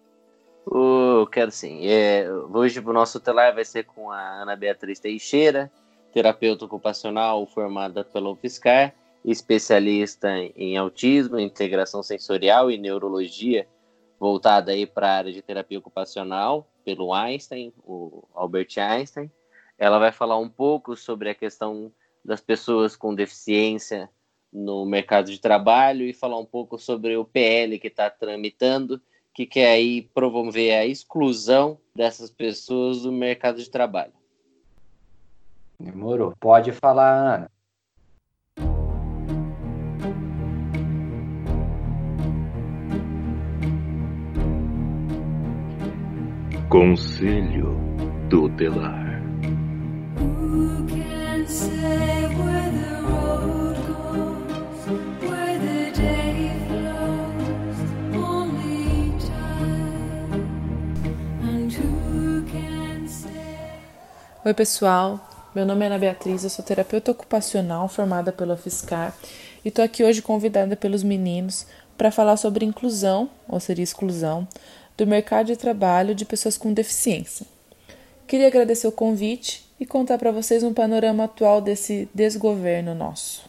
Uh, 0.67 1.27
quero 1.33 1.51
sim. 1.51 1.87
É, 1.87 2.31
hoje 2.31 2.79
o 2.79 2.93
nosso 2.93 3.19
telar 3.19 3.55
vai 3.55 3.65
ser 3.65 3.85
com 3.85 4.11
a 4.11 4.43
Ana 4.43 4.55
Beatriz 4.55 5.01
Teixeira, 5.01 5.73
terapeuta 6.13 6.67
ocupacional 6.67 7.47
formada 7.47 8.05
pela 8.05 8.29
UFSCar, 8.29 8.95
especialista 9.25 10.29
em 10.55 10.77
autismo, 10.77 11.39
integração 11.39 12.03
sensorial 12.03 12.71
e 12.71 12.77
neurologia, 12.77 13.67
voltada 14.19 14.73
aí 14.73 14.85
para 14.85 15.09
a 15.09 15.17
área 15.17 15.33
de 15.33 15.41
terapia 15.41 15.79
ocupacional 15.79 16.69
pelo 16.85 17.15
Einstein, 17.15 17.73
o 17.83 18.25
Albert 18.35 18.77
Einstein. 18.77 19.31
Ela 19.79 19.99
vai 19.99 20.13
falar 20.13 20.37
um 20.37 20.51
pouco 20.51 20.95
sobre 20.95 21.31
a 21.31 21.35
questão 21.35 21.91
das 22.23 22.43
pessoas 22.43 22.95
com 22.95 23.15
deficiência 23.15 24.11
no 24.53 24.85
mercado 24.85 25.31
de 25.31 25.41
trabalho 25.41 26.05
e 26.05 26.13
falar 26.13 26.39
um 26.39 26.45
pouco 26.45 26.79
sobre 26.79 27.17
o 27.17 27.25
PL 27.25 27.79
que 27.79 27.89
está 27.89 28.11
tramitando 28.11 29.01
que 29.33 29.47
quer 29.47 29.71
aí 29.71 30.03
promover 30.13 30.75
a 30.75 30.87
exclusão 30.87 31.79
dessas 31.95 32.31
pessoas 32.31 33.03
do 33.03 33.13
mercado 33.13 33.59
de 33.59 33.71
trabalho. 33.71 34.13
Demorou. 35.79 36.35
Pode 36.39 36.73
falar, 36.73 37.37
Ana. 37.37 37.51
Conselho 46.69 47.77
Tutelar. 48.29 49.21
Who 50.19 50.87
can 50.87 51.47
say 51.49 52.20
Oi, 64.43 64.55
pessoal. 64.55 65.21
Meu 65.55 65.67
nome 65.67 65.85
é 65.85 65.87
Ana 65.87 65.99
Beatriz, 65.99 66.45
eu 66.45 66.49
sou 66.49 66.65
terapeuta 66.65 67.11
ocupacional 67.11 67.87
formada 67.89 68.33
pela 68.33 68.57
FISCAR 68.57 69.15
e 69.63 69.69
estou 69.69 69.85
aqui 69.85 70.03
hoje 70.03 70.23
convidada 70.23 70.75
pelos 70.75 71.03
meninos 71.03 71.67
para 71.99 72.11
falar 72.11 72.39
sobre 72.39 72.65
inclusão, 72.65 73.29
ou 73.47 73.61
seria 73.61 73.85
exclusão, 73.85 74.49
do 74.97 75.07
mercado 75.07 75.49
de 75.49 75.57
trabalho 75.57 76.15
de 76.15 76.25
pessoas 76.25 76.57
com 76.57 76.73
deficiência. 76.73 77.45
Queria 78.27 78.47
agradecer 78.47 78.87
o 78.87 78.93
convite 78.93 79.63
e 79.79 79.85
contar 79.85 80.17
para 80.17 80.33
vocês 80.33 80.63
um 80.63 80.73
panorama 80.73 81.25
atual 81.25 81.61
desse 81.61 82.09
desgoverno 82.15 82.95
nosso. 82.95 83.43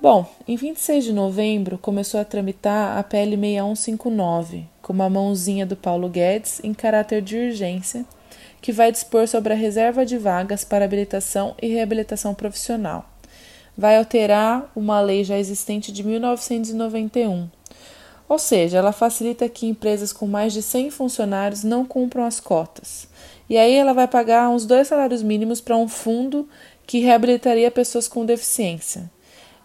Bom, 0.00 0.26
em 0.48 0.56
26 0.56 1.04
de 1.04 1.12
novembro 1.12 1.76
começou 1.76 2.18
a 2.18 2.24
tramitar 2.24 2.96
a 2.96 3.02
PL 3.02 3.36
6159, 3.36 4.64
com 4.80 4.94
uma 4.94 5.10
mãozinha 5.10 5.66
do 5.66 5.76
Paulo 5.76 6.08
Guedes 6.08 6.64
em 6.64 6.72
caráter 6.72 7.20
de 7.20 7.36
urgência, 7.36 8.06
que 8.66 8.72
vai 8.72 8.90
dispor 8.90 9.28
sobre 9.28 9.52
a 9.52 9.56
reserva 9.56 10.04
de 10.04 10.18
vagas 10.18 10.64
para 10.64 10.84
habilitação 10.84 11.54
e 11.62 11.68
reabilitação 11.68 12.34
profissional. 12.34 13.08
Vai 13.78 13.96
alterar 13.96 14.72
uma 14.74 15.00
lei 15.00 15.22
já 15.22 15.38
existente 15.38 15.92
de 15.92 16.02
1991. 16.02 17.48
Ou 18.28 18.38
seja, 18.40 18.78
ela 18.78 18.90
facilita 18.90 19.48
que 19.48 19.68
empresas 19.68 20.12
com 20.12 20.26
mais 20.26 20.52
de 20.52 20.62
100 20.62 20.90
funcionários 20.90 21.62
não 21.62 21.86
cumpram 21.86 22.24
as 22.24 22.40
cotas. 22.40 23.06
E 23.48 23.56
aí 23.56 23.72
ela 23.72 23.92
vai 23.92 24.08
pagar 24.08 24.48
uns 24.48 24.66
dois 24.66 24.88
salários 24.88 25.22
mínimos 25.22 25.60
para 25.60 25.76
um 25.76 25.86
fundo 25.86 26.48
que 26.84 26.98
reabilitaria 26.98 27.70
pessoas 27.70 28.08
com 28.08 28.26
deficiência. 28.26 29.08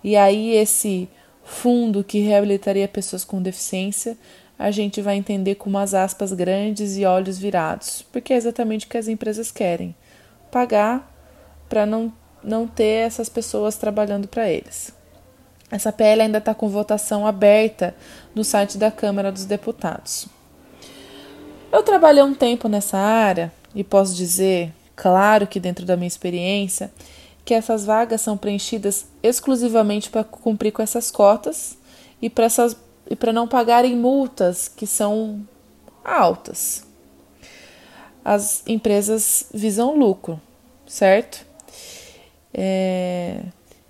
E 0.04 0.16
aí 0.16 0.52
esse 0.52 1.10
fundo 1.44 2.04
que 2.04 2.20
reabilitaria 2.20 2.88
pessoas 2.88 3.24
com 3.24 3.42
deficiência, 3.42 4.16
a 4.62 4.70
gente 4.70 5.02
vai 5.02 5.16
entender 5.16 5.56
com 5.56 5.72
umas 5.72 5.96
aspas 5.96 6.32
grandes 6.32 6.96
e 6.96 7.04
olhos 7.04 7.40
virados, 7.40 8.06
porque 8.12 8.32
é 8.32 8.36
exatamente 8.36 8.86
o 8.86 8.90
que 8.90 8.98
as 8.98 9.08
empresas 9.08 9.50
querem: 9.50 9.96
pagar 10.52 11.12
para 11.68 11.84
não, 11.84 12.14
não 12.44 12.68
ter 12.68 13.08
essas 13.08 13.28
pessoas 13.28 13.76
trabalhando 13.76 14.28
para 14.28 14.48
eles. 14.48 14.94
Essa 15.72 15.92
PL 15.92 16.22
ainda 16.22 16.38
está 16.38 16.54
com 16.54 16.70
votação 16.70 17.26
aberta 17.26 17.96
no 18.36 18.44
site 18.44 18.78
da 18.78 18.92
Câmara 18.92 19.32
dos 19.32 19.46
Deputados. 19.46 20.28
Eu 21.72 21.82
trabalhei 21.82 22.22
um 22.22 22.36
tempo 22.36 22.68
nessa 22.68 23.00
área 23.00 23.52
e 23.74 23.84
posso 23.84 24.14
dizer, 24.14 24.72
claro 24.96 25.48
que 25.48 25.60
dentro 25.60 25.88
da 25.88 25.98
minha 25.98 26.08
experiência, 26.08 26.92
que 27.44 27.56
essas 27.56 27.84
vagas 27.84 28.22
são 28.22 28.38
preenchidas 28.38 29.08
exclusivamente 29.24 30.12
para 30.12 30.24
cumprir 30.24 30.72
com 30.72 30.84
essas 30.84 31.10
cotas 31.10 31.76
e 32.22 32.30
para 32.30 32.46
essas 32.46 32.78
e 33.12 33.16
para 33.16 33.34
não 33.34 33.46
pagarem 33.46 33.94
multas 33.94 34.70
que 34.70 34.88
são 34.88 35.46
altas. 36.02 36.88
As 38.24 38.64
empresas 38.66 39.48
visam 39.54 39.98
lucro, 39.98 40.40
certo? 40.88 41.46
É, 42.54 43.42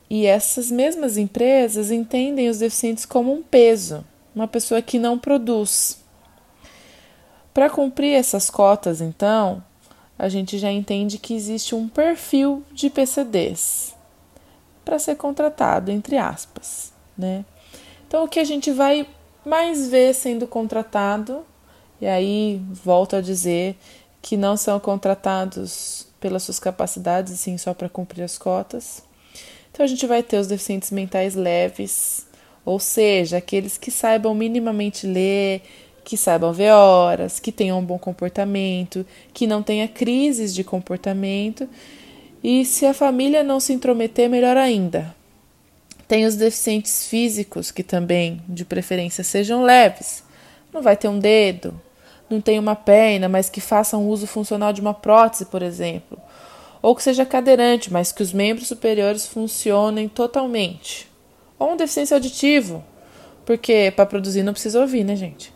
e 0.10 0.26
essas 0.26 0.72
mesmas 0.72 1.18
empresas 1.18 1.92
entendem 1.92 2.50
os 2.50 2.58
deficientes 2.58 3.06
como 3.06 3.32
um 3.32 3.44
peso, 3.44 4.04
uma 4.34 4.48
pessoa 4.48 4.82
que 4.82 4.98
não 4.98 5.20
produz. 5.20 6.00
Para 7.54 7.70
cumprir 7.70 8.16
essas 8.16 8.50
cotas, 8.50 9.02
então, 9.02 9.64
a 10.18 10.30
gente 10.30 10.58
já 10.58 10.72
entende 10.72 11.20
que 11.20 11.36
existe 11.36 11.76
um 11.76 11.88
perfil 11.88 12.64
de 12.72 12.90
PCDs 12.90 13.94
para 14.84 14.98
ser 14.98 15.16
contratado, 15.16 15.92
entre 15.92 16.18
aspas, 16.18 16.92
né? 17.16 17.46
Então, 18.12 18.26
o 18.26 18.28
que 18.28 18.42
a 18.42 18.44
gente 18.44 18.72
vai 18.72 19.08
mais 19.46 19.88
ver 19.88 20.14
sendo 20.14 20.46
contratado, 20.46 21.46
e 22.02 22.06
aí 22.06 22.62
volto 22.84 23.16
a 23.16 23.22
dizer 23.22 23.78
que 24.22 24.36
não 24.36 24.58
são 24.58 24.82
contratados 24.82 26.10
pelas 26.20 26.44
suas 26.44 26.60
capacidades, 26.60 27.40
sim 27.40 27.58
só 27.58 27.74
para 27.74 27.88
cumprir 27.88 28.24
as 28.24 28.38
cotas. 28.38 29.02
Então, 29.72 29.86
a 29.86 29.88
gente 29.88 30.06
vai 30.06 30.22
ter 30.22 30.36
os 30.40 30.48
deficientes 30.48 30.92
mentais 30.92 31.36
leves, 31.36 32.28
ou 32.66 32.82
seja, 32.82 33.38
aqueles 33.38 33.78
que 33.78 33.90
saibam 33.90 34.36
minimamente 34.36 35.08
ler, 35.08 35.62
que 36.04 36.18
saibam 36.18 36.52
ver 36.52 36.74
horas, 36.74 37.40
que 37.40 37.50
tenham 37.50 37.80
um 37.80 37.86
bom 37.86 37.98
comportamento, 37.98 39.06
que 39.34 39.48
não 39.48 39.64
tenha 39.64 39.88
crises 39.88 40.54
de 40.54 40.66
comportamento. 40.66 41.66
E 42.44 42.66
se 42.66 42.86
a 42.86 42.94
família 42.94 43.42
não 43.42 43.62
se 43.62 43.72
intrometer, 43.72 44.30
melhor 44.30 44.58
ainda. 44.58 45.16
Tem 46.12 46.26
os 46.26 46.36
deficientes 46.36 47.08
físicos, 47.08 47.72
que 47.72 47.84
também, 47.84 48.42
de 48.46 48.66
preferência, 48.66 49.24
sejam 49.24 49.64
leves. 49.64 50.26
Não 50.74 50.82
vai 50.82 50.98
ter 50.98 51.08
um 51.08 51.18
dedo, 51.18 51.80
não 52.30 52.42
tem 52.42 52.60
uma 52.60 52.76
perna, 52.76 53.30
mas 53.30 53.50
que 53.50 53.62
faça 53.62 53.98
um 53.98 54.10
uso 54.10 54.28
funcional 54.28 54.74
de 54.74 54.82
uma 54.82 54.94
prótese, 54.94 55.46
por 55.46 55.62
exemplo. 55.62 56.20
Ou 56.82 56.94
que 56.98 57.02
seja 57.02 57.26
cadeirante, 57.26 57.94
mas 57.94 58.12
que 58.12 58.22
os 58.22 58.34
membros 58.34 58.68
superiores 58.68 59.26
funcionem 59.26 60.10
totalmente. 60.10 61.10
Ou 61.58 61.72
um 61.72 61.78
deficiente 61.78 62.14
auditivo, 62.14 62.84
porque 63.46 63.94
para 63.96 64.06
produzir 64.06 64.44
não 64.44 64.52
precisa 64.52 64.82
ouvir, 64.82 65.06
né, 65.06 65.16
gente? 65.16 65.54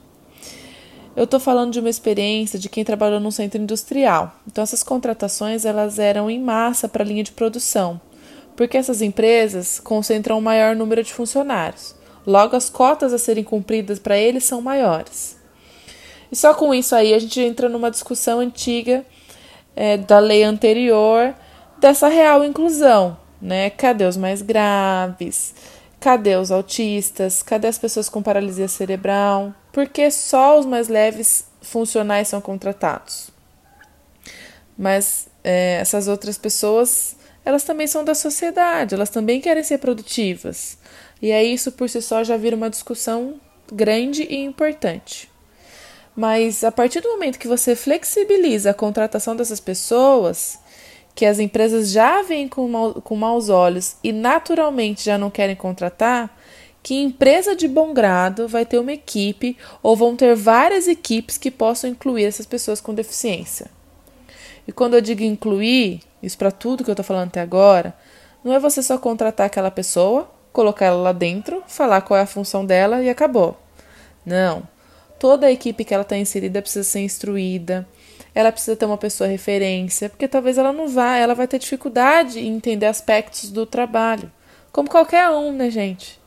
Eu 1.18 1.26
estou 1.26 1.42
falando 1.42 1.74
de 1.74 1.82
uma 1.82 1.90
experiência 1.90 2.58
de 2.58 2.70
quem 2.70 2.86
trabalhou 2.86 3.20
num 3.20 3.30
centro 3.30 3.62
industrial. 3.62 4.34
Então 4.48 4.64
essas 4.64 4.84
contratações 4.84 5.66
elas 5.66 6.00
eram 6.00 6.32
em 6.32 6.40
massa 6.40 6.88
para 6.88 7.04
a 7.04 7.06
linha 7.06 7.26
de 7.26 7.34
produção, 7.34 8.00
porque 8.56 8.78
essas 8.78 9.02
empresas 9.02 9.80
concentram 9.80 10.38
um 10.38 10.42
maior 10.42 10.76
número 10.76 11.04
de 11.04 11.14
funcionários. 11.14 11.96
Logo 12.26 12.56
as 12.56 12.70
cotas 12.70 13.14
a 13.14 13.18
serem 13.18 13.44
cumpridas 13.44 14.00
para 14.00 14.18
eles 14.18 14.44
são 14.44 14.62
maiores. 14.62 15.38
E 16.32 16.36
só 16.36 16.54
com 16.54 16.74
isso 16.74 16.96
aí 16.96 17.14
a 17.14 17.20
gente 17.20 17.40
entra 17.40 17.70
numa 17.70 17.92
discussão 17.92 18.40
antiga 18.40 19.06
é, 19.76 19.98
da 19.98 20.20
lei 20.20 20.44
anterior 20.44 21.36
dessa 21.78 22.08
real 22.08 22.44
inclusão, 22.44 23.18
né? 23.42 23.70
Cadê 23.70 24.06
os 24.06 24.18
mais 24.18 24.42
graves? 24.42 25.54
Cadê 26.00 26.36
os 26.36 26.52
autistas? 26.52 27.44
Cadê 27.44 27.68
as 27.68 27.78
pessoas 27.78 28.10
com 28.10 28.24
paralisia 28.24 28.68
cerebral? 28.68 29.54
Porque 29.72 30.10
só 30.10 30.60
os 30.60 30.66
mais 30.66 30.88
leves 30.88 31.46
funcionais 31.62 32.28
são 32.28 32.42
contratados. 32.42 33.30
Mas 34.78 35.28
é, 35.44 35.78
essas 35.80 36.08
outras 36.08 36.38
pessoas, 36.38 37.16
elas 37.46 37.64
também 37.64 37.86
são 37.86 38.04
da 38.04 38.16
sociedade, 38.16 38.96
elas 38.96 39.10
também 39.10 39.40
querem 39.40 39.64
ser 39.64 39.78
produtivas. 39.78 40.78
E 41.22 41.32
aí 41.32 41.54
isso 41.54 41.72
por 41.72 41.88
si 41.88 42.02
só 42.02 42.24
já 42.24 42.36
vira 42.36 42.56
uma 42.56 42.70
discussão 42.70 43.40
grande 43.72 44.24
e 44.24 44.44
importante. 44.44 45.30
Mas 46.16 46.64
a 46.64 46.72
partir 46.72 47.02
do 47.02 47.10
momento 47.10 47.38
que 47.38 47.48
você 47.48 47.76
flexibiliza 47.76 48.72
a 48.72 48.74
contratação 48.74 49.36
dessas 49.36 49.60
pessoas, 49.60 50.58
que 51.14 51.26
as 51.26 51.40
empresas 51.40 51.92
já 51.92 52.22
veem 52.22 52.48
com, 52.48 52.94
com 53.04 53.16
maus 53.16 53.50
olhos 53.50 53.96
e 54.04 54.12
naturalmente 54.12 55.06
já 55.06 55.18
não 55.18 55.30
querem 55.30 55.56
contratar, 55.56 56.36
que 56.82 56.96
empresa 56.96 57.56
de 57.56 57.68
bom 57.68 57.94
grado 57.94 58.48
vai 58.48 58.66
ter 58.66 58.78
uma 58.80 58.94
equipe 58.94 59.58
ou 59.82 59.96
vão 59.96 60.16
ter 60.16 60.36
várias 60.36 60.88
equipes 60.88 61.38
que 61.38 61.50
possam 61.50 61.90
incluir 61.90 62.26
essas 62.26 62.46
pessoas 62.46 62.80
com 62.80 62.94
deficiência. 62.94 63.75
E 64.68 64.72
quando 64.72 64.96
eu 64.96 65.02
digo 65.02 65.24
incluir, 65.24 66.02
isso 66.22 66.38
para 66.38 66.52
tudo 66.52 66.84
que 66.84 66.90
eu 66.90 66.94
estou 66.94 67.06
falando 67.06 67.28
até 67.28 67.42
agora, 67.42 67.94
não 68.44 68.54
é 68.54 68.60
você 68.60 68.82
só 68.82 68.98
contratar 68.98 69.46
aquela 69.46 69.72
pessoa, 69.72 70.30
colocar 70.52 70.86
ela 70.86 71.02
lá 71.02 71.12
dentro, 71.12 71.64
falar 71.68 72.02
qual 72.02 72.18
é 72.18 72.24
a 72.24 72.28
função 72.28 72.66
dela 72.66 73.02
e 73.02 73.10
acabou. 73.10 73.58
Não. 74.26 74.64
Toda 75.20 75.48
a 75.48 75.52
equipe 75.52 75.86
que 75.86 75.94
ela 75.94 76.04
está 76.04 76.18
inserida 76.18 76.62
precisa 76.62 76.84
ser 76.84 77.00
instruída, 77.00 77.88
ela 78.34 78.52
precisa 78.52 78.76
ter 78.76 78.86
uma 78.86 78.98
pessoa 78.98 79.30
referência, 79.30 80.10
porque 80.10 80.28
talvez 80.28 80.58
ela 80.58 80.74
não 80.74 80.88
vá, 80.88 81.16
ela 81.16 81.34
vai 81.34 81.48
ter 81.48 81.58
dificuldade 81.58 82.40
em 82.40 82.56
entender 82.56 82.86
aspectos 82.86 83.50
do 83.50 83.66
trabalho, 83.66 84.32
como 84.76 84.90
qualquer 84.90 85.30
um, 85.30 85.54
né, 85.54 85.70
gente? 85.70 86.20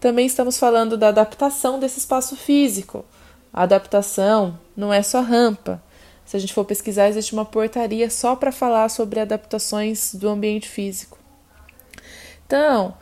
Também 0.00 0.26
estamos 0.26 0.58
falando 0.58 0.98
da 0.98 1.08
adaptação 1.08 1.78
desse 1.78 2.00
espaço 2.00 2.34
físico. 2.34 3.04
A 3.52 3.62
adaptação 3.62 4.58
não 4.76 4.92
é 4.92 5.00
só 5.00 5.20
rampa. 5.20 5.80
Se 6.24 6.36
a 6.36 6.40
gente 6.40 6.54
for 6.54 6.64
pesquisar, 6.64 7.08
existe 7.08 7.32
uma 7.32 7.44
portaria 7.44 8.08
só 8.10 8.34
para 8.34 8.50
falar 8.50 8.88
sobre 8.88 9.20
adaptações 9.20 10.14
do 10.14 10.28
ambiente 10.28 10.68
físico. 10.68 11.18
Então, 12.46 12.94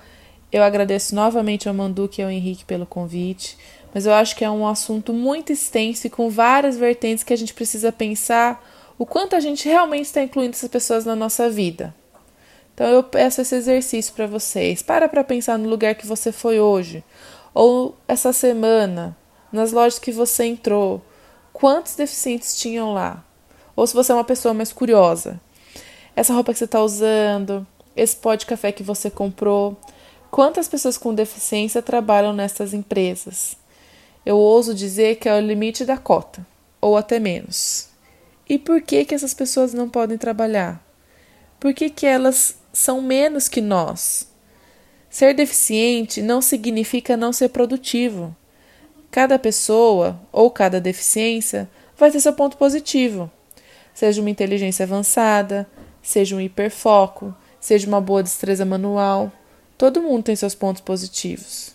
eu 0.50 0.62
agradeço 0.62 1.14
novamente 1.14 1.68
ao 1.68 1.74
Manduque 1.74 2.20
e 2.20 2.24
ao 2.24 2.30
Henrique 2.30 2.64
pelo 2.64 2.86
convite 2.86 3.56
mas 3.94 4.06
eu 4.06 4.14
acho 4.14 4.34
que 4.34 4.44
é 4.44 4.50
um 4.50 4.66
assunto 4.66 5.12
muito 5.12 5.52
extenso 5.52 6.06
e 6.06 6.10
com 6.10 6.30
várias 6.30 6.76
vertentes 6.76 7.22
que 7.22 7.32
a 7.32 7.36
gente 7.36 7.52
precisa 7.52 7.92
pensar 7.92 8.64
o 8.98 9.04
quanto 9.04 9.36
a 9.36 9.40
gente 9.40 9.68
realmente 9.68 10.06
está 10.06 10.22
incluindo 10.22 10.52
essas 10.52 10.68
pessoas 10.68 11.04
na 11.04 11.14
nossa 11.14 11.50
vida. 11.50 11.94
Então 12.74 12.86
eu 12.86 13.02
peço 13.02 13.42
esse 13.42 13.54
exercício 13.54 14.14
para 14.14 14.26
vocês. 14.26 14.82
Para 14.82 15.08
para 15.08 15.22
pensar 15.22 15.58
no 15.58 15.68
lugar 15.68 15.94
que 15.94 16.06
você 16.06 16.32
foi 16.32 16.58
hoje 16.58 17.04
ou 17.52 17.96
essa 18.08 18.32
semana, 18.32 19.16
nas 19.52 19.72
lojas 19.72 19.98
que 19.98 20.10
você 20.10 20.44
entrou. 20.44 21.02
Quantos 21.52 21.94
deficientes 21.94 22.56
tinham 22.56 22.92
lá? 22.92 23.24
Ou 23.76 23.86
se 23.86 23.94
você 23.94 24.12
é 24.12 24.14
uma 24.14 24.24
pessoa 24.24 24.54
mais 24.54 24.72
curiosa. 24.72 25.40
Essa 26.14 26.32
roupa 26.32 26.52
que 26.52 26.58
você 26.58 26.64
está 26.64 26.82
usando, 26.82 27.66
esse 27.96 28.16
pó 28.16 28.34
de 28.34 28.46
café 28.46 28.72
que 28.72 28.82
você 28.82 29.10
comprou. 29.10 29.76
Quantas 30.30 30.68
pessoas 30.68 30.96
com 30.96 31.14
deficiência 31.14 31.82
trabalham 31.82 32.32
nessas 32.32 32.72
empresas? 32.72 33.56
Eu 34.24 34.36
ouso 34.36 34.74
dizer 34.74 35.16
que 35.16 35.28
é 35.28 35.34
o 35.36 35.40
limite 35.40 35.84
da 35.84 35.96
cota, 35.96 36.46
ou 36.80 36.96
até 36.96 37.18
menos. 37.18 37.88
E 38.48 38.58
por 38.58 38.80
que, 38.80 39.04
que 39.04 39.14
essas 39.14 39.34
pessoas 39.34 39.74
não 39.74 39.88
podem 39.88 40.16
trabalhar? 40.16 40.82
Por 41.58 41.72
que, 41.74 41.90
que 41.90 42.06
elas 42.06 42.56
são 42.72 43.00
menos 43.00 43.48
que 43.48 43.60
nós? 43.60 44.28
Ser 45.08 45.34
deficiente 45.34 46.22
não 46.22 46.40
significa 46.40 47.16
não 47.16 47.32
ser 47.32 47.50
produtivo. 47.50 48.34
Cada 49.12 49.38
pessoa 49.38 50.18
ou 50.32 50.50
cada 50.50 50.80
deficiência 50.80 51.68
vai 51.98 52.10
ter 52.10 52.18
seu 52.18 52.32
ponto 52.32 52.56
positivo. 52.56 53.30
Seja 53.92 54.22
uma 54.22 54.30
inteligência 54.30 54.84
avançada, 54.84 55.68
seja 56.02 56.34
um 56.34 56.40
hiperfoco, 56.40 57.34
seja 57.60 57.86
uma 57.86 58.00
boa 58.00 58.22
destreza 58.22 58.64
manual. 58.64 59.30
Todo 59.76 60.00
mundo 60.00 60.24
tem 60.24 60.34
seus 60.34 60.54
pontos 60.54 60.80
positivos. 60.80 61.74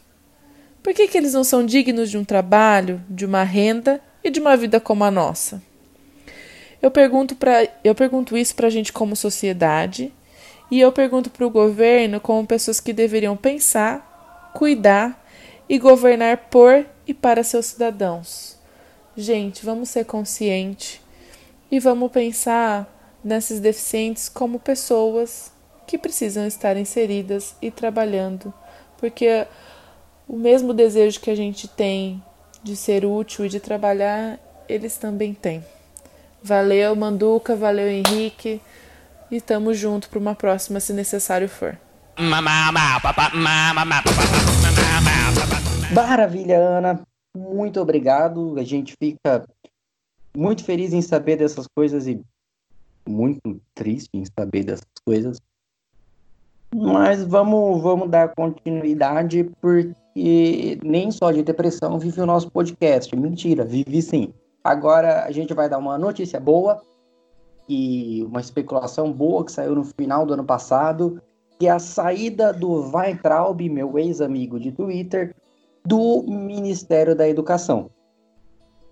Por 0.82 0.96
que, 0.96 1.08
que 1.08 1.16
eles 1.16 1.34
não 1.34 1.44
são 1.44 1.64
dignos 1.64 2.10
de 2.10 2.18
um 2.18 2.26
trabalho, 2.26 3.00
de 3.08 3.24
uma 3.24 3.44
renda 3.44 4.02
e 4.24 4.32
de 4.32 4.40
uma 4.40 4.58
vida 4.58 4.80
como 4.80 5.04
a 5.04 5.12
nossa? 5.12 5.62
Eu 6.82 6.90
pergunto, 6.90 7.36
pra, 7.36 7.68
eu 7.84 7.94
pergunto 7.94 8.36
isso 8.36 8.56
para 8.56 8.66
a 8.66 8.72
gente 8.72 8.92
como 8.92 9.16
sociedade 9.16 10.12
e 10.72 10.80
eu 10.80 10.92
pergunto 10.92 11.30
para 11.30 11.46
o 11.46 11.52
governo 11.52 12.20
como 12.20 12.48
pessoas 12.48 12.80
que 12.80 12.94
deveriam 12.94 13.38
pensar, 13.38 14.52
cuidar 14.56 15.24
e 15.70 15.78
governar 15.78 16.38
por 16.50 16.84
e 17.08 17.14
para 17.14 17.44
seus 17.44 17.68
cidadãos. 17.68 18.58
Gente, 19.16 19.66
vamos 19.66 19.90
ser 19.90 20.06
conscientes 20.06 21.00
e 21.72 21.80
vamos 21.80 22.12
pensar 22.12 22.88
nesses 23.24 23.60
deficientes 23.60 24.30
como 24.30 24.60
pessoas 24.60 25.52
que 25.88 25.98
precisam 25.98 26.46
estar 26.46 26.78
inseridas 26.78 27.56
e 27.62 27.72
trabalhando, 27.72 28.54
porque 28.98 29.48
o 30.28 30.36
mesmo 30.36 30.74
desejo 30.74 31.20
que 31.20 31.32
a 31.32 31.36
gente 31.36 31.68
tem 31.68 32.22
de 32.62 32.76
ser 32.76 33.06
útil 33.06 33.46
e 33.46 33.50
de 33.50 33.60
trabalhar, 33.60 34.38
eles 34.68 34.98
também 34.98 35.34
têm. 35.34 35.64
Valeu, 36.44 36.96
Manduca, 36.96 37.56
valeu, 37.56 37.88
Henrique, 37.88 38.62
e 39.32 39.42
tamo 39.42 39.74
junto 39.74 40.10
para 40.10 40.20
uma 40.20 40.36
próxima 40.36 40.80
se 40.80 40.94
necessário 40.94 41.48
for. 41.48 41.78
Maravilha, 45.94 46.58
Ana. 46.58 47.02
Muito 47.36 47.80
obrigado. 47.80 48.58
A 48.58 48.64
gente 48.64 48.96
fica 49.02 49.48
muito 50.36 50.64
feliz 50.64 50.94
em 50.94 51.02
saber 51.02 51.38
dessas 51.38 51.66
coisas 51.68 52.08
e 52.08 52.22
muito 53.08 53.62
triste 53.74 54.10
em 54.14 54.24
saber 54.26 54.64
dessas 54.64 54.88
coisas. 55.06 55.40
Mas 56.76 57.24
vamos, 57.24 57.82
vamos 57.82 58.10
dar 58.10 58.36
continuidade, 58.36 59.50
porque 59.62 60.78
nem 60.84 61.10
só 61.12 61.32
de 61.32 61.42
depressão 61.42 61.98
vive 61.98 62.20
o 62.20 62.26
nosso 62.26 62.52
podcast. 62.52 63.16
Mentira, 63.16 63.64
vive 63.64 64.02
sim. 64.02 64.34
Agora 64.64 65.24
a 65.24 65.32
gente 65.32 65.54
vai 65.54 65.70
dar 65.70 65.78
uma 65.78 65.98
notícia 65.98 66.40
boa 66.40 66.82
e 67.70 68.24
uma 68.24 68.42
especulação 68.42 69.12
boa 69.12 69.46
que 69.46 69.52
saiu 69.52 69.76
no 69.76 69.86
final 69.86 70.26
do 70.26 70.34
ano 70.34 70.44
passado, 70.44 71.22
que 71.58 71.68
é 71.68 71.72
a 71.72 71.80
saída 71.80 72.52
do 72.52 72.92
Weintraub, 72.94 73.62
meu 73.70 73.98
ex-amigo 73.98 74.60
de 74.60 74.72
Twitter, 74.74 75.34
do 75.88 76.22
Ministério 76.24 77.16
da 77.16 77.28
Educação. 77.28 77.90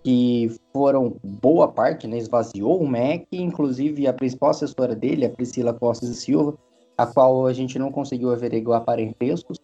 Que 0.02 0.50
foram 0.72 1.16
boa 1.22 1.68
parte, 1.68 2.06
né, 2.06 2.16
esvaziou 2.16 2.80
o 2.80 2.88
MEC, 2.88 3.26
inclusive 3.32 4.06
a 4.06 4.14
principal 4.14 4.50
assessora 4.50 4.94
dele, 4.94 5.26
a 5.26 5.30
Priscila 5.30 5.74
Costa 5.74 6.06
Silva, 6.06 6.56
a 6.96 7.06
qual 7.06 7.46
a 7.46 7.52
gente 7.52 7.78
não 7.78 7.92
conseguiu 7.92 8.32
averiguar 8.32 8.84
parentescos, 8.84 9.58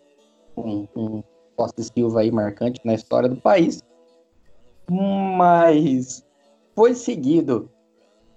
um, 0.57 0.87
um 0.95 1.22
Costa 1.57 1.83
Silva 1.83 2.20
aí 2.20 2.30
marcante 2.30 2.80
na 2.85 2.95
história 2.95 3.28
do 3.28 3.37
país, 3.37 3.83
mas 4.91 6.22
foi 6.74 6.95
seguido 6.95 7.70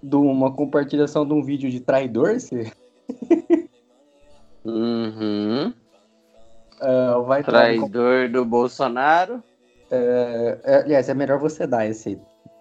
de 0.02 0.16
uma 0.16 0.54
compartilhação 0.54 1.26
de 1.26 1.34
um 1.34 1.42
vídeo 1.42 1.70
de 1.70 1.80
traidor, 1.80 2.40
se... 2.40 2.72
Uhum. 4.64 5.72
Uh, 6.80 7.22
vai 7.24 7.42
Traidor 7.42 8.28
do 8.28 8.44
Bolsonaro. 8.44 9.42
É, 9.90 10.58
é, 10.64 10.76
aliás, 10.82 11.08
é 11.08 11.14
melhor 11.14 11.38
você 11.38 11.66
dar 11.66 11.86
esse, 11.86 12.18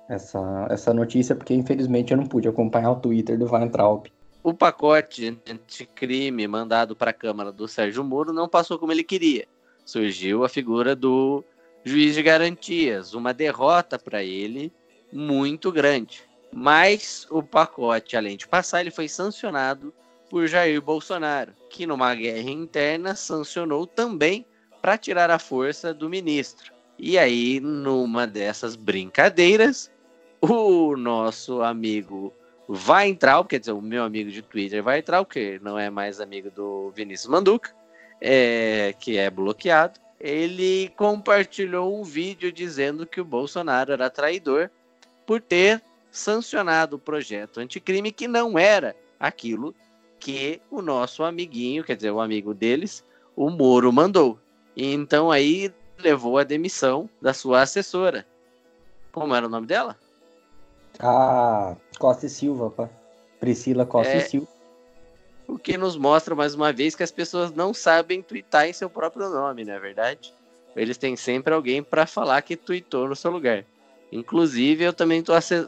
essa, 0.09 0.67
essa 0.69 0.93
notícia, 0.93 1.35
porque 1.35 1.53
infelizmente 1.53 2.11
eu 2.11 2.17
não 2.17 2.25
pude 2.25 2.47
acompanhar 2.47 2.91
o 2.91 2.95
Twitter 2.97 3.37
do 3.37 3.51
Weintraub. 3.51 4.07
O 4.43 4.53
pacote 4.53 5.39
anticrime 5.49 6.47
mandado 6.47 6.95
para 6.95 7.09
a 7.09 7.13
Câmara 7.13 7.51
do 7.51 7.67
Sérgio 7.67 8.03
Moro 8.03 8.31
não 8.31 8.47
passou 8.47 8.77
como 8.77 8.91
ele 8.91 9.03
queria. 9.03 9.47
Surgiu 9.83 10.43
a 10.43 10.49
figura 10.49 10.95
do 10.95 11.43
juiz 11.83 12.13
de 12.13 12.21
garantias, 12.21 13.13
uma 13.13 13.33
derrota 13.33 13.97
para 13.97 14.23
ele 14.23 14.71
muito 15.11 15.71
grande. 15.71 16.23
Mas 16.51 17.27
o 17.29 17.41
pacote, 17.41 18.15
além 18.15 18.37
de 18.37 18.47
passar, 18.47 18.81
ele 18.81 18.91
foi 18.91 19.07
sancionado 19.07 19.93
por 20.35 20.49
Jair 20.49 20.81
Bolsonaro, 20.81 21.53
que 21.69 21.87
numa 21.87 22.13
guerra 22.13 22.49
interna 22.49 23.15
sancionou 23.15 23.87
também 23.87 24.45
para 24.81 24.97
tirar 24.97 25.31
a 25.31 25.39
força 25.39 25.93
do 25.93 26.09
ministro. 26.09 26.73
E 26.99 27.17
aí, 27.17 27.61
numa 27.61 28.27
dessas 28.27 28.75
brincadeiras, 28.75 29.89
o 30.41 30.97
nosso 30.97 31.61
amigo 31.61 32.33
vai 32.67 33.07
entrar, 33.07 33.41
quer 33.45 33.61
dizer, 33.61 33.71
o 33.71 33.81
meu 33.81 34.03
amigo 34.03 34.29
de 34.29 34.41
Twitter 34.41 34.83
vai 34.83 34.99
entrar, 34.99 35.23
que 35.23 35.57
não 35.63 35.79
é 35.79 35.89
mais 35.89 36.19
amigo 36.19 36.51
do 36.51 36.91
Vinícius 36.93 37.31
Manduca, 37.31 37.73
é, 38.19 38.93
que 38.99 39.17
é 39.17 39.29
bloqueado. 39.29 40.01
Ele 40.19 40.91
compartilhou 40.97 41.97
um 41.97 42.03
vídeo 42.03 42.51
dizendo 42.51 43.07
que 43.07 43.21
o 43.21 43.25
Bolsonaro 43.25 43.93
era 43.93 44.09
traidor 44.09 44.69
por 45.25 45.39
ter 45.39 45.81
sancionado 46.11 46.97
o 46.97 46.99
projeto 46.99 47.61
anticrime 47.61 48.11
que 48.11 48.27
não 48.27 48.59
era 48.59 48.93
aquilo 49.17 49.73
que 50.19 50.61
o 50.71 50.81
nosso 50.81 51.23
amiguinho, 51.23 51.83
quer 51.83 51.95
dizer, 51.95 52.11
o 52.11 52.19
amigo 52.21 52.53
deles, 52.53 53.03
o 53.35 53.49
Moro 53.49 53.91
mandou. 53.91 54.39
E 54.75 54.93
então 54.93 55.31
aí 55.31 55.73
levou 55.97 56.37
a 56.37 56.43
demissão 56.43 57.09
da 57.21 57.33
sua 57.33 57.61
assessora. 57.61 58.25
Como 59.11 59.33
era 59.35 59.45
o 59.45 59.49
nome 59.49 59.67
dela? 59.67 59.97
Ah, 60.99 61.75
Costa 61.99 62.25
e 62.25 62.29
Silva, 62.29 62.69
pá. 62.69 62.89
Priscila 63.39 63.85
Costa 63.85 64.13
É. 64.13 64.17
e 64.17 64.21
Silva. 64.21 64.47
O 65.47 65.59
que 65.59 65.77
nos 65.77 65.95
mostra 65.95 66.33
mais 66.33 66.55
uma 66.55 66.73
vez 66.73 66.95
que 66.95 67.03
as 67.03 67.11
pessoas 67.11 67.51
não 67.51 67.73
sabem 67.73 68.21
twittar 68.21 68.67
em 68.67 68.73
seu 68.73 68.89
próprio 68.89 69.29
nome, 69.29 69.63
não 69.63 69.73
é 69.73 69.79
verdade? 69.79 70.33
Eles 70.75 70.97
têm 70.97 71.15
sempre 71.15 71.53
alguém 71.53 71.83
para 71.83 72.07
falar 72.07 72.41
que 72.41 72.55
tweetou 72.57 73.07
no 73.07 73.15
seu 73.15 73.31
lugar. 73.31 73.63
Inclusive, 74.11 74.83
eu 74.83 74.93
também 74.93 75.23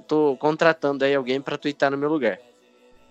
tô 0.07 0.35
contratando 0.37 1.05
aí 1.05 1.13
alguém 1.13 1.39
para 1.39 1.57
twittar 1.57 1.91
no 1.91 1.97
meu 1.97 2.09
lugar. 2.09 2.39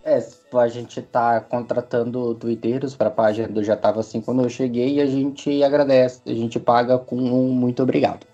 É, 0.06 0.24
a 0.56 0.68
gente 0.68 1.02
tá 1.02 1.40
contratando 1.40 2.32
twitteiros 2.36 2.94
pra 2.94 3.10
página 3.10 3.48
do 3.48 3.64
Já 3.64 3.76
Tava 3.76 3.98
Assim 3.98 4.20
quando 4.20 4.44
eu 4.44 4.48
cheguei 4.48 4.94
e 4.94 5.00
a 5.00 5.06
gente 5.06 5.64
agradece, 5.64 6.20
a 6.24 6.32
gente 6.32 6.60
paga 6.60 6.96
com 6.96 7.16
um 7.16 7.48
muito 7.48 7.82
obrigado. 7.82 8.24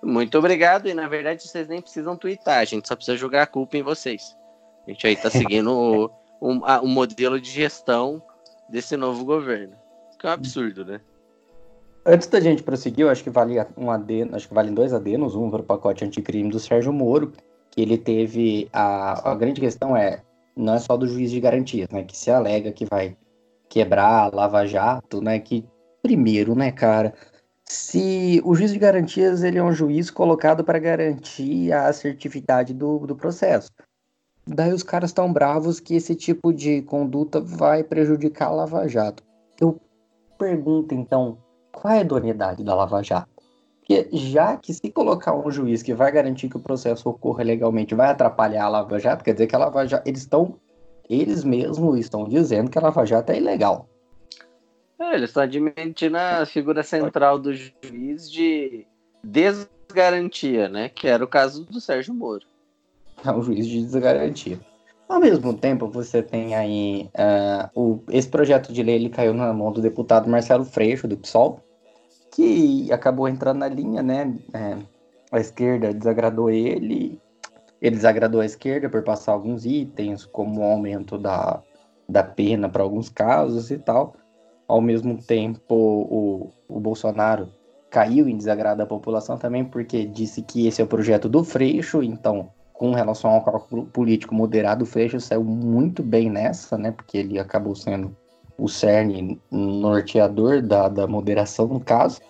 Muito 0.00 0.38
obrigado, 0.38 0.88
e 0.88 0.94
na 0.94 1.08
verdade 1.08 1.42
vocês 1.42 1.66
nem 1.66 1.82
precisam 1.82 2.16
twittar, 2.16 2.58
a 2.60 2.64
gente 2.64 2.86
só 2.86 2.94
precisa 2.94 3.16
jogar 3.16 3.42
a 3.42 3.46
culpa 3.46 3.76
em 3.76 3.82
vocês. 3.82 4.36
A 4.86 4.90
gente 4.92 5.04
aí 5.04 5.16
tá 5.16 5.28
seguindo 5.28 5.66
o, 5.74 6.10
um, 6.40 6.64
a- 6.64 6.80
um 6.80 6.86
modelo 6.86 7.40
de 7.40 7.50
gestão 7.50 8.22
desse 8.68 8.96
novo 8.96 9.24
governo. 9.24 9.74
Que 10.16 10.28
é 10.28 10.30
um 10.30 10.32
absurdo, 10.32 10.84
né? 10.84 11.00
Antes 12.06 12.28
da 12.28 12.38
gente 12.38 12.62
prosseguir, 12.62 13.04
eu 13.04 13.10
acho 13.10 13.24
que 13.24 13.30
vale 13.30 13.56
um 13.76 13.90
adeno, 13.90 14.36
acho 14.36 14.46
que 14.46 14.54
valem 14.54 14.72
dois 14.72 14.92
adenos, 14.92 15.34
um 15.34 15.50
para 15.50 15.60
o 15.60 15.64
pacote 15.64 16.04
anticrime 16.04 16.50
do 16.50 16.60
Sérgio 16.60 16.92
Moro, 16.92 17.32
que 17.72 17.82
ele 17.82 17.98
teve 17.98 18.68
a, 18.72 19.32
a 19.32 19.34
grande 19.34 19.60
questão 19.60 19.96
é 19.96 20.22
não 20.58 20.74
é 20.74 20.78
só 20.78 20.96
do 20.96 21.06
juiz 21.06 21.30
de 21.30 21.40
garantias, 21.40 21.88
né, 21.90 22.02
que 22.02 22.16
se 22.16 22.30
alega 22.30 22.72
que 22.72 22.84
vai 22.84 23.16
quebrar 23.68 24.34
Lava 24.34 24.66
Jato, 24.66 25.20
né, 25.22 25.38
que 25.38 25.64
primeiro, 26.02 26.54
né, 26.54 26.72
cara, 26.72 27.14
se 27.64 28.40
o 28.44 28.54
juiz 28.54 28.72
de 28.72 28.78
garantias 28.78 29.42
ele 29.42 29.58
é 29.58 29.62
um 29.62 29.72
juiz 29.72 30.10
colocado 30.10 30.64
para 30.64 30.78
garantir 30.78 31.72
a 31.72 31.86
assertividade 31.86 32.74
do, 32.74 33.06
do 33.06 33.14
processo. 33.14 33.70
Daí 34.46 34.72
os 34.72 34.82
caras 34.82 35.10
estão 35.10 35.30
bravos 35.30 35.78
que 35.78 35.94
esse 35.94 36.14
tipo 36.14 36.52
de 36.52 36.80
conduta 36.82 37.38
vai 37.38 37.84
prejudicar 37.84 38.48
a 38.48 38.52
Lava 38.52 38.88
Jato. 38.88 39.22
Eu 39.60 39.78
pergunto 40.38 40.94
então, 40.94 41.36
qual 41.70 41.92
é 41.92 41.98
a 41.98 42.00
idoneidade 42.00 42.64
da 42.64 42.74
Lava 42.74 43.02
Jato? 43.02 43.28
Porque 43.88 44.06
já 44.12 44.54
que 44.58 44.74
se 44.74 44.90
colocar 44.90 45.34
um 45.34 45.50
juiz 45.50 45.82
que 45.82 45.94
vai 45.94 46.12
garantir 46.12 46.50
que 46.50 46.58
o 46.58 46.60
processo 46.60 47.08
ocorra 47.08 47.42
legalmente 47.42 47.94
vai 47.94 48.10
atrapalhar 48.10 48.66
a 48.66 48.68
Lava 48.68 48.98
Jato, 48.98 49.24
quer 49.24 49.32
dizer 49.32 49.46
que 49.46 49.56
a 49.56 49.58
Lava 49.58 49.86
Jato, 49.86 50.06
eles 50.06 50.20
estão, 50.20 50.60
eles 51.08 51.42
mesmos 51.42 51.98
estão 51.98 52.28
dizendo 52.28 52.70
que 52.70 52.76
a 52.76 52.82
Lava 52.82 53.06
Jato 53.06 53.32
é 53.32 53.38
ilegal. 53.38 53.88
É, 55.00 55.14
eles 55.14 55.30
estão 55.30 55.42
admitindo 55.42 56.18
a 56.18 56.44
figura 56.44 56.82
central 56.82 57.38
do 57.38 57.54
juiz 57.54 58.30
de 58.30 58.86
desgarantia, 59.24 60.68
né? 60.68 60.90
Que 60.90 61.08
era 61.08 61.24
o 61.24 61.28
caso 61.28 61.64
do 61.64 61.80
Sérgio 61.80 62.12
Moro. 62.12 62.44
É 63.24 63.32
um 63.32 63.40
juiz 63.40 63.66
de 63.66 63.80
desgarantia. 63.80 64.60
Ao 65.08 65.18
mesmo 65.18 65.54
tempo, 65.54 65.88
você 65.88 66.22
tem 66.22 66.54
aí 66.54 67.08
ah, 67.16 67.70
o, 67.74 68.02
esse 68.10 68.28
projeto 68.28 68.70
de 68.70 68.82
lei 68.82 68.96
ele 68.96 69.08
caiu 69.08 69.32
na 69.32 69.50
mão 69.54 69.72
do 69.72 69.80
deputado 69.80 70.28
Marcelo 70.28 70.66
Freixo, 70.66 71.08
do 71.08 71.16
PSOL, 71.16 71.64
que 72.38 72.92
acabou 72.92 73.28
entrando 73.28 73.58
na 73.58 73.68
linha, 73.68 74.00
né? 74.00 74.32
é, 74.54 74.78
a 75.32 75.40
esquerda 75.40 75.92
desagradou 75.92 76.48
ele, 76.48 77.20
ele 77.82 77.96
desagradou 77.96 78.40
a 78.40 78.46
esquerda 78.46 78.88
por 78.88 79.02
passar 79.02 79.32
alguns 79.32 79.66
itens, 79.66 80.24
como 80.24 80.60
o 80.60 80.62
aumento 80.62 81.18
da, 81.18 81.60
da 82.08 82.22
pena 82.22 82.68
para 82.68 82.84
alguns 82.84 83.08
casos 83.08 83.72
e 83.72 83.78
tal. 83.78 84.14
ao 84.68 84.80
mesmo 84.80 85.20
tempo 85.20 85.74
o, 85.74 86.50
o 86.68 86.78
Bolsonaro 86.78 87.48
caiu 87.90 88.28
em 88.28 88.36
desagrado 88.36 88.78
da 88.78 88.86
população 88.86 89.36
também, 89.36 89.64
porque 89.64 90.06
disse 90.06 90.40
que 90.40 90.68
esse 90.68 90.80
é 90.80 90.84
o 90.84 90.88
projeto 90.88 91.28
do 91.28 91.42
Freixo, 91.42 92.04
então, 92.04 92.50
com 92.72 92.92
relação 92.92 93.32
ao 93.32 93.42
cálculo 93.42 93.86
político 93.86 94.32
moderado, 94.32 94.84
o 94.84 94.86
Freixo 94.86 95.18
saiu 95.18 95.42
muito 95.42 96.04
bem 96.04 96.30
nessa, 96.30 96.78
né? 96.78 96.92
Porque 96.92 97.18
ele 97.18 97.36
acabou 97.36 97.74
sendo 97.74 98.16
o 98.58 98.68
cerne 98.68 99.40
norteador 99.50 100.60
da, 100.60 100.88
da 100.88 101.06
moderação, 101.06 101.68
no 101.68 101.80
caso. 101.80 102.20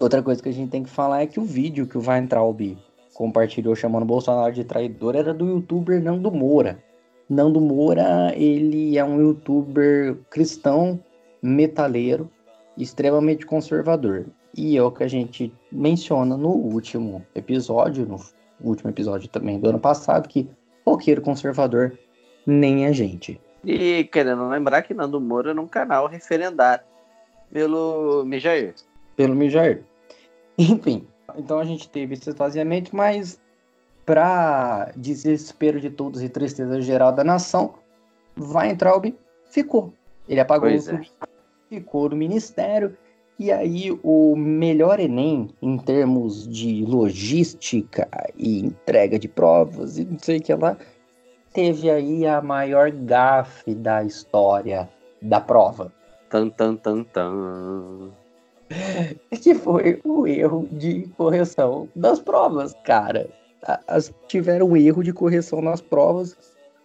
Outra 0.00 0.22
coisa 0.22 0.42
que 0.42 0.48
a 0.48 0.52
gente 0.52 0.70
tem 0.70 0.82
que 0.82 0.90
falar 0.90 1.22
é 1.22 1.26
que 1.26 1.38
o 1.38 1.44
vídeo 1.44 1.86
que 1.86 1.98
o 1.98 2.02
Weintraub 2.02 2.76
compartilhou 3.12 3.76
chamando 3.76 4.06
Bolsonaro 4.06 4.52
de 4.52 4.64
traidor 4.64 5.14
era 5.14 5.34
do 5.34 5.46
youtuber 5.46 6.02
Nando 6.02 6.32
Moura. 6.32 6.82
Nando 7.28 7.60
Moura, 7.60 8.32
ele 8.34 8.96
é 8.98 9.04
um 9.04 9.20
youtuber 9.20 10.16
cristão, 10.30 10.98
metaleiro, 11.42 12.30
extremamente 12.76 13.46
conservador. 13.46 14.26
E 14.56 14.76
é 14.76 14.82
o 14.82 14.90
que 14.90 15.04
a 15.04 15.08
gente 15.08 15.52
menciona 15.70 16.36
no 16.36 16.50
último 16.50 17.24
episódio, 17.34 18.06
no 18.06 18.18
último 18.60 18.90
episódio 18.90 19.28
também 19.28 19.60
do 19.60 19.68
ano 19.68 19.78
passado, 19.78 20.28
que 20.28 20.48
roqueiro 20.86 21.20
conservador 21.20 21.98
nem 22.46 22.86
a 22.86 22.92
gente. 22.92 23.40
E 23.64 24.04
querendo 24.04 24.48
lembrar 24.48 24.82
que 24.82 24.94
Nando 24.94 25.20
Moura 25.20 25.50
era 25.50 25.60
um 25.60 25.66
canal 25.66 26.06
referendado 26.06 26.82
pelo 27.52 28.24
Mijair. 28.24 28.74
Pelo 29.16 29.34
Mijair. 29.34 29.82
Enfim, 30.58 31.06
então 31.36 31.58
a 31.58 31.64
gente 31.64 31.88
teve 31.88 32.14
esse 32.14 32.30
esvaziamento, 32.30 32.94
mas 32.94 33.40
para 34.04 34.92
desespero 34.96 35.80
de 35.80 35.90
todos 35.90 36.22
e 36.22 36.28
tristeza 36.28 36.80
geral 36.80 37.12
da 37.12 37.24
nação, 37.24 37.74
Weintraub 38.38 39.14
ficou. 39.50 39.92
Ele 40.28 40.40
apagou 40.40 40.68
Pois 40.68 40.88
o 40.88 40.94
é. 40.94 41.02
Ficou 41.68 42.08
no 42.08 42.16
ministério. 42.16 42.96
E 43.36 43.50
aí, 43.50 43.98
o 44.04 44.36
melhor 44.36 45.00
Enem, 45.00 45.50
em 45.60 45.76
termos 45.76 46.46
de 46.46 46.84
logística 46.84 48.08
e 48.36 48.60
entrega 48.60 49.18
de 49.18 49.26
provas 49.26 49.98
e 49.98 50.04
não 50.04 50.18
sei 50.20 50.38
o 50.38 50.42
que 50.42 50.54
lá, 50.54 50.76
teve 51.54 51.88
aí 51.88 52.26
a 52.26 52.42
maior 52.42 52.90
gafe 52.90 53.74
da 53.74 54.02
história 54.02 54.90
da 55.22 55.40
prova. 55.40 55.90
Tan, 56.28 56.50
tan, 56.50 56.76
tan, 56.76 57.04
tan. 57.04 58.10
Que 59.40 59.54
foi 59.54 60.00
o 60.04 60.26
erro 60.26 60.68
de 60.72 61.06
correção 61.16 61.88
das 61.94 62.18
provas, 62.18 62.74
cara. 62.84 63.30
As, 63.86 64.12
tiveram 64.26 64.76
erro 64.76 65.02
de 65.02 65.12
correção 65.12 65.62
nas 65.62 65.80
provas, 65.80 66.36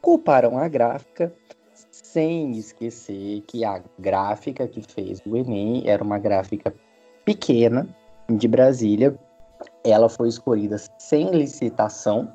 culparam 0.02 0.58
a 0.58 0.68
gráfica, 0.68 1.34
sem 1.92 2.52
esquecer 2.52 3.42
que 3.48 3.66
a 3.66 3.82
gráfica 3.98 4.68
que 4.68 4.82
fez 4.82 5.22
o 5.26 5.36
Enem 5.36 5.84
era 5.88 6.04
uma 6.04 6.20
gráfica 6.20 6.74
pequena, 7.26 7.88
de 8.30 8.48
Brasília. 8.48 9.18
Ela 9.84 10.08
foi 10.10 10.30
escolhida 10.30 10.78
sem 11.00 11.32
licitação. 11.32 12.32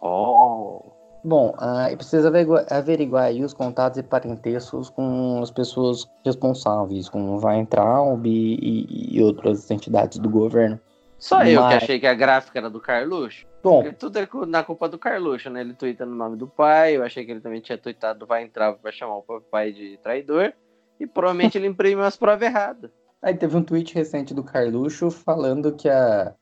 Oh. 0.00 0.91
Bom, 1.24 1.54
ah, 1.58 1.86
precisa 1.96 2.28
averigua- 2.28 2.66
averiguar 2.68 3.24
aí 3.24 3.44
os 3.44 3.54
contatos 3.54 3.98
e 3.98 4.02
parentescos 4.02 4.90
com 4.90 5.40
as 5.40 5.50
pessoas 5.50 6.08
responsáveis, 6.24 7.08
como 7.08 7.38
Weintraub 7.44 8.26
e, 8.26 8.54
e, 8.60 9.16
e 9.18 9.22
outras 9.22 9.70
entidades 9.70 10.18
do 10.18 10.28
governo. 10.28 10.80
Só 11.18 11.44
eu 11.44 11.60
que 11.60 11.64
Mas- 11.74 11.82
achei 11.84 12.00
que 12.00 12.06
a 12.08 12.14
gráfica 12.14 12.58
era 12.58 12.68
do 12.68 12.80
Carluxo. 12.80 13.46
Bom, 13.62 13.82
Porque 13.82 13.94
tudo 13.96 14.18
é 14.18 14.28
na 14.48 14.64
culpa 14.64 14.88
do 14.88 14.98
Carluxo, 14.98 15.48
né? 15.48 15.60
Ele 15.60 15.72
twitta 15.74 16.04
no 16.04 16.16
nome 16.16 16.36
do 16.36 16.48
pai. 16.48 16.96
Eu 16.96 17.04
achei 17.04 17.24
que 17.24 17.30
ele 17.30 17.40
também 17.40 17.60
tinha 17.60 17.78
tweetado 17.78 18.26
vai 18.26 18.42
entrar 18.42 18.72
pra 18.72 18.90
chamar 18.90 19.18
o 19.18 19.22
pai 19.48 19.70
de 19.70 19.96
traidor. 20.02 20.52
E 20.98 21.06
provavelmente 21.06 21.56
ele 21.56 21.68
imprimiu 21.68 22.02
as 22.02 22.16
provas 22.16 22.42
erradas. 22.42 22.90
Aí 23.22 23.34
teve 23.36 23.56
um 23.56 23.62
tweet 23.62 23.94
recente 23.94 24.34
do 24.34 24.42
Carluxo 24.42 25.12
falando 25.12 25.72
que 25.76 25.88
a, 25.88 26.34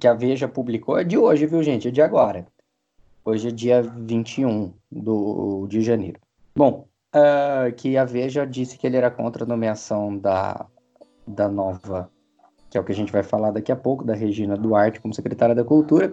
que 0.00 0.08
a 0.08 0.12
Veja 0.14 0.48
publicou. 0.48 0.98
É 0.98 1.04
de 1.04 1.16
hoje, 1.16 1.46
viu, 1.46 1.62
gente? 1.62 1.86
É 1.86 1.90
de 1.92 2.02
agora. 2.02 2.44
Hoje 3.26 3.48
é 3.48 3.50
dia 3.50 3.80
21 3.80 4.74
do, 4.92 5.66
de 5.66 5.80
janeiro. 5.80 6.20
Bom, 6.54 6.86
ah, 7.10 7.72
que 7.74 7.96
a 7.96 8.04
Veja 8.04 8.44
disse 8.44 8.76
que 8.76 8.86
ele 8.86 8.98
era 8.98 9.10
contra 9.10 9.44
a 9.44 9.46
nomeação 9.46 10.14
da, 10.18 10.66
da 11.26 11.48
nova, 11.48 12.10
que 12.68 12.76
é 12.76 12.80
o 12.80 12.84
que 12.84 12.92
a 12.92 12.94
gente 12.94 13.10
vai 13.10 13.22
falar 13.22 13.50
daqui 13.50 13.72
a 13.72 13.76
pouco, 13.76 14.04
da 14.04 14.14
Regina 14.14 14.58
Duarte 14.58 15.00
como 15.00 15.14
secretária 15.14 15.54
da 15.54 15.64
Cultura. 15.64 16.12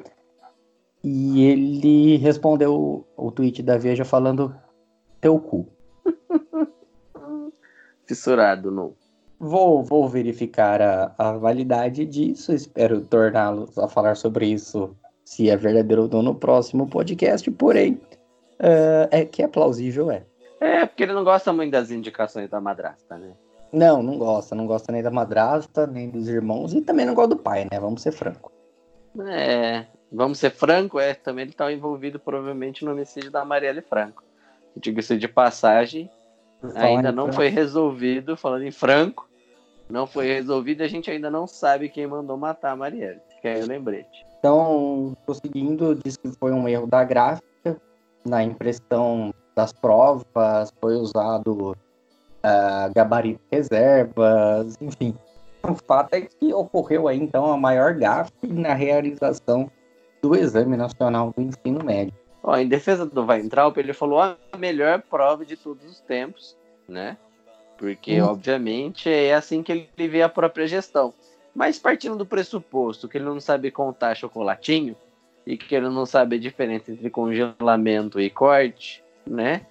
E 1.03 1.43
ele 1.43 2.15
respondeu 2.15 3.05
o 3.17 3.31
tweet 3.31 3.61
da 3.61 3.77
Veja 3.77 4.05
falando 4.05 4.55
teu 5.19 5.37
cu. 5.37 5.67
Fissurado 8.07 8.71
no. 8.71 8.95
Vou, 9.37 9.83
vou 9.83 10.07
verificar 10.07 10.81
a, 10.81 11.13
a 11.17 11.33
validade 11.33 12.05
disso. 12.05 12.53
Espero 12.53 13.01
torná-los 13.01 13.77
a 13.77 13.89
falar 13.89 14.15
sobre 14.15 14.45
isso, 14.45 14.95
se 15.31 15.49
é 15.49 15.55
verdadeiro 15.55 16.03
ou 16.03 16.09
não, 16.09 16.21
no 16.21 16.35
próximo 16.35 16.89
podcast. 16.89 17.49
Porém, 17.51 17.97
eh, 18.59 19.07
é 19.11 19.25
que 19.25 19.41
é 19.41 19.47
plausível, 19.47 20.11
é. 20.11 20.23
É, 20.59 20.85
porque 20.85 21.03
ele 21.03 21.13
não 21.13 21.23
gosta 21.23 21.53
muito 21.53 21.71
das 21.71 21.89
indicações 21.89 22.49
da 22.49 22.59
madrasta, 22.59 23.17
né? 23.17 23.31
Não, 23.71 24.03
não 24.03 24.17
gosta. 24.17 24.53
Não 24.53 24.67
gosta 24.67 24.91
nem 24.91 25.01
da 25.01 25.09
madrasta, 25.09 25.87
nem 25.87 26.09
dos 26.09 26.27
irmãos 26.27 26.73
e 26.73 26.81
também 26.81 27.05
não 27.05 27.13
gosta 27.13 27.33
do 27.33 27.41
pai, 27.41 27.65
né? 27.71 27.79
Vamos 27.79 28.01
ser 28.01 28.11
francos. 28.11 28.51
É, 29.25 29.85
vamos 30.11 30.37
ser 30.37 30.49
franco, 30.49 30.99
é, 30.99 31.13
também 31.13 31.45
ele 31.45 31.53
tá 31.53 31.71
envolvido 31.71 32.19
provavelmente 32.19 32.83
no 32.83 32.91
homicídio 32.91 33.31
da 33.31 33.45
Marielle 33.45 33.81
Franco. 33.81 34.23
Diga-se 34.75 35.17
de 35.17 35.29
passagem, 35.29 36.09
ainda 36.75 37.11
não 37.11 37.31
foi 37.31 37.47
resolvido, 37.47 38.35
falando 38.35 38.63
em 38.63 38.71
franco, 38.71 39.29
não 39.89 40.05
foi 40.05 40.27
resolvido 40.27 40.81
e 40.81 40.85
a 40.85 40.89
gente 40.89 41.09
ainda 41.09 41.31
não 41.31 41.47
sabe 41.47 41.87
quem 41.87 42.05
mandou 42.05 42.35
matar 42.35 42.71
a 42.71 42.75
Marielle. 42.75 43.21
Que 43.41 43.47
é 43.47 43.59
o 43.59 43.65
lembrete. 43.65 44.30
Então, 44.41 45.15
prosseguindo, 45.23 45.93
diz 45.93 46.17
que 46.17 46.27
foi 46.29 46.51
um 46.51 46.67
erro 46.67 46.87
da 46.87 47.03
gráfica 47.03 47.79
na 48.25 48.43
impressão 48.43 49.31
das 49.55 49.71
provas, 49.71 50.73
foi 50.81 50.95
usado 50.95 51.77
ah, 52.41 52.89
gabarito 52.93 53.39
reservas, 53.51 54.75
enfim. 54.81 55.15
O 55.61 55.75
fato 55.75 56.15
é 56.15 56.21
que 56.21 56.51
ocorreu 56.51 57.07
aí, 57.07 57.19
então, 57.19 57.51
a 57.51 57.55
maior 57.55 57.93
gafe 57.93 58.47
na 58.47 58.73
realização 58.73 59.69
do 60.23 60.35
Exame 60.35 60.75
Nacional 60.75 61.31
do 61.37 61.43
Ensino 61.43 61.85
Médio. 61.85 62.13
Ó, 62.41 62.57
em 62.57 62.67
defesa 62.67 63.05
do 63.05 63.23
Weintraub, 63.23 63.77
ele 63.77 63.93
falou 63.93 64.19
a 64.19 64.35
melhor 64.57 65.03
prova 65.03 65.45
de 65.45 65.55
todos 65.55 65.85
os 65.85 65.99
tempos, 65.99 66.57
né? 66.89 67.15
Porque, 67.77 68.19
Hum. 68.19 68.25
obviamente, 68.25 69.07
é 69.07 69.35
assim 69.35 69.61
que 69.61 69.71
ele 69.71 70.07
vê 70.07 70.23
a 70.23 70.29
própria 70.29 70.65
gestão. 70.65 71.13
Mas 71.53 71.77
partindo 71.77 72.15
do 72.15 72.25
pressuposto 72.25 73.07
que 73.07 73.17
ele 73.17 73.25
não 73.25 73.39
sabe 73.39 73.71
contar 73.71 74.15
chocolatinho 74.15 74.95
e 75.45 75.57
que 75.57 75.75
ele 75.75 75.89
não 75.89 76.05
sabe 76.05 76.37
a 76.37 76.39
diferença 76.39 76.91
entre 76.91 77.09
congelamento 77.09 78.19
e 78.19 78.29
corte, 78.29 79.03
né? 79.25 79.65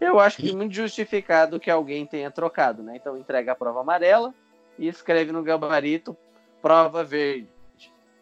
Eu 0.00 0.18
acho 0.18 0.38
que 0.38 0.50
é 0.50 0.54
muito 0.54 0.74
justificado 0.74 1.60
que 1.60 1.70
alguém 1.70 2.06
tenha 2.06 2.30
trocado, 2.30 2.82
né? 2.82 2.96
Então 2.96 3.18
entrega 3.18 3.52
a 3.52 3.54
prova 3.54 3.80
amarela 3.80 4.34
e 4.78 4.88
escreve 4.88 5.30
no 5.30 5.42
gabarito 5.42 6.16
prova 6.62 7.04
verde. 7.04 7.48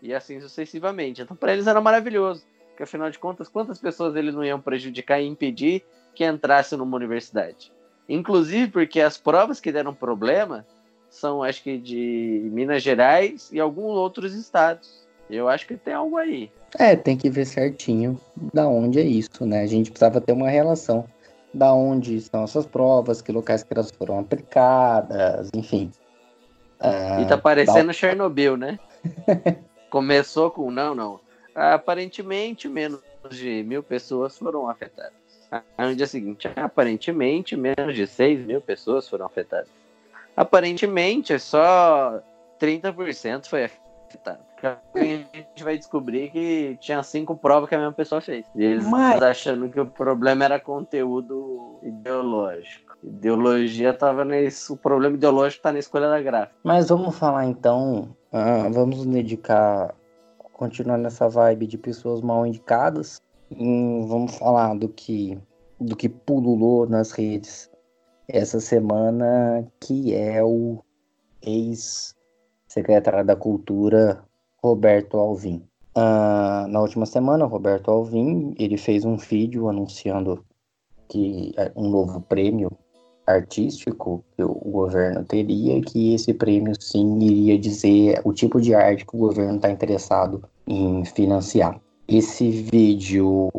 E 0.02 0.12
assim 0.14 0.40
sucessivamente. 0.40 1.22
Então, 1.22 1.36
para 1.36 1.52
eles 1.52 1.66
era 1.66 1.80
maravilhoso. 1.80 2.44
Porque 2.68 2.82
afinal 2.82 3.10
de 3.10 3.18
contas, 3.18 3.48
quantas 3.48 3.78
pessoas 3.78 4.14
eles 4.14 4.34
não 4.34 4.44
iam 4.44 4.60
prejudicar 4.60 5.20
e 5.20 5.26
impedir 5.26 5.84
que 6.14 6.24
entrasse 6.24 6.76
numa 6.76 6.96
universidade? 6.96 7.72
Inclusive 8.08 8.70
porque 8.70 9.00
as 9.00 9.18
provas 9.18 9.60
que 9.60 9.72
deram 9.72 9.94
problema 9.94 10.64
são, 11.10 11.42
acho 11.42 11.62
que, 11.62 11.78
de 11.78 12.48
Minas 12.52 12.82
Gerais 12.82 13.50
e 13.52 13.60
alguns 13.60 13.96
outros 13.96 14.34
estados. 14.34 15.06
Eu 15.28 15.48
acho 15.48 15.66
que 15.66 15.76
tem 15.76 15.94
algo 15.94 16.16
aí. 16.16 16.50
É, 16.78 16.96
tem 16.96 17.16
que 17.16 17.28
ver 17.28 17.44
certinho 17.44 18.18
da 18.52 18.66
onde 18.66 18.98
é 18.98 19.02
isso, 19.02 19.44
né? 19.44 19.62
A 19.62 19.66
gente 19.66 19.90
precisava 19.90 20.20
ter 20.20 20.32
uma 20.32 20.48
relação 20.48 21.04
da 21.52 21.72
onde 21.72 22.16
estão 22.16 22.44
essas 22.44 22.66
provas, 22.66 23.20
que 23.20 23.32
locais 23.32 23.62
que 23.62 23.72
elas 23.72 23.90
foram 23.90 24.18
aplicadas, 24.18 25.50
enfim. 25.54 25.90
Ah, 26.80 27.20
E 27.20 27.26
tá 27.26 27.36
parecendo 27.36 27.92
Chernobyl, 27.92 28.56
né? 28.56 28.78
Começou 29.90 30.50
com, 30.50 30.70
não, 30.70 30.94
não. 30.94 31.20
Aparentemente, 31.54 32.68
menos 32.68 33.00
de 33.30 33.62
mil 33.64 33.82
pessoas 33.82 34.38
foram 34.38 34.68
afetadas. 34.68 35.18
Aí 35.50 35.88
no 35.88 35.96
dia 35.96 36.06
seguinte, 36.06 36.48
aparentemente, 36.54 37.56
menos 37.56 37.94
de 37.94 38.06
6 38.06 38.46
mil 38.46 38.60
pessoas 38.60 39.08
foram 39.08 39.26
afetadas. 39.26 39.68
Aparentemente, 40.38 41.36
só 41.40 42.20
30% 42.60 43.46
foi 43.46 43.64
afetado. 43.64 44.38
A 44.62 44.98
gente 45.00 45.64
vai 45.64 45.76
descobrir 45.76 46.30
que 46.30 46.78
tinha 46.80 47.02
cinco 47.02 47.36
provas 47.36 47.68
que 47.68 47.74
a 47.74 47.78
mesma 47.78 47.92
pessoa 47.92 48.20
fez. 48.20 48.46
E 48.54 48.64
eles 48.64 48.86
Mas- 48.86 49.20
achando 49.20 49.68
que 49.68 49.80
o 49.80 49.86
problema 49.86 50.44
era 50.44 50.60
conteúdo 50.60 51.80
ideológico. 51.82 52.96
Ideologia 53.02 53.92
tava 53.92 54.24
nesse. 54.24 54.72
O 54.72 54.76
problema 54.76 55.16
ideológico 55.16 55.60
tá 55.62 55.72
na 55.72 55.80
escolha 55.80 56.08
da 56.08 56.22
gráfica. 56.22 56.54
Mas 56.62 56.88
vamos 56.88 57.18
falar 57.18 57.44
então, 57.46 58.08
ah, 58.32 58.68
vamos 58.70 59.04
dedicar, 59.06 59.92
continuar 60.52 60.98
nessa 60.98 61.28
vibe 61.28 61.66
de 61.66 61.78
pessoas 61.78 62.20
mal 62.20 62.46
indicadas. 62.46 63.20
Hum, 63.50 64.06
vamos 64.06 64.36
falar 64.36 64.76
do 64.76 64.88
que, 64.88 65.36
do 65.80 65.96
que 65.96 66.08
pululou 66.08 66.88
nas 66.88 67.10
redes 67.10 67.67
essa 68.28 68.60
semana, 68.60 69.66
que 69.80 70.14
é 70.14 70.42
o 70.44 70.78
ex-secretário 71.42 73.24
da 73.24 73.34
Cultura, 73.34 74.22
Roberto 74.62 75.16
Alvim. 75.16 75.62
Ah, 75.94 76.66
na 76.68 76.80
última 76.80 77.06
semana, 77.06 77.46
Roberto 77.46 77.90
Alvim, 77.90 78.54
ele 78.58 78.76
fez 78.76 79.04
um 79.04 79.16
vídeo 79.16 79.68
anunciando 79.68 80.44
que 81.08 81.54
é, 81.56 81.72
um 81.74 81.88
novo 81.88 82.20
prêmio 82.20 82.70
artístico 83.26 84.24
que 84.36 84.42
o 84.42 84.54
governo 84.54 85.24
teria, 85.24 85.80
que 85.82 86.14
esse 86.14 86.32
prêmio 86.32 86.74
sim 86.80 87.18
iria 87.20 87.58
dizer 87.58 88.20
o 88.24 88.32
tipo 88.32 88.60
de 88.60 88.74
arte 88.74 89.04
que 89.04 89.16
o 89.16 89.18
governo 89.18 89.56
está 89.56 89.70
interessado 89.70 90.42
em 90.66 91.04
financiar. 91.04 91.80
Esse 92.06 92.50
vídeo. 92.50 93.50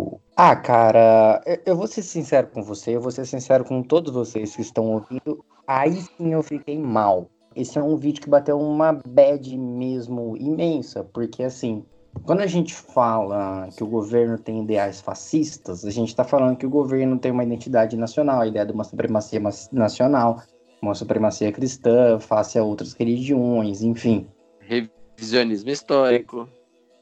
Ah, 0.42 0.56
cara, 0.56 1.44
eu- 1.66 1.76
vou 1.76 1.86
ser 1.86 2.02
sincero 2.02 2.48
com 2.48 2.64
você, 2.64 2.96
eu 2.96 3.02
vou 3.02 3.12
ser 3.12 3.26
sincero 3.26 3.66
com 3.66 3.84
todos 3.84 4.14
vocês 4.14 4.56
que 4.56 4.62
estão 4.62 4.86
ouvindo. 4.86 5.44
Aí 5.68 5.92
sim 5.92 6.32
eu 6.32 6.42
fiquei 6.42 6.80
mal. 6.80 7.30
Esse 7.54 7.78
é 7.78 7.84
um 7.84 7.98
vídeo 7.98 8.22
que 8.22 8.30
bateu 8.30 8.58
uma 8.58 8.94
bad 9.06 9.58
mesmo 9.58 10.38
imensa, 10.38 11.04
porque 11.04 11.44
assim, 11.44 11.84
quando 12.24 12.40
a 12.40 12.48
gente 12.48 12.74
fala 12.74 13.68
que 13.76 13.84
o 13.84 13.88
governo 13.88 14.38
tem 14.38 14.64
ideais 14.64 15.02
fascistas, 15.02 15.84
a 15.84 15.92
gente 15.92 16.08
está 16.08 16.24
falando 16.24 16.56
que 16.56 16.66
o 16.66 16.70
governo 16.70 17.20
tem 17.20 17.34
uma 17.34 17.44
identidade 17.44 17.98
nacional, 17.98 18.40
a 18.40 18.48
ideia 18.48 18.66
de 18.66 18.72
uma 18.72 18.86
supremacia 18.86 19.42
nacional, 19.74 20.42
uma 20.82 20.96
supremacia 20.96 21.52
cristã 21.52 22.18
face 22.18 22.58
a 22.58 22.64
outras 22.64 22.94
religiões, 22.94 23.82
enfim, 23.82 24.26
Revisionismo 24.62 25.70
histórico. 25.70 26.48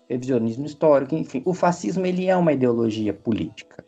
Revisionismo 0.09 0.65
histórico, 0.65 1.15
enfim. 1.15 1.41
O 1.45 1.53
fascismo 1.53 2.05
ele 2.05 2.27
é 2.27 2.35
uma 2.35 2.53
ideologia 2.53 3.13
política. 3.13 3.83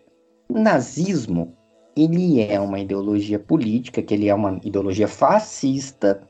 O 0.50 0.60
nazismo 0.60 1.54
ele 1.96 2.42
é 2.42 2.60
uma 2.60 2.80
ideologia 2.80 3.40
política, 3.40 4.02
que 4.02 4.14
ele 4.14 4.30
é 4.30 4.34
uma 4.34 4.60
ideologia 4.64 5.08
fascista 5.08 6.22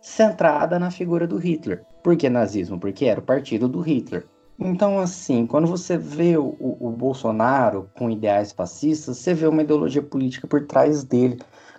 centrada 0.00 0.78
na 0.78 0.90
figura 0.90 1.26
do 1.26 1.36
Hitler. 1.36 1.84
Por 2.02 2.16
que 2.16 2.28
nazismo? 2.28 2.78
Porque 2.78 3.04
era 3.04 3.20
o 3.20 3.22
partido 3.22 3.68
do 3.68 3.80
Hitler. 3.80 4.26
Então, 4.58 4.98
assim, 4.98 5.46
quando 5.46 5.66
você 5.66 5.96
vê 5.96 6.36
o, 6.36 6.56
o 6.58 6.90
Bolsonaro 6.90 7.90
com 7.96 8.10
ideais 8.10 8.52
fascistas, 8.52 9.18
você 9.18 9.34
vê 9.34 9.46
uma 9.46 9.62
ideologia 9.62 10.02
política 10.02 10.46
por 10.46 10.66
trás 10.66 11.04
dele. 11.04 11.38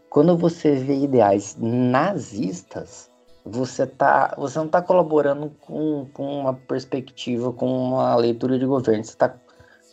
Quando 0.10 0.38
você 0.38 0.76
vê 0.76 1.04
ideais 1.04 1.58
nazistas, 1.60 3.10
você, 3.46 3.86
tá, 3.86 4.34
você 4.38 4.58
não 4.58 4.68
está 4.68 4.82
colaborando 4.82 5.52
com, 5.62 6.08
com 6.14 6.40
uma 6.42 6.54
perspectiva, 6.54 7.52
com 7.52 7.68
uma 7.68 8.16
leitura 8.16 8.58
de 8.58 8.66
governo. 8.66 9.04
Você 9.04 9.12
está 9.12 9.36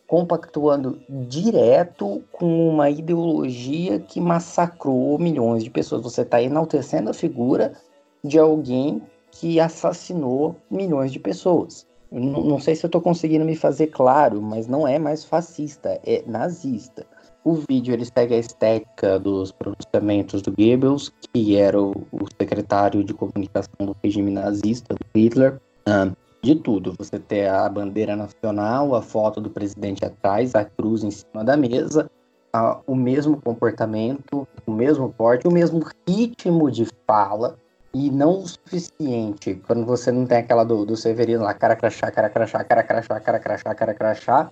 compactuando 0.06 1.00
direto 1.08 2.22
com 2.32 2.68
uma 2.68 2.90
ideologia 2.90 4.00
que 4.00 4.20
massacrou 4.20 5.18
milhões 5.18 5.64
de 5.64 5.70
pessoas. 5.70 6.02
Você 6.02 6.22
está 6.22 6.42
enaltecendo 6.42 7.10
a 7.10 7.14
figura 7.14 7.74
de 8.22 8.38
alguém 8.38 9.02
que 9.30 9.60
assassinou 9.60 10.56
milhões 10.70 11.12
de 11.12 11.18
pessoas. 11.18 11.86
Não, 12.10 12.42
não 12.42 12.58
sei 12.58 12.74
se 12.74 12.84
eu 12.84 12.88
estou 12.88 13.00
conseguindo 13.00 13.44
me 13.44 13.54
fazer 13.54 13.88
claro, 13.88 14.42
mas 14.42 14.66
não 14.66 14.86
é 14.86 14.98
mais 14.98 15.24
fascista, 15.24 16.00
é 16.04 16.24
nazista. 16.26 17.06
O 17.42 17.54
vídeo 17.54 17.94
ele 17.94 18.04
segue 18.04 18.34
a 18.34 18.38
estética 18.38 19.18
dos 19.18 19.50
pronunciamentos 19.50 20.42
do 20.42 20.52
Goebbels, 20.52 21.10
que 21.32 21.56
era 21.56 21.80
o, 21.80 21.92
o 22.12 22.26
secretário 22.38 23.02
de 23.02 23.14
comunicação 23.14 23.86
do 23.86 23.96
regime 24.02 24.30
nazista, 24.30 24.94
do 24.94 25.18
Hitler. 25.18 25.58
Ah, 25.86 26.10
de 26.42 26.54
tudo, 26.54 26.94
você 26.98 27.18
tem 27.18 27.46
a 27.46 27.68
bandeira 27.68 28.14
nacional, 28.14 28.94
a 28.94 29.02
foto 29.02 29.40
do 29.40 29.48
presidente 29.48 30.04
atrás, 30.04 30.54
a 30.54 30.64
cruz 30.64 31.02
em 31.02 31.10
cima 31.10 31.42
da 31.44 31.56
mesa, 31.56 32.10
ah, 32.52 32.80
o 32.86 32.94
mesmo 32.94 33.40
comportamento, 33.40 34.46
o 34.66 34.70
mesmo 34.70 35.10
porte, 35.10 35.48
o 35.48 35.52
mesmo 35.52 35.82
ritmo 36.06 36.70
de 36.70 36.86
fala, 37.06 37.56
e 37.92 38.10
não 38.10 38.42
o 38.42 38.48
suficiente 38.48 39.60
quando 39.66 39.84
você 39.84 40.12
não 40.12 40.24
tem 40.24 40.38
aquela 40.38 40.64
do, 40.64 40.84
do 40.84 40.96
Severino 40.96 41.42
lá, 41.42 41.54
cara 41.54 41.74
crachá, 41.74 42.10
cara 42.10 42.30
crachá, 42.30 42.62
cara 42.64 42.82
crachá, 42.82 43.20
cara 43.20 43.38
crachá, 43.38 43.74
cara 43.74 43.94
crachá. 43.94 44.50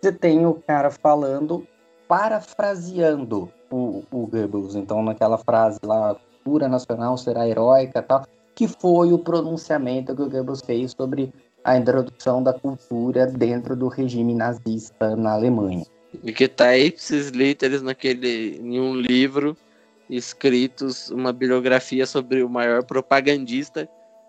Você 0.00 0.12
tem 0.12 0.44
o 0.44 0.54
cara 0.54 0.90
falando, 0.90 1.66
parafraseando 2.08 3.50
o, 3.70 4.02
o 4.10 4.26
Goebbels. 4.26 4.74
Então, 4.74 5.02
naquela 5.02 5.38
frase 5.38 5.80
lá, 5.82 6.16
cultura 6.46 6.68
nacional 6.68 7.18
será 7.18 7.48
heróica 7.48 8.00
tal, 8.00 8.24
que 8.54 8.68
foi 8.68 9.12
o 9.12 9.18
pronunciamento 9.18 10.14
que 10.14 10.22
o 10.22 10.30
Goebbels 10.30 10.62
fez 10.62 10.92
sobre 10.92 11.32
a 11.64 11.76
introdução 11.76 12.42
da 12.42 12.52
cultura 12.52 13.26
dentro 13.26 13.74
do 13.74 13.88
regime 13.88 14.34
nazista 14.34 15.16
na 15.16 15.32
Alemanha. 15.32 15.84
E 16.22 16.32
que 16.32 16.46
tá 16.46 16.68
aí 16.68 16.94
esses 16.96 17.30
literes 17.30 17.82
naquele, 17.82 18.58
em 18.58 18.80
um 18.80 18.94
livro 18.94 19.56
escritos, 20.08 21.10
uma 21.10 21.32
bibliografia 21.32 22.06
sobre 22.06 22.42
o 22.42 22.48
maior 22.48 22.84
propagandista 22.84 23.88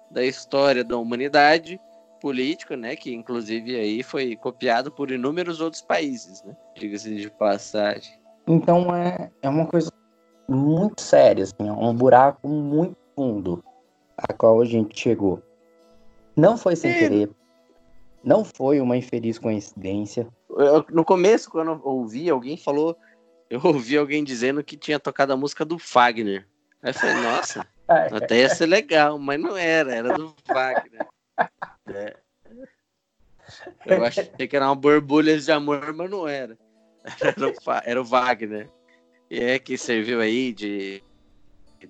da 0.09 0.25
história 0.25 0.83
da 0.83 0.97
humanidade, 0.97 1.79
político, 2.17 2.75
né? 2.75 2.95
Que 2.95 3.13
inclusive 3.13 3.75
aí 3.75 4.03
foi 4.03 4.35
copiado 4.35 4.91
por 4.91 5.11
inúmeros 5.11 5.61
outros 5.61 5.81
países, 5.81 6.43
né? 6.43 6.55
Diga-se 6.75 7.15
de 7.15 7.29
passagem. 7.29 8.13
Então 8.47 8.95
é, 8.95 9.31
é 9.41 9.49
uma 9.49 9.65
coisa 9.65 9.91
muito 10.47 11.01
séria, 11.01 11.43
assim, 11.43 11.67
é 11.67 11.71
um 11.71 11.93
buraco 11.93 12.47
muito 12.47 12.95
fundo 13.15 13.63
a 14.17 14.31
qual 14.33 14.61
a 14.61 14.65
gente 14.65 14.99
chegou. 14.99 15.41
Não 16.35 16.57
foi 16.57 16.75
sem 16.75 16.91
É. 16.91 16.99
querer, 16.99 17.29
não 18.23 18.45
foi 18.45 18.79
uma 18.79 18.95
infeliz 18.95 19.37
coincidência. 19.37 20.27
Eu- 20.49 20.85
no 20.89 21.03
começo, 21.03 21.49
quando 21.49 21.71
eu 21.71 21.81
ouvi, 21.83 22.29
alguém 22.29 22.57
falou. 22.57 22.97
Eu 23.49 23.61
ouvi 23.63 23.97
alguém 23.97 24.23
dizendo 24.23 24.63
que 24.63 24.75
tinha 24.75 24.99
tocado 24.99 25.31
a 25.33 25.37
música 25.37 25.63
do 25.63 25.79
Fagner. 25.79 26.45
Aí 26.83 26.89
eu 26.89 26.93
falei, 26.93 27.15
nossa, 27.15 27.65
até 28.31 28.39
ia 28.39 28.49
ser 28.49 28.65
legal, 28.65 29.17
mas 29.17 29.39
não 29.39 29.55
era, 29.57 29.93
era 29.95 30.13
do 30.13 30.33
Wagner. 30.47 31.07
É. 31.87 32.17
Eu 33.85 34.03
achei 34.03 34.25
que 34.25 34.55
era 34.55 34.65
uma 34.65 34.75
borbulhas 34.75 35.45
de 35.45 35.51
amor, 35.51 35.93
mas 35.93 36.09
não 36.09 36.27
era. 36.27 36.57
Era 37.21 37.47
o, 37.47 37.53
era 37.85 38.01
o 38.01 38.05
Wagner. 38.05 38.69
E 39.29 39.39
é 39.39 39.59
que 39.59 39.77
serviu 39.77 40.19
aí 40.19 40.53
de, 40.53 41.01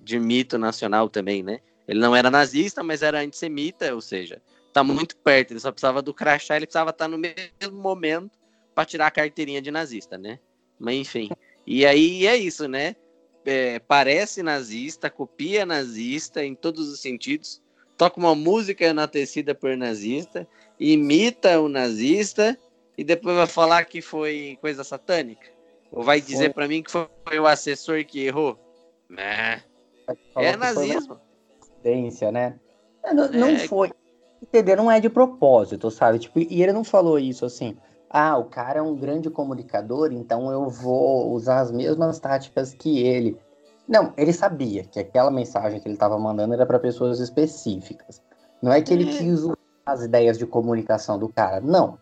de 0.00 0.18
mito 0.18 0.58
nacional 0.58 1.08
também, 1.08 1.42
né? 1.42 1.60
Ele 1.86 2.00
não 2.00 2.14
era 2.14 2.30
nazista, 2.30 2.82
mas 2.82 3.02
era 3.02 3.20
antissemita, 3.20 3.94
ou 3.94 4.00
seja, 4.00 4.42
tá 4.72 4.84
muito 4.84 5.16
perto. 5.16 5.52
Ele 5.52 5.60
só 5.60 5.72
precisava 5.72 6.02
do 6.02 6.12
crachá, 6.12 6.56
ele 6.56 6.66
precisava 6.66 6.90
estar 6.90 7.08
no 7.08 7.18
mesmo 7.18 7.72
momento 7.72 8.38
para 8.74 8.84
tirar 8.84 9.06
a 9.06 9.10
carteirinha 9.10 9.62
de 9.62 9.70
nazista, 9.70 10.18
né? 10.18 10.38
Mas 10.78 10.96
enfim. 10.96 11.30
E 11.66 11.84
aí 11.86 12.26
é 12.26 12.36
isso, 12.36 12.68
né? 12.68 12.94
É, 13.44 13.78
parece 13.78 14.42
nazista, 14.42 15.08
copia 15.08 15.64
nazista 15.64 16.44
em 16.44 16.54
todos 16.54 16.88
os 16.88 17.00
sentidos, 17.00 17.62
toca 17.98 18.18
uma 18.18 18.34
música 18.34 18.84
enaltecida 18.84 19.54
por 19.54 19.76
nazista, 19.76 20.46
imita 20.78 21.60
o 21.60 21.68
nazista 21.68 22.56
e 22.96 23.02
depois 23.02 23.36
vai 23.36 23.46
falar 23.46 23.84
que 23.84 24.00
foi 24.00 24.56
coisa 24.60 24.84
satânica? 24.84 25.48
Ou 25.90 26.04
vai 26.04 26.20
dizer 26.20 26.54
pra 26.54 26.68
mim 26.68 26.82
que 26.82 26.90
foi, 26.90 27.08
o 27.38 27.46
assessor 27.46 28.04
que 28.04 28.24
errou? 28.24 28.56
Né? 29.10 29.62
É 30.36 30.56
nazismo. 30.56 31.20
coincidência, 31.58 32.30
né? 32.30 32.54
É, 33.02 33.12
Não, 33.12 33.30
não 33.32 33.48
É. 33.48 33.58
foi. 33.58 33.90
Entender, 34.40 34.76
não 34.76 34.90
é 34.90 35.00
de 35.00 35.10
propósito, 35.10 35.90
sabe? 35.90 36.20
Tipo, 36.20 36.38
e 36.38 36.62
ele 36.62 36.72
não 36.72 36.84
falou 36.84 37.18
isso 37.18 37.44
assim. 37.44 37.76
Ah, 38.08 38.38
o 38.38 38.44
cara 38.44 38.78
é 38.78 38.82
um 38.82 38.94
grande 38.94 39.28
comunicador, 39.28 40.12
então 40.12 40.50
eu 40.52 40.70
vou 40.70 41.32
usar 41.32 41.60
as 41.60 41.72
mesmas 41.72 42.20
táticas 42.20 42.72
que 42.72 43.02
ele. 43.02 43.36
Não, 43.88 44.12
ele 44.16 44.32
sabia 44.32 44.84
que 44.84 45.00
aquela 45.00 45.30
mensagem 45.30 45.80
que 45.80 45.88
ele 45.88 45.94
estava 45.94 46.18
mandando 46.18 46.52
era 46.52 46.66
para 46.66 46.78
pessoas 46.78 47.20
específicas. 47.20 48.20
Não 48.60 48.70
é 48.72 48.82
que 48.82 48.92
ele 48.92 49.08
É. 49.08 49.18
quis 49.18 49.40
usar 49.40 49.56
as 49.86 50.02
ideias 50.02 50.36
de 50.36 50.44
comunicação 50.44 51.18
do 51.18 51.28
cara. 51.28 51.60
Não. 51.60 51.98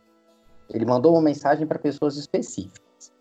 Ele 0.69 0.85
mandou 0.85 1.13
uma 1.13 1.23
mensagem 1.23 1.65
para 1.65 1.79
pessoas 1.79 2.17
específicas. 2.17 3.13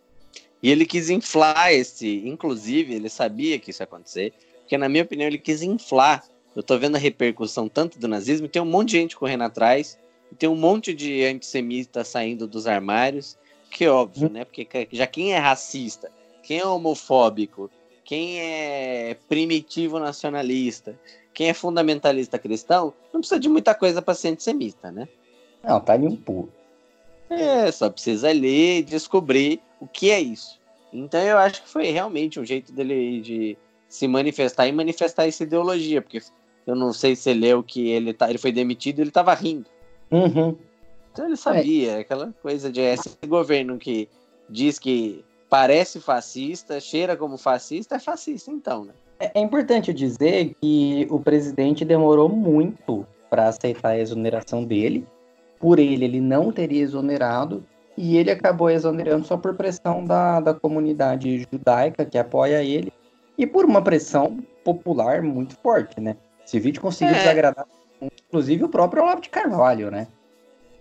E 0.63 0.71
ele 0.71 0.85
quis 0.85 1.11
inflar 1.11 1.71
esse, 1.71 2.27
inclusive, 2.27 2.95
ele 2.95 3.07
sabia 3.07 3.59
que 3.59 3.69
isso 3.69 3.83
ia 3.83 3.85
acontecer, 3.85 4.33
porque 4.61 4.77
na 4.77 4.89
minha 4.89 5.03
opinião 5.03 5.27
ele 5.27 5.37
quis 5.37 5.61
inflar. 5.61 6.23
Eu 6.55 6.63
tô 6.63 6.79
vendo 6.79 6.95
a 6.95 6.99
repercussão 6.99 7.67
tanto 7.69 7.99
do 7.99 8.07
nazismo, 8.07 8.47
tem 8.47 8.61
um 8.61 8.65
monte 8.65 8.91
de 8.91 8.97
gente 8.97 9.15
correndo 9.15 9.43
atrás, 9.43 9.99
tem 10.39 10.49
um 10.49 10.55
monte 10.55 10.91
de 10.91 11.23
antissemita 11.23 12.03
saindo 12.03 12.47
dos 12.47 12.65
armários, 12.65 13.37
que 13.69 13.85
é 13.85 13.91
óbvio, 13.91 14.27
né? 14.27 14.43
Porque 14.43 14.67
já 14.91 15.05
quem 15.05 15.33
é 15.33 15.37
racista, 15.37 16.09
quem 16.41 16.59
é 16.59 16.65
homofóbico, 16.65 17.69
quem 18.05 18.39
é 18.39 19.17
primitivo 19.27 19.99
nacionalista, 19.99 20.97
quem 21.33 21.49
é 21.49 21.53
fundamentalista 21.53 22.37
cristão, 22.37 22.93
não 23.11 23.19
precisa 23.19 23.39
de 23.39 23.49
muita 23.49 23.73
coisa 23.73 24.01
para 24.01 24.13
ser 24.13 24.29
antissemita, 24.29 24.91
né? 24.91 25.07
Não, 25.63 25.79
tá 25.81 25.95
um 25.95 26.15
pulo. 26.15 26.49
É, 27.29 27.71
só 27.71 27.89
precisa 27.89 28.31
ler 28.31 28.79
e 28.79 28.83
descobrir 28.83 29.59
o 29.81 29.87
que 29.87 30.11
é 30.11 30.21
isso. 30.21 30.59
Então 30.93 31.19
eu 31.19 31.37
acho 31.37 31.63
que 31.63 31.69
foi 31.69 31.89
realmente 31.89 32.39
um 32.39 32.45
jeito 32.45 32.71
dele 32.71 33.19
de 33.19 33.57
se 33.89 34.07
manifestar 34.07 34.67
e 34.67 34.71
manifestar 34.71 35.27
essa 35.27 35.43
ideologia, 35.43 36.01
porque 36.01 36.21
eu 36.67 36.75
não 36.75 36.93
sei 36.93 37.15
se 37.15 37.31
ele 37.31 37.41
leu 37.41 37.63
que 37.63 37.89
ele, 37.89 38.13
tá, 38.13 38.29
ele 38.29 38.37
foi 38.37 38.51
demitido 38.51 38.99
ele 38.99 39.09
estava 39.09 39.33
rindo. 39.33 39.65
Uhum. 40.11 40.55
Então 41.11 41.25
ele 41.25 41.35
sabia, 41.35 41.99
aquela 41.99 42.31
coisa 42.41 42.71
de 42.71 42.81
esse 42.81 43.17
governo 43.25 43.77
que 43.77 44.07
diz 44.49 44.77
que 44.77 45.25
parece 45.55 46.01
fascista, 46.01 46.81
cheira 46.81 47.15
como 47.15 47.37
fascista, 47.37 47.95
é 47.95 47.99
fascista 47.99 48.51
então, 48.51 48.83
né? 48.83 48.93
É, 49.21 49.39
é 49.39 49.41
importante 49.41 49.93
dizer 49.93 50.53
que 50.61 51.07
o 51.09 51.17
presidente 51.17 51.85
demorou 51.85 52.27
muito 52.27 53.07
para 53.29 53.47
aceitar 53.47 53.91
a 53.91 53.97
exoneração 53.97 54.65
dele. 54.65 55.07
Por 55.57 55.79
ele, 55.79 56.03
ele 56.03 56.19
não 56.19 56.51
teria 56.51 56.83
exonerado. 56.83 57.65
E 57.97 58.17
ele 58.17 58.29
acabou 58.29 58.69
exonerando 58.69 59.25
só 59.25 59.37
por 59.37 59.55
pressão 59.55 60.03
da, 60.03 60.41
da 60.41 60.53
comunidade 60.53 61.47
judaica 61.49 62.03
que 62.03 62.17
apoia 62.17 62.61
ele. 62.61 62.91
E 63.37 63.47
por 63.47 63.63
uma 63.63 63.81
pressão 63.81 64.39
popular 64.61 65.21
muito 65.21 65.55
forte, 65.63 66.01
né? 66.01 66.17
Esse 66.45 66.59
vídeo 66.59 66.81
conseguiu 66.81 67.15
É. 67.15 67.19
desagradar, 67.19 67.65
inclusive, 68.01 68.65
o 68.65 68.69
próprio 68.69 69.03
Olavo 69.03 69.21
de 69.21 69.29
Carvalho, 69.29 69.89
né? 69.89 70.07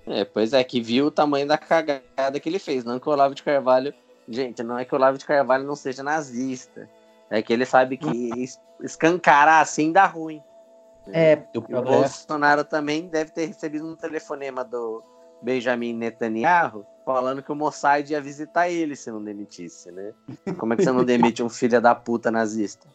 É, 0.04 0.24
pois 0.24 0.52
é, 0.52 0.64
que 0.64 0.80
viu 0.80 1.06
o 1.06 1.10
tamanho 1.12 1.46
da 1.46 1.56
cagada 1.56 2.40
que 2.40 2.48
ele 2.48 2.58
fez. 2.58 2.84
Não 2.84 2.98
que 2.98 3.08
o 3.08 3.12
Olavo 3.12 3.36
de 3.36 3.44
Carvalho. 3.44 3.94
Gente, 4.28 4.62
não 4.62 4.78
é 4.78 4.84
que 4.84 4.94
o 4.94 4.96
Olavo 4.98 5.18
de 5.18 5.24
Carvalho 5.24 5.64
não 5.64 5.76
seja 5.76 6.02
nazista. 6.02 6.88
É 7.30 7.42
que 7.42 7.52
ele 7.52 7.66
sabe 7.66 7.96
que 7.96 8.30
es- 8.42 8.60
escancarar 8.82 9.60
assim 9.60 9.92
dá 9.92 10.06
ruim. 10.06 10.42
É, 11.08 11.42
o 11.54 11.64
E 11.68 11.74
o 11.74 11.82
Bolsonaro 11.82 12.64
também 12.64 13.08
deve 13.08 13.30
ter 13.30 13.46
recebido 13.46 13.86
um 13.86 13.94
telefonema 13.96 14.64
do 14.64 15.02
Benjamin 15.42 15.92
Netanyahu 15.94 16.86
falando 17.04 17.42
que 17.42 17.52
o 17.52 17.54
Mossad 17.54 18.10
ia 18.10 18.20
visitar 18.20 18.70
ele 18.70 18.96
se 18.96 19.10
não 19.10 19.22
demitisse, 19.22 19.90
né? 19.90 20.12
Como 20.56 20.72
é 20.72 20.76
que 20.76 20.82
você 20.84 20.90
não 20.90 21.04
demite 21.04 21.42
um 21.42 21.50
filho 21.50 21.80
da 21.80 21.94
puta 21.94 22.30
nazista? 22.30 22.88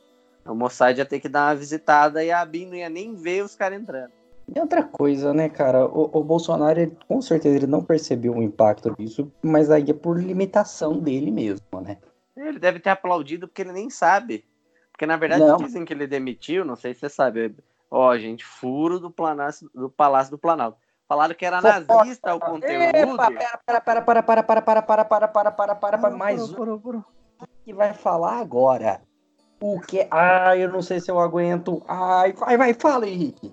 O 0.45 0.55
Mossad 0.55 0.97
ia 0.97 1.05
ter 1.05 1.19
que 1.19 1.29
dar 1.29 1.47
uma 1.49 1.55
visitada 1.55 2.23
e 2.23 2.31
a 2.31 2.43
Bin 2.43 2.65
não 2.65 2.75
ia 2.75 2.89
nem 2.89 3.13
ver 3.13 3.43
os 3.43 3.55
caras 3.55 3.79
entrando. 3.79 4.11
E 4.55 4.59
outra 4.59 4.83
coisa, 4.83 5.33
né, 5.33 5.49
cara? 5.49 5.85
O, 5.85 6.09
o 6.13 6.23
Bolsonaro, 6.23 6.79
ele, 6.79 6.97
com 7.07 7.21
certeza, 7.21 7.55
ele 7.55 7.67
não 7.67 7.83
percebeu 7.83 8.33
o 8.33 8.41
impacto 8.43 8.95
disso, 8.97 9.31
mas 9.41 9.69
aí 9.69 9.89
é 9.89 9.93
por 9.93 10.19
limitação 10.21 10.99
dele 10.99 11.31
mesmo, 11.31 11.63
né? 11.81 11.97
Ele 12.35 12.59
deve 12.59 12.79
ter 12.79 12.89
aplaudido 12.89 13.47
porque 13.47 13.61
ele 13.61 13.73
nem 13.73 13.89
sabe. 13.89 14.45
Porque 14.91 15.05
na 15.05 15.17
verdade 15.17 15.45
Não. 15.45 15.57
dizem 15.57 15.85
que 15.85 15.93
ele 15.93 16.07
demitiu, 16.07 16.65
não 16.65 16.75
sei 16.75 16.93
se 16.93 17.01
você 17.01 17.09
sabe. 17.09 17.55
Ó, 17.89 18.17
gente, 18.17 18.45
furo 18.45 18.99
do, 18.99 19.09
Palácio 19.09 19.69
do 19.73 19.89
Palácio 19.89 20.31
do 20.31 20.37
Planalto. 20.37 20.77
Falaram 21.07 21.33
que 21.33 21.45
era 21.45 21.59
nazista 21.59 22.35
o 22.35 22.39
conteúdo. 22.39 22.95
Epa, 22.95 23.31
pera, 23.31 23.81
para, 23.81 23.81
para, 23.81 24.01
para, 24.01 24.23
para, 24.23 24.43
para, 24.43 24.61
para, 24.61 24.81
para, 24.81 25.03
para, 25.03 25.51
para, 25.51 25.75
para, 25.75 25.97
para, 25.97 26.09
mais 26.11 26.53
um 26.53 27.01
que 27.65 27.73
vai 27.73 27.93
falar 27.93 28.39
agora. 28.39 29.01
O 29.61 29.79
que? 29.79 30.07
Ai, 30.11 30.63
eu 30.63 30.71
não 30.71 30.81
sei 30.81 30.99
se 30.99 31.09
eu 31.09 31.19
aguento. 31.19 31.81
Ai, 31.87 32.33
vai, 32.33 32.57
vai, 32.57 32.73
fala, 32.73 33.07
Henrique. 33.07 33.51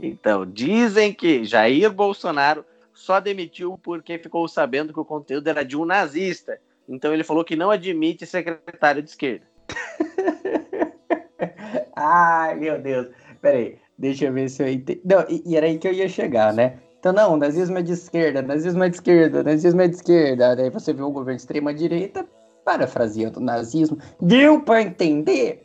Então, 0.00 0.44
dizem 0.44 1.12
que 1.12 1.44
Jair 1.44 1.92
Bolsonaro 1.92 2.64
só 2.92 3.20
demitiu 3.20 3.78
porque 3.82 4.18
ficou 4.18 4.46
sabendo 4.48 4.92
que 4.92 5.00
o 5.00 5.04
conteúdo 5.04 5.48
era 5.48 5.64
de 5.64 5.76
um 5.76 5.84
nazista. 5.84 6.58
Então 6.88 7.12
ele 7.12 7.24
falou 7.24 7.44
que 7.44 7.56
não 7.56 7.70
admite 7.70 8.26
secretário 8.26 9.02
de 9.02 9.10
esquerda. 9.10 9.46
Ai, 11.96 12.54
meu 12.54 12.80
Deus. 12.80 13.08
Peraí, 13.40 13.78
deixa 13.98 14.26
eu 14.26 14.32
ver 14.32 14.48
se 14.48 14.62
eu 14.62 14.68
entendi. 14.68 15.00
Não, 15.04 15.24
e, 15.28 15.42
e 15.46 15.56
era 15.56 15.66
aí 15.66 15.78
que 15.78 15.88
eu 15.88 15.92
ia 15.92 16.08
chegar, 16.08 16.52
né? 16.52 16.78
Então, 16.98 17.12
não, 17.12 17.36
nazismo 17.36 17.76
é 17.76 17.82
de 17.82 17.92
esquerda, 17.92 18.40
nazismo 18.40 18.82
é 18.82 18.88
de 18.88 18.96
esquerda, 18.96 19.42
nazismo 19.42 19.82
é 19.82 19.88
de 19.88 19.96
esquerda. 19.96 20.56
Daí 20.56 20.70
você 20.70 20.92
vê 20.92 21.02
o 21.02 21.10
governo 21.10 21.36
de 21.36 21.42
extrema-direita 21.42 22.26
parafraseando 22.64 23.40
o 23.40 23.42
nazismo. 23.42 23.98
Deu 24.20 24.62
pra 24.62 24.80
entender? 24.80 25.64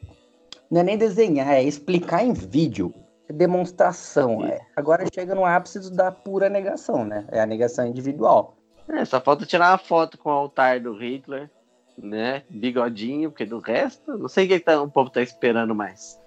Não 0.69 0.81
é 0.81 0.83
nem 0.83 0.97
desenhar, 0.97 1.53
é 1.53 1.63
explicar 1.63 2.25
em 2.25 2.33
vídeo. 2.33 2.93
Demonstração. 3.31 4.45
É. 4.45 4.59
Agora 4.75 5.05
chega 5.13 5.35
no 5.35 5.45
ápice 5.45 5.91
da 5.91 6.11
pura 6.11 6.49
negação, 6.49 7.05
né? 7.05 7.25
É 7.31 7.39
a 7.39 7.45
negação 7.45 7.85
individual. 7.85 8.57
É, 8.87 9.05
só 9.05 9.21
falta 9.21 9.45
tirar 9.45 9.71
uma 9.71 9.77
foto 9.77 10.17
com 10.17 10.29
o 10.29 10.33
altar 10.33 10.79
do 10.79 10.97
Hitler, 10.97 11.49
né? 11.97 12.43
Bigodinho, 12.49 13.29
porque 13.29 13.45
do 13.45 13.59
resto, 13.59 14.17
não 14.17 14.27
sei 14.27 14.45
o 14.45 14.47
que 14.47 14.59
tá, 14.59 14.81
o 14.81 14.89
povo 14.89 15.09
tá 15.09 15.21
esperando 15.21 15.75
mais. 15.75 16.19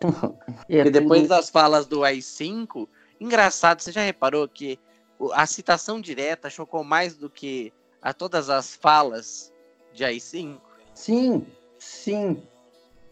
E 0.68 0.90
depois 0.90 1.28
das 1.28 1.48
falas 1.48 1.86
do 1.86 2.04
AI-5, 2.04 2.86
engraçado, 3.20 3.80
você 3.80 3.90
já 3.90 4.02
reparou 4.02 4.46
que 4.46 4.78
a 5.32 5.46
citação 5.46 6.00
direta 6.00 6.50
chocou 6.50 6.84
mais 6.84 7.16
do 7.16 7.30
que 7.30 7.72
a 8.02 8.12
todas 8.12 8.50
as 8.50 8.76
falas 8.76 9.52
de 9.92 10.04
AI-5? 10.04 10.60
Sim, 10.94 11.46
sim. 11.78 12.42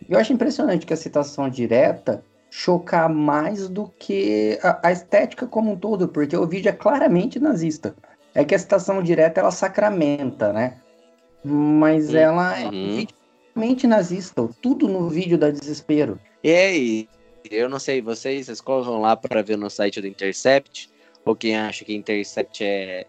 Eu 0.08 0.18
acho 0.18 0.32
impressionante 0.32 0.84
que 0.84 0.92
a 0.92 0.96
citação 0.96 1.48
direta 1.48 2.22
chocar 2.56 3.12
mais 3.12 3.68
do 3.68 3.88
que 3.98 4.56
a, 4.62 4.86
a 4.86 4.92
estética 4.92 5.44
como 5.44 5.72
um 5.72 5.76
todo, 5.76 6.06
porque 6.06 6.36
o 6.36 6.46
vídeo 6.46 6.68
é 6.68 6.72
claramente 6.72 7.40
nazista. 7.40 7.96
É 8.32 8.44
que 8.44 8.54
a 8.54 8.58
citação 8.58 9.02
direta 9.02 9.40
ela 9.40 9.50
sacramenta, 9.50 10.52
né? 10.52 10.76
Mas 11.44 12.10
Uhum. 12.10 12.16
ela 12.16 12.56
é 12.56 12.68
um 12.68 12.70
vídeo 12.70 13.14
claramente 13.52 13.86
nazista. 13.88 14.48
Tudo 14.62 14.86
no 14.86 15.08
vídeo 15.08 15.36
dá 15.36 15.50
desespero. 15.50 16.16
E 16.44 16.52
aí, 16.52 17.08
eu 17.50 17.68
não 17.68 17.80
sei, 17.80 18.00
vocês, 18.00 18.46
vocês 18.46 18.62
lá 18.86 19.16
para 19.16 19.42
ver 19.42 19.58
no 19.58 19.68
site 19.68 20.00
do 20.00 20.06
Intercept, 20.06 20.88
ou 21.24 21.34
quem 21.34 21.56
acha 21.56 21.84
que 21.84 21.92
Intercept 21.92 22.62
é, 22.62 23.04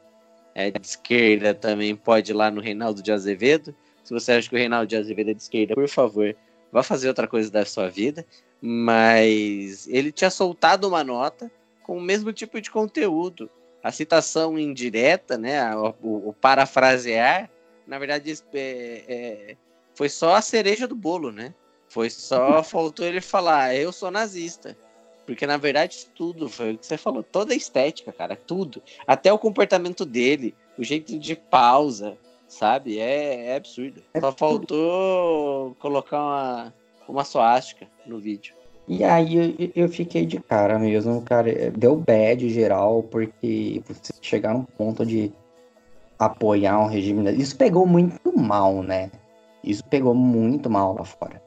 é 0.56 0.72
de 0.72 0.88
esquerda 0.88 1.54
também 1.54 1.96
pode 1.96 2.32
ir 2.32 2.34
lá 2.34 2.50
no 2.50 2.62
Reinaldo 2.62 3.04
de 3.04 3.12
Azevedo. 3.12 3.76
Se 4.04 4.12
você 4.12 4.32
acha 4.32 4.50
que 4.50 4.56
o 4.56 4.58
Reinaldo 4.58 4.88
de 4.88 4.96
Azevedo 4.96 5.30
é 5.30 5.34
de 5.36 5.44
esquerda, 5.44 5.76
por 5.76 5.88
favor, 5.88 6.36
vá 6.72 6.82
fazer 6.82 7.10
outra 7.10 7.28
coisa 7.28 7.52
da 7.52 7.64
sua 7.64 7.90
vida. 7.90 8.26
Mas 8.62 9.88
ele 9.88 10.12
tinha 10.12 10.30
soltado 10.30 10.88
uma 10.88 11.04
nota 11.04 11.52
com 11.84 11.98
o 11.98 12.02
mesmo 12.02 12.34
tipo 12.34 12.60
de 12.60 12.72
conteúdo. 12.72 13.50
A 13.84 13.92
citação 13.92 14.58
indireta, 14.58 15.38
né, 15.38 15.76
o, 15.76 16.30
o 16.30 16.34
parafrasear, 16.34 17.50
na 17.86 18.00
verdade, 18.00 18.34
é- 18.54 19.04
é- 19.08 19.58
foi 19.94 20.10
só 20.10 20.36
a 20.36 20.42
cereja 20.42 20.88
do 20.88 20.96
bolo, 20.96 21.32
né? 21.32 21.54
Foi 21.88 22.10
só, 22.10 22.64
faltou 22.64 23.06
ele 23.06 23.22
falar, 23.22 23.76
eu 23.76 23.92
sou 23.92 24.10
nazista. 24.10 24.76
Porque, 25.26 25.48
na 25.48 25.58
verdade, 25.58 26.08
tudo, 26.16 26.50
foi 26.50 26.74
o 26.74 26.78
que 26.78 26.86
você 26.86 26.98
falou, 26.98 27.24
toda 27.24 27.54
a 27.54 27.58
estética, 27.58 28.12
cara, 28.12 28.36
tudo. 28.36 28.82
Até 29.08 29.32
o 29.34 29.40
comportamento 29.40 30.06
dele, 30.06 30.56
o 30.78 30.84
jeito 30.84 31.18
de 31.18 31.36
pausa, 31.36 32.18
sabe? 32.48 33.00
É, 33.00 33.48
é 33.48 33.56
absurdo. 33.56 34.04
É 34.14 34.20
Só 34.20 34.32
faltou 34.32 35.76
colocar 35.80 36.22
uma, 36.22 36.74
uma 37.08 37.24
suástica 37.24 37.88
no 38.06 38.20
vídeo. 38.20 38.56
E 38.88 39.04
aí 39.04 39.36
eu, 39.36 39.72
eu 39.76 39.90
fiquei 39.90 40.26
de 40.26 40.40
cara 40.40 40.78
mesmo, 40.78 41.22
cara. 41.22 41.72
Deu 41.72 41.96
bad 41.96 42.48
geral, 42.50 43.04
porque 43.04 43.82
você 43.88 44.14
chegar 44.22 44.54
num 44.54 44.64
ponto 44.64 45.06
de 45.06 45.32
apoiar 46.20 46.80
um 46.80 46.88
regime. 46.88 47.32
Isso 47.34 47.58
pegou 47.58 47.86
muito 47.86 48.38
mal, 48.38 48.84
né? 48.84 49.10
Isso 49.64 49.84
pegou 49.86 50.14
muito 50.14 50.70
mal 50.70 50.94
lá 50.94 51.04
fora. 51.04 51.42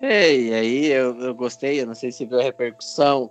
É, 0.00 0.32
E 0.32 0.54
aí 0.54 0.86
eu, 0.86 1.18
eu 1.20 1.34
gostei, 1.34 1.80
eu 1.80 1.86
não 1.86 1.94
sei 1.94 2.12
se 2.12 2.24
viu 2.24 2.38
a 2.38 2.42
repercussão 2.42 3.30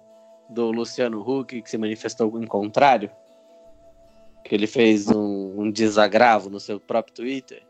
do 0.50 0.72
Luciano 0.72 1.22
Huck, 1.22 1.62
que 1.62 1.70
se 1.70 1.78
manifestou 1.78 2.42
em 2.42 2.46
contrário. 2.46 3.10
Que 4.44 4.54
ele 4.54 4.68
fez 4.68 5.08
um, 5.08 5.62
um 5.62 5.72
desagravo 5.72 6.50
no 6.50 6.60
seu 6.60 6.80
próprio 6.80 7.16
Twitter. 7.16 7.64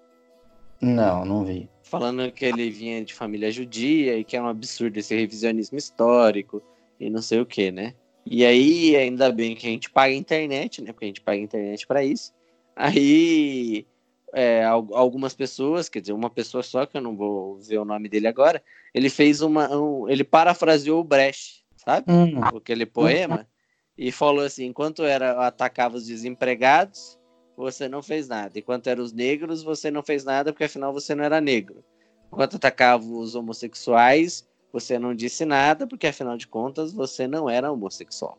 Não, 0.82 1.24
não 1.24 1.46
vi. 1.46 1.70
Falando 1.86 2.32
que 2.32 2.44
ele 2.46 2.70
vinha 2.70 3.04
de 3.04 3.14
família 3.14 3.52
judia 3.52 4.18
e 4.18 4.24
que 4.24 4.36
é 4.36 4.42
um 4.42 4.48
absurdo 4.48 4.98
esse 4.98 5.16
revisionismo 5.16 5.78
histórico 5.78 6.62
e 7.00 7.10
não 7.10 7.22
sei 7.22 7.40
o 7.40 7.46
que, 7.46 7.72
né? 7.72 7.94
E 8.26 8.44
aí, 8.44 8.96
ainda 8.96 9.32
bem 9.32 9.56
que 9.56 9.68
a 9.68 9.70
gente 9.70 9.90
paga 9.90 10.12
a 10.14 10.18
internet, 10.18 10.82
né? 10.82 10.92
Porque 10.92 11.06
a 11.06 11.08
gente 11.08 11.22
paga 11.22 11.38
a 11.38 11.42
internet 11.44 11.86
para 11.86 12.04
isso. 12.04 12.34
Aí, 12.76 13.86
é, 14.34 14.64
al- 14.64 14.90
algumas 14.94 15.34
pessoas, 15.34 15.88
quer 15.90 16.02
dizer, 16.02 16.14
uma 16.14 16.30
pessoa 16.30 16.64
só, 16.64 16.86
que 16.86 16.98
eu 16.98 17.02
não 17.02 17.16
vou 17.16 17.58
ver 17.60 17.78
o 17.78 17.86
nome 17.86 18.10
dele 18.10 18.28
agora, 18.28 18.64
ele 18.94 19.10
fez 19.10 19.42
uma. 19.42 19.70
um- 19.78 20.10
ele 20.10 20.24
parafraseou 20.24 21.00
o 21.00 21.04
Brecht, 21.04 21.64
sabe? 21.76 22.12
Hum, 22.12 22.40
aquele 22.58 22.86
poema, 22.86 23.48
e 23.98 24.12
falou 24.12 24.44
assim: 24.44 24.66
enquanto 24.66 25.04
era 25.04 25.46
atacava 25.48 25.96
os 25.98 26.06
desempregados, 26.08 27.18
você 27.56 27.88
não 27.88 28.02
fez 28.02 28.28
nada. 28.28 28.58
Enquanto 28.58 28.88
eram 28.88 29.04
os 29.04 29.14
negros, 29.14 29.64
você 29.64 29.90
não 29.90 30.04
fez 30.04 30.24
nada, 30.24 30.52
porque 30.52 30.66
afinal 30.66 30.92
você 30.94 31.16
não 31.16 31.24
era 31.24 31.40
negro. 31.40 31.84
Enquanto 32.32 32.58
atacava 32.58 33.06
os 33.06 33.36
homossexuais, 33.36 34.48
você 34.72 35.00
não 35.00 35.16
disse 35.16 35.46
nada, 35.46 35.88
porque 35.88 36.08
afinal 36.08 36.36
de 36.36 36.48
contas 36.48 36.92
você 36.92 37.28
não 37.28 37.50
era 37.50 37.72
homossexual. 37.72 38.38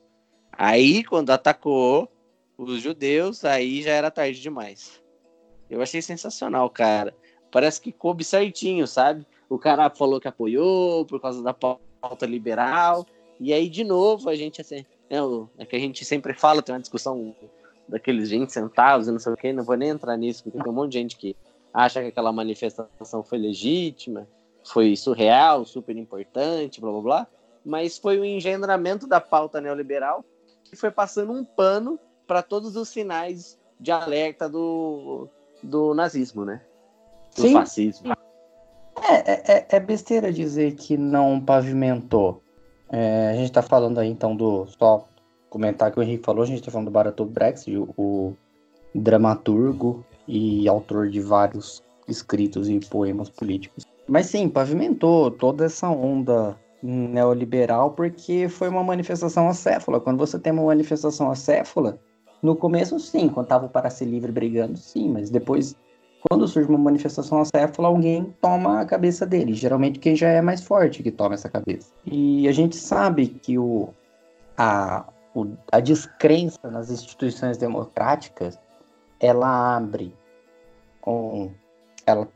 Aí, 0.52 1.02
quando 1.04 1.30
atacou 1.30 2.10
os 2.58 2.80
judeus, 2.80 3.44
aí 3.44 3.82
já 3.82 3.92
era 3.92 4.10
tarde 4.10 4.40
demais. 4.40 5.02
Eu 5.68 5.82
achei 5.82 6.00
sensacional, 6.00 6.68
cara. 6.70 7.14
Parece 7.50 7.80
que 7.80 7.92
coube 7.92 8.24
certinho, 8.24 8.86
sabe? 8.86 9.26
O 9.48 9.58
cara 9.58 9.90
falou 9.90 10.20
que 10.20 10.28
apoiou 10.28 11.04
por 11.04 11.20
causa 11.20 11.42
da 11.42 11.54
pauta 11.54 12.26
liberal. 12.26 13.06
E 13.38 13.52
aí, 13.52 13.68
de 13.68 13.84
novo, 13.84 14.28
a 14.28 14.36
gente 14.36 14.60
assim. 14.60 14.84
É, 15.08 15.64
que 15.64 15.76
a 15.76 15.78
gente 15.78 16.04
sempre 16.04 16.34
fala, 16.34 16.62
tem 16.62 16.74
uma 16.74 16.80
discussão 16.80 17.34
daqueles 17.88 18.30
20 18.30 18.50
centavos 18.50 19.08
e 19.08 19.12
não 19.12 19.18
sei 19.18 19.32
o 19.32 19.36
que, 19.36 19.52
não 19.52 19.64
vou 19.64 19.76
nem 19.76 19.90
entrar 19.90 20.16
nisso, 20.16 20.42
porque 20.42 20.58
tem 20.58 20.70
um 20.70 20.74
monte 20.74 20.92
de 20.92 20.98
gente 20.98 21.16
que 21.16 21.36
acha 21.72 22.00
que 22.00 22.08
aquela 22.08 22.32
manifestação 22.32 23.22
foi 23.22 23.38
legítima, 23.38 24.26
foi 24.64 24.96
surreal, 24.96 25.64
super 25.64 25.96
importante, 25.96 26.80
blá 26.80 26.90
blá 26.90 27.00
blá, 27.00 27.26
mas 27.64 27.98
foi 27.98 28.18
o 28.18 28.24
engendramento 28.24 29.06
da 29.06 29.20
pauta 29.20 29.60
neoliberal 29.60 30.24
que 30.64 30.76
foi 30.76 30.90
passando 30.90 31.32
um 31.32 31.44
pano 31.44 31.98
para 32.26 32.42
todos 32.42 32.76
os 32.76 32.88
sinais 32.88 33.58
de 33.78 33.92
alerta 33.92 34.48
do, 34.48 35.28
do 35.62 35.94
nazismo, 35.94 36.44
né? 36.44 36.62
Do 37.36 37.42
Sim. 37.42 37.52
fascismo. 37.52 38.12
É, 39.02 39.14
é, 39.32 39.58
é- 39.58 39.66
é 39.68 39.80
besteira 39.80 40.32
dizer 40.32 40.74
que 40.74 40.96
não 40.96 41.40
pavimentou. 41.40 42.42
É, 42.90 43.30
a 43.30 43.34
gente 43.34 43.52
tá 43.52 43.62
falando 43.62 43.98
aí 43.98 44.08
então 44.08 44.34
do. 44.34 44.66
Só 44.66 45.06
comentar 45.56 45.90
que 45.90 45.98
o 45.98 46.02
Henrique 46.02 46.24
falou, 46.24 46.42
a 46.42 46.46
gente 46.46 46.62
tá 46.62 46.70
falando 46.70 46.88
do 46.88 46.92
Baratolt 46.92 47.30
Brecht, 47.30 47.74
o, 47.96 48.34
dramaturgo 48.94 50.04
e 50.28 50.68
autor 50.68 51.08
de 51.08 51.20
vários 51.20 51.82
escritos 52.06 52.68
e 52.68 52.78
poemas 52.78 53.30
políticos. 53.30 53.86
Mas 54.06 54.26
sim, 54.26 54.48
pavimentou 54.48 55.30
toda 55.30 55.64
essa 55.64 55.88
onda 55.88 56.56
neoliberal 56.82 57.92
porque 57.92 58.48
foi 58.48 58.68
uma 58.68 58.84
manifestação 58.84 59.48
acéfala. 59.48 59.98
Quando 59.98 60.18
você 60.18 60.38
tem 60.38 60.52
uma 60.52 60.64
manifestação 60.64 61.30
acéfala, 61.30 61.98
no 62.42 62.54
começo 62.54 62.98
sim, 63.00 63.28
quando 63.28 63.46
tava 63.46 63.66
o 63.66 63.68
Para 63.68 63.90
Ser 63.90 64.04
Livre 64.04 64.30
brigando, 64.30 64.76
sim, 64.76 65.10
mas 65.10 65.30
depois 65.30 65.74
quando 66.28 66.46
surge 66.48 66.68
uma 66.68 66.78
manifestação 66.78 67.40
acéfala, 67.40 67.88
alguém 67.88 68.34
toma 68.40 68.80
a 68.80 68.84
cabeça 68.84 69.24
dele. 69.24 69.54
Geralmente 69.54 69.98
quem 69.98 70.16
já 70.16 70.28
é 70.28 70.42
mais 70.42 70.62
forte 70.62 71.02
que 71.02 71.10
toma 71.10 71.34
essa 71.34 71.48
cabeça. 71.48 71.92
E 72.04 72.48
a 72.48 72.52
gente 72.52 72.76
sabe 72.76 73.28
que 73.28 73.58
o, 73.58 73.90
a, 74.56 75.06
o- 75.36 75.56
a 75.70 75.80
descrença 75.80 76.70
nas 76.70 76.90
instituições 76.90 77.58
democráticas, 77.58 78.58
ela 79.20 79.76
abre 79.76 80.14
um, 81.06 81.52
ela, 82.06 82.26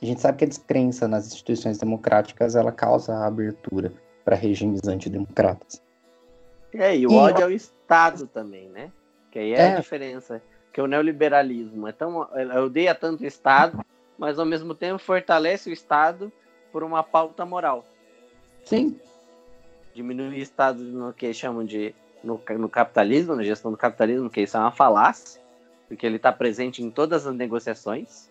a 0.00 0.04
gente 0.04 0.20
sabe 0.20 0.38
que 0.38 0.44
a 0.44 0.48
descrença 0.48 1.06
nas 1.06 1.26
instituições 1.26 1.78
democráticas, 1.78 2.54
ela 2.56 2.72
causa 2.72 3.14
a 3.14 3.26
abertura 3.26 3.92
para 4.24 4.34
regimes 4.36 4.86
antidemocratas. 4.88 5.82
É, 6.72 6.96
e 6.96 7.06
o 7.06 7.10
E- 7.12 7.14
ódio 7.16 7.44
ao 7.44 7.50
Estado 7.50 8.26
também, 8.26 8.68
né? 8.68 8.90
Que 9.30 9.38
aí 9.38 9.52
é, 9.54 9.58
É. 9.58 9.72
a 9.74 9.80
diferença. 9.80 10.42
Que 10.72 10.80
o 10.80 10.86
neoliberalismo 10.86 11.86
é 11.88 11.92
tão. 11.92 12.28
ela 12.34 12.60
odeia 12.62 12.94
tanto 12.94 13.22
o 13.22 13.26
Estado, 13.26 13.84
mas 14.18 14.38
ao 14.38 14.44
mesmo 14.46 14.74
tempo 14.74 14.98
fortalece 14.98 15.70
o 15.70 15.72
Estado 15.72 16.30
por 16.72 16.82
uma 16.84 17.02
pauta 17.02 17.44
moral. 17.46 17.84
Sim, 18.64 18.98
Diminuir 19.94 20.28
o 20.30 20.42
Estado 20.42 20.82
no 20.84 21.12
que 21.12 21.32
chamam 21.32 21.64
de. 21.64 21.94
No, 22.22 22.40
no 22.58 22.68
capitalismo, 22.68 23.36
na 23.36 23.44
gestão 23.44 23.70
do 23.70 23.76
capitalismo, 23.76 24.28
que 24.28 24.40
isso 24.40 24.56
é 24.56 24.60
uma 24.60 24.72
falácia, 24.72 25.40
porque 25.86 26.04
ele 26.04 26.16
está 26.16 26.32
presente 26.32 26.82
em 26.82 26.90
todas 26.90 27.26
as 27.26 27.34
negociações, 27.34 28.28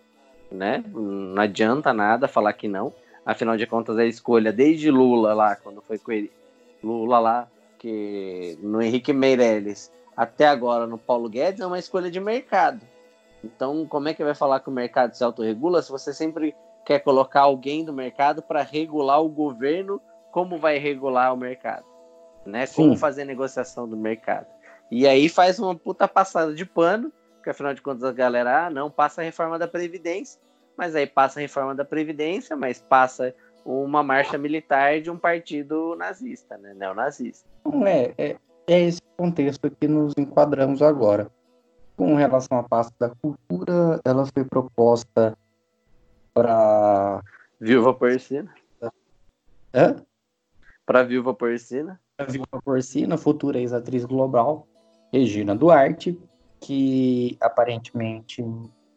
né? 0.50 0.84
Não 0.92 1.40
adianta 1.42 1.92
nada 1.92 2.28
falar 2.28 2.52
que 2.52 2.68
não. 2.68 2.92
Afinal 3.24 3.56
de 3.56 3.66
contas, 3.66 3.98
a 3.98 4.04
escolha 4.04 4.52
desde 4.52 4.90
Lula 4.90 5.34
lá, 5.34 5.56
quando 5.56 5.82
foi 5.82 5.98
com 5.98 6.12
ele, 6.12 6.30
Lula 6.82 7.18
lá, 7.18 7.48
que 7.78 8.58
no 8.62 8.80
Henrique 8.80 9.12
Meirelles, 9.12 9.92
até 10.16 10.46
agora 10.46 10.86
no 10.86 10.98
Paulo 10.98 11.28
Guedes, 11.28 11.60
é 11.60 11.66
uma 11.66 11.78
escolha 11.78 12.10
de 12.10 12.20
mercado. 12.20 12.84
Então, 13.42 13.86
como 13.86 14.08
é 14.08 14.14
que 14.14 14.24
vai 14.24 14.34
falar 14.34 14.60
que 14.60 14.68
o 14.68 14.72
mercado 14.72 15.14
se 15.14 15.22
autorregula 15.22 15.82
se 15.82 15.90
você 15.90 16.12
sempre 16.12 16.54
quer 16.84 17.00
colocar 17.00 17.42
alguém 17.42 17.84
do 17.84 17.92
mercado 17.92 18.42
para 18.42 18.62
regular 18.62 19.22
o 19.22 19.28
governo 19.28 20.00
como 20.32 20.58
vai 20.58 20.78
regular 20.78 21.32
o 21.32 21.36
mercado? 21.36 21.84
Né? 22.48 22.66
Como 22.66 22.94
Sim. 22.94 22.96
fazer 22.96 23.24
negociação 23.24 23.88
do 23.88 23.96
mercado. 23.96 24.46
E 24.90 25.06
aí 25.06 25.28
faz 25.28 25.58
uma 25.58 25.74
puta 25.74 26.08
passada 26.08 26.54
de 26.54 26.64
pano, 26.64 27.12
porque 27.36 27.50
afinal 27.50 27.74
de 27.74 27.82
contas 27.82 28.04
a 28.04 28.12
galera, 28.12 28.66
ah, 28.66 28.70
não, 28.70 28.90
passa 28.90 29.20
a 29.20 29.24
reforma 29.24 29.58
da 29.58 29.68
Previdência, 29.68 30.40
mas 30.76 30.94
aí 30.94 31.06
passa 31.06 31.38
a 31.38 31.42
reforma 31.42 31.74
da 31.74 31.84
Previdência, 31.84 32.56
mas 32.56 32.80
passa 32.80 33.34
uma 33.64 34.02
marcha 34.02 34.38
militar 34.38 35.00
de 35.00 35.10
um 35.10 35.18
partido 35.18 35.94
nazista, 35.96 36.56
né? 36.56 36.72
Neonazista. 36.74 37.46
Então, 37.60 37.86
é, 37.86 38.14
é, 38.16 38.36
é 38.66 38.80
esse 38.80 39.02
contexto 39.16 39.70
que 39.70 39.86
nos 39.86 40.14
enquadramos 40.16 40.80
agora. 40.80 41.30
Com 41.96 42.14
relação 42.14 42.58
à 42.58 42.62
pasta 42.62 42.94
da 42.98 43.10
cultura, 43.10 44.00
ela 44.04 44.24
foi 44.24 44.44
proposta 44.44 45.36
para 46.32 47.20
Viúva 47.60 47.92
Porcina. 47.92 48.54
a 48.80 49.96
Para 50.86 51.02
Viúva 51.02 51.34
Porcina. 51.34 52.00
Viúva 52.26 52.60
Porcina, 52.64 53.16
futura 53.16 53.58
ex-atriz 53.58 54.04
global, 54.04 54.66
Regina 55.12 55.54
Duarte, 55.54 56.18
que 56.60 57.36
aparentemente 57.40 58.44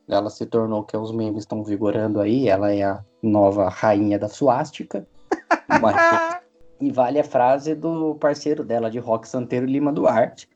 ela 0.08 0.30
se 0.30 0.46
tornou, 0.46 0.84
que 0.84 0.98
os 0.98 1.12
memes 1.12 1.44
estão 1.44 1.64
vigorando 1.64 2.20
aí, 2.20 2.50
ela 2.50 2.72
é 2.74 2.84
a 2.84 3.04
nova 3.22 3.70
rainha 3.70 4.18
da 4.18 4.28
suástica. 4.28 5.08
Uma- 5.70 6.42
E 6.82 6.92
vale 6.92 7.20
a 7.20 7.24
frase 7.24 7.76
do 7.76 8.16
parceiro 8.16 8.64
dela 8.64 8.90
de 8.90 8.98
rock, 8.98 9.28
Santeiro 9.28 9.68
Lima 9.68 9.94
Duarte, 9.94 10.50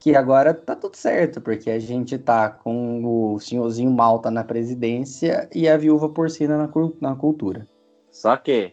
que 0.00 0.16
agora 0.16 0.54
tá 0.54 0.74
tudo 0.74 0.96
certo, 0.96 1.38
porque 1.40 1.70
a 1.70 1.78
gente 1.78 2.16
tá 2.16 2.48
com 2.48 3.04
o 3.34 3.38
senhorzinho 3.38 3.90
Malta 3.90 4.30
na 4.30 4.42
presidência 4.42 5.48
e 5.54 5.68
a 5.68 5.76
viúva 5.76 6.08
porcina 6.08 6.56
na, 6.56 6.70
na 7.00 7.14
cultura. 7.14 7.66
Só 8.10 8.36
que 8.38 8.72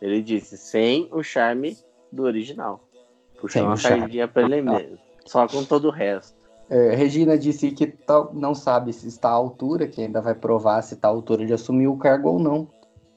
ele 0.00 0.22
disse 0.22 0.56
sem 0.56 1.08
o 1.10 1.24
charme 1.24 1.76
do 2.14 2.22
original. 2.22 2.80
Sem 3.48 3.62
uma 3.62 3.76
sardinha 3.76 4.26
pra 4.26 4.42
ele 4.42 4.62
mesmo. 4.62 4.98
Só 5.26 5.46
com 5.46 5.64
todo 5.64 5.88
o 5.88 5.90
resto. 5.90 6.34
É, 6.70 6.94
Regina 6.94 7.36
disse 7.36 7.70
que 7.72 7.86
tal- 7.86 8.30
não 8.32 8.54
sabe 8.54 8.92
se 8.92 9.06
está 9.06 9.28
à 9.28 9.32
altura, 9.32 9.86
que 9.86 10.00
ainda 10.00 10.22
vai 10.22 10.34
provar 10.34 10.80
se 10.82 10.94
está 10.94 11.08
à 11.08 11.10
altura 11.10 11.44
de 11.44 11.52
assumir 11.52 11.88
o 11.88 11.96
cargo 11.96 12.30
ou 12.30 12.38
não. 12.38 12.66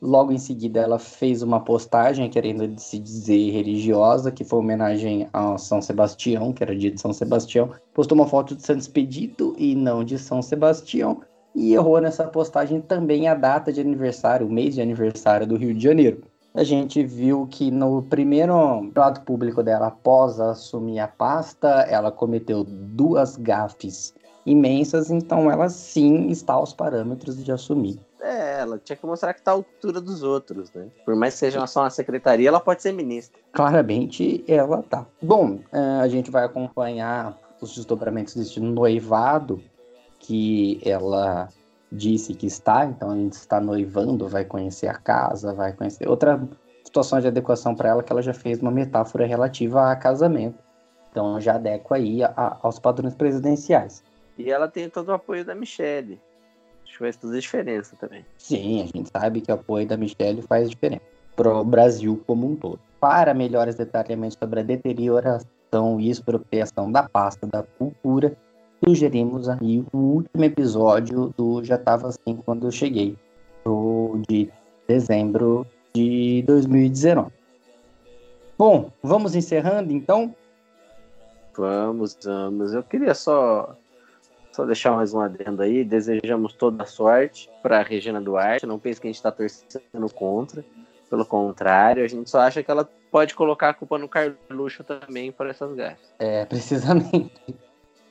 Logo 0.02 0.32
em 0.32 0.38
seguida, 0.38 0.80
ela 0.80 1.00
fez 1.00 1.42
uma 1.42 1.60
postagem 1.62 2.30
querendo 2.30 2.80
se 2.80 3.00
dizer 3.00 3.52
religiosa, 3.52 4.32
que 4.32 4.44
foi 4.44 4.60
homenagem 4.60 5.28
a 5.34 5.58
São 5.58 5.82
Sebastião, 5.82 6.54
que 6.54 6.62
era 6.62 6.76
dia 6.76 6.92
de 6.92 7.02
São 7.02 7.14
Sebastião. 7.14 7.72
Postou 7.94 8.16
uma 8.16 8.28
foto 8.28 8.56
de 8.56 8.62
Santo 8.64 8.82
Expedito 8.82 9.56
e 9.58 9.74
não 9.76 10.04
de 10.04 10.20
São 10.20 10.42
Sebastião. 10.42 11.22
E 11.56 11.74
errou 11.74 12.00
nessa 12.00 12.26
postagem 12.26 12.80
também 12.80 13.28
a 13.28 13.34
data 13.34 13.74
de 13.74 13.82
aniversário, 13.82 14.46
o 14.46 14.52
mês 14.52 14.76
de 14.76 14.82
aniversário 14.82 15.48
do 15.48 15.56
Rio 15.56 15.74
de 15.74 15.84
Janeiro. 15.84 16.22
A 16.54 16.64
gente 16.64 17.04
viu 17.04 17.48
que 17.50 17.70
no 17.70 18.02
primeiro 18.04 18.92
lado 18.96 19.22
público 19.22 19.62
dela, 19.62 19.88
após 19.88 20.40
assumir 20.40 21.00
a 21.00 21.08
pasta, 21.08 21.68
ela 21.90 22.12
cometeu 22.12 22.64
duas 22.64 23.36
gafes 23.36 24.14
imensas, 24.46 25.12
então 25.12 25.52
ela 25.52 25.70
sim 25.70 26.30
está 26.30 26.54
aos 26.54 26.74
parâmetros 26.74 27.44
de 27.44 27.52
assumir. 27.52 28.00
É, 28.22 28.62
ela 28.62 28.80
tinha 28.80 28.96
que 28.96 29.06
mostrar 29.06 29.34
que 29.34 29.42
tá 29.42 29.52
à 29.52 29.54
altura 29.54 30.02
dos 30.02 30.24
outros, 30.24 30.72
né? 30.74 30.88
Por 31.06 31.16
mais 31.16 31.34
que 31.34 31.40
seja 31.42 31.66
só 31.68 31.82
uma 31.82 31.90
secretaria, 31.90 32.48
ela 32.48 32.60
pode 32.60 32.82
ser 32.82 32.92
ministra. 32.92 33.40
Claramente 33.52 34.44
ela 34.48 34.82
tá. 34.82 35.06
Bom, 35.22 35.60
eh, 35.72 36.00
a 36.02 36.08
gente 36.08 36.32
vai 36.32 36.46
acompanhar 36.46 37.38
os 37.62 37.76
desdobramentos 37.76 38.36
deste 38.36 38.60
noivado 38.60 39.62
que 40.20 40.80
ela 40.84 41.50
disse 41.92 42.34
que 42.34 42.48
está, 42.48 42.86
então 42.86 43.12
a 43.12 43.16
gente 43.16 43.34
está 43.34 43.60
noivando, 43.62 44.28
vai 44.28 44.44
conhecer 44.44 44.88
a 44.88 44.96
casa, 44.96 45.54
vai 45.54 45.74
conhecer 45.74 46.08
outra 46.08 46.40
situação 46.84 47.20
de 47.20 47.28
adequação 47.28 47.76
para 47.76 47.90
ela 47.90 48.04
que 48.04 48.12
ela 48.12 48.22
já 48.22 48.34
fez 48.34 48.62
uma 48.62 48.72
metáfora 48.72 49.26
relativa 49.26 49.92
a 49.92 49.96
casamento. 49.96 50.58
Então 51.12 51.40
já 51.40 51.56
adequa 51.56 51.96
aí 51.96 52.24
a- 52.24 52.34
a- 52.36 52.58
aos 52.62 52.80
padrões 52.80 53.16
presidenciais. 53.16 54.04
E 54.38 54.52
ela 54.52 54.68
tem 54.68 54.90
todo 54.90 55.10
o 55.10 55.14
apoio 55.14 55.44
da 55.44 55.56
Michelle. 55.56 56.22
Acho 56.84 56.94
que 56.94 57.00
faz 57.00 57.18
toda 57.18 57.36
a 57.36 57.40
diferença 57.40 57.96
também. 57.98 58.26
Sim, 58.38 58.82
a 58.82 58.86
gente 58.86 59.10
sabe 59.10 59.42
que 59.42 59.52
o 59.52 59.56
apoio 59.56 59.88
da 59.88 59.98
Michelle 59.98 60.42
faz 60.42 60.70
diferença 60.70 61.02
para 61.36 61.54
o 61.54 61.64
Brasil 61.64 62.24
como 62.26 62.48
um 62.50 62.56
todo. 62.56 62.80
Para 63.00 63.34
melhores 63.34 63.76
detalhamentos 63.76 64.38
sobre 64.40 64.60
a 64.60 64.64
deterioração 64.64 66.00
e 66.00 66.10
expropriação 66.10 66.92
da 66.92 67.04
pasta 67.04 67.46
da 67.46 67.64
cultura, 67.64 68.36
sugerimos 68.88 69.50
aí 69.50 69.84
o 69.92 69.98
último 69.98 70.46
episódio 70.46 71.34
do 71.36 71.62
Já 71.62 71.78
Tava 71.78 72.08
Assim 72.08 72.38
Quando 72.46 72.68
Eu 72.68 72.72
Cheguei, 72.72 73.18
do, 73.66 74.22
de 74.30 74.50
dezembro 74.88 75.68
de 75.94 76.42
2019. 76.48 77.30
Bom, 78.58 78.90
vamos 79.04 79.36
encerrando 79.36 79.92
então. 79.92 80.34
Vamos, 81.56 82.18
vamos. 82.24 82.74
Eu 82.74 82.82
queria 82.82 83.14
só, 83.14 83.76
só 84.54 84.66
deixar 84.66 84.96
mais 84.96 85.14
um 85.14 85.20
adendo 85.20 85.64
aí. 85.64 85.84
Desejamos 85.84 86.54
toda 86.54 86.84
a 86.84 86.86
sorte 86.86 87.50
para 87.62 87.82
Regina 87.82 88.22
Duarte. 88.22 88.66
Não 88.66 88.80
pense 88.80 89.02
que 89.02 89.08
a 89.08 89.10
gente 89.10 89.18
está 89.18 89.32
torcendo 89.32 90.14
contra. 90.16 90.64
Pelo 91.10 91.26
contrário, 91.26 92.04
a 92.04 92.08
gente 92.08 92.30
só 92.30 92.40
acha 92.40 92.64
que 92.64 92.72
ela 92.72 92.90
pode 93.12 93.36
colocar 93.36 93.70
a 93.70 93.74
culpa 93.74 93.98
no 93.98 94.08
Carluxo 94.08 94.84
também 94.84 95.32
por 95.32 95.48
essas 95.48 95.74
gafas. 95.76 96.14
É, 96.20 96.46
precisamente. 96.46 97.32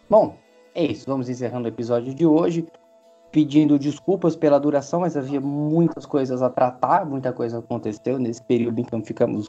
Bom, 0.09 0.37
é 0.77 0.85
isso. 0.85 1.07
Vamos 1.07 1.29
encerrando 1.29 1.65
o 1.65 1.69
episódio 1.69 2.15
de 2.15 2.27
hoje. 2.27 2.67
Pedindo 3.33 3.79
desculpas 3.79 4.37
pela 4.37 4.61
duração, 4.61 5.01
mas 5.01 5.17
havia 5.17 5.41
muitas 5.41 6.07
coisas 6.07 6.43
a 6.43 6.49
tratar, 6.49 7.05
muita 7.05 7.33
coisa 7.33 7.59
aconteceu 7.59 8.19
nesse 8.19 8.43
período 8.43 8.79
em 8.79 8.85
que 8.85 9.03
ficamos 9.03 9.49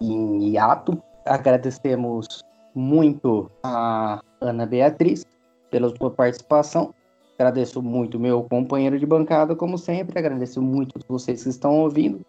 em 0.00 0.50
hiato. 0.50 1.00
Agradecemos 1.24 2.42
muito 2.74 3.50
a 3.62 4.20
Ana 4.40 4.66
Beatriz 4.66 5.24
pela 5.70 5.88
sua 5.96 6.10
participação. 6.10 6.92
Agradeço 7.38 7.80
muito 7.80 8.18
meu 8.18 8.42
companheiro 8.42 8.98
de 8.98 9.06
bancada, 9.06 9.54
como 9.54 9.78
sempre. 9.78 10.18
Agradeço 10.18 10.60
muito 10.60 10.98
vocês 11.08 11.42
que 11.42 11.48
estão 11.48 11.80
ouvindo. 11.80 12.20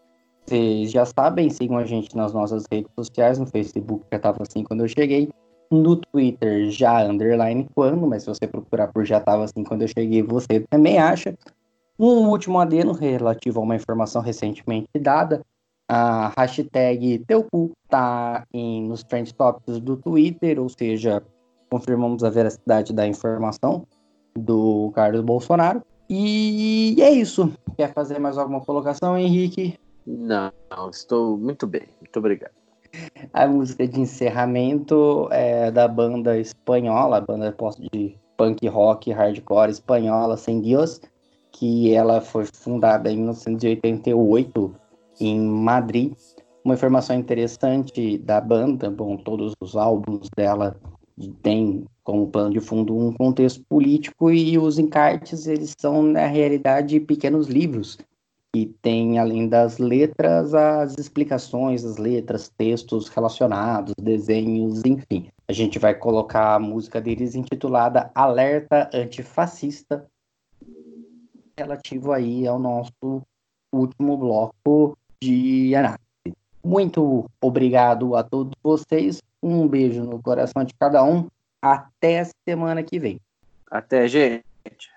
Vocês 0.45 0.91
já 0.91 1.05
sabem, 1.05 1.49
sigam 1.49 1.77
a 1.77 1.85
gente 1.85 2.15
nas 2.15 2.33
nossas 2.33 2.65
redes 2.71 2.91
sociais, 2.97 3.39
no 3.39 3.45
Facebook, 3.45 4.05
já 4.11 4.17
estava 4.17 4.39
assim 4.41 4.63
quando 4.63 4.81
eu 4.81 4.87
cheguei, 4.89 5.29
No 5.71 5.95
Twitter, 5.95 6.69
já 6.69 7.03
underline 7.03 7.67
quando, 7.73 8.05
mas 8.07 8.23
se 8.23 8.29
você 8.29 8.47
procurar 8.47 8.87
por 8.91 9.05
já 9.05 9.19
tava 9.19 9.45
assim 9.45 9.63
quando 9.63 9.81
eu 9.81 9.87
cheguei, 9.87 10.21
você 10.21 10.59
também 10.69 10.99
acha. 10.99 11.35
Um 11.99 12.29
último 12.29 12.59
adeno 12.59 12.91
relativo 12.91 13.59
a 13.59 13.63
uma 13.63 13.75
informação 13.75 14.21
recentemente 14.21 14.87
dada. 14.99 15.41
A 15.87 16.31
hashtag 16.37 17.19
Teucu 17.27 17.71
tá 17.87 18.45
em, 18.53 18.87
nos 18.87 19.03
trend 19.03 19.33
topics 19.33 19.79
do 19.79 19.97
Twitter, 19.97 20.59
ou 20.59 20.69
seja, 20.69 21.21
confirmamos 21.69 22.23
a 22.23 22.29
veracidade 22.29 22.93
da 22.93 23.07
informação 23.07 23.85
do 24.35 24.91
Carlos 24.95 25.21
Bolsonaro. 25.21 25.81
E 26.09 26.95
é 26.99 27.11
isso. 27.11 27.51
Quer 27.77 27.93
fazer 27.93 28.19
mais 28.19 28.37
alguma 28.37 28.61
colocação, 28.61 29.17
Henrique? 29.17 29.79
Não, 30.05 30.51
estou 30.91 31.37
muito 31.37 31.65
bem. 31.65 31.83
Muito 31.99 32.17
obrigado. 32.19 32.62
A 33.33 33.47
música 33.47 33.87
de 33.87 33.99
encerramento 33.99 35.27
é 35.31 35.71
da 35.71 35.87
banda 35.87 36.37
espanhola, 36.37 37.19
banda 37.19 37.55
de 37.91 38.15
punk 38.37 38.67
rock 38.67 39.11
hardcore 39.11 39.71
espanhola 39.71 40.37
Sem 40.37 40.61
Dios, 40.61 41.01
que 41.51 41.93
ela 41.93 42.21
foi 42.21 42.45
fundada 42.45 43.11
em 43.11 43.17
1988 43.17 44.75
em 45.19 45.39
Madrid. 45.39 46.13
Uma 46.63 46.75
informação 46.75 47.15
interessante 47.15 48.19
da 48.19 48.39
banda, 48.39 48.91
bom, 48.91 49.17
todos 49.17 49.53
os 49.59 49.75
álbuns 49.75 50.29
dela 50.37 50.75
têm 51.41 51.85
como 52.03 52.27
plano 52.27 52.51
de 52.51 52.59
fundo 52.59 52.95
um 52.95 53.11
contexto 53.13 53.63
político 53.67 54.29
e 54.31 54.57
os 54.59 54.77
encartes 54.77 55.47
eles 55.47 55.73
são 55.79 56.03
na 56.03 56.27
realidade 56.27 56.99
pequenos 56.99 57.47
livros 57.47 57.97
que 58.53 58.67
tem 58.83 59.17
além 59.17 59.49
das 59.49 59.79
letras 59.79 60.53
as 60.53 60.95
explicações 60.97 61.81
das 61.81 61.97
letras, 61.97 62.49
textos 62.55 63.09
relacionados, 63.09 63.93
desenhos, 63.99 64.83
enfim. 64.85 65.29
A 65.47 65.53
gente 65.53 65.79
vai 65.79 65.95
colocar 65.95 66.55
a 66.55 66.59
música 66.59 67.01
deles 67.01 67.33
intitulada 67.33 68.11
Alerta 68.13 68.89
Antifascista 68.93 70.05
relativo 71.57 72.11
aí 72.11 72.47
ao 72.47 72.59
nosso 72.59 73.21
último 73.71 74.17
bloco 74.17 74.97
de 75.21 75.75
análise. 75.75 75.99
Muito 76.63 77.25
obrigado 77.41 78.15
a 78.15 78.23
todos 78.23 78.53
vocês. 78.63 79.21
Um 79.41 79.67
beijo 79.67 80.03
no 80.03 80.21
coração 80.21 80.63
de 80.63 80.73
cada 80.75 81.03
um. 81.03 81.27
Até 81.61 82.23
semana 82.47 82.83
que 82.83 82.99
vem. 82.99 83.19
Até, 83.69 84.07
gente. 84.07 84.92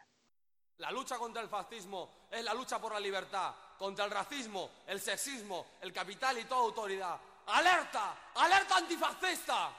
La 0.78 0.90
lucha 0.90 1.16
contra 1.16 1.40
el 1.40 1.48
fascismo 1.48 2.26
es 2.30 2.44
la 2.44 2.52
lucha 2.52 2.78
por 2.78 2.92
la 2.92 3.00
libertad. 3.00 3.54
Contra 3.78 4.04
el 4.04 4.10
racismo, 4.10 4.70
el 4.86 5.00
sexismo, 5.00 5.66
el 5.80 5.92
capital 5.92 6.38
y 6.38 6.44
toda 6.44 6.62
autoridad. 6.62 7.18
¡Alerta! 7.46 8.14
¡Alerta 8.34 8.76
antifascista! 8.76 9.72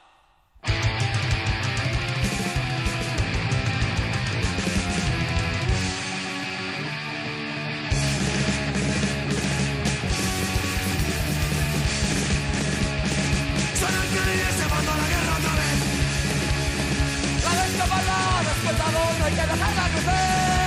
Hay 19.28 19.34
que 19.34 19.42
dejarla 19.42 19.90
crecer. 19.90 20.67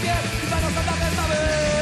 los 0.00 0.24
y 0.42 0.46
para 0.46 0.70
los 0.70 0.76
andares 0.76 1.81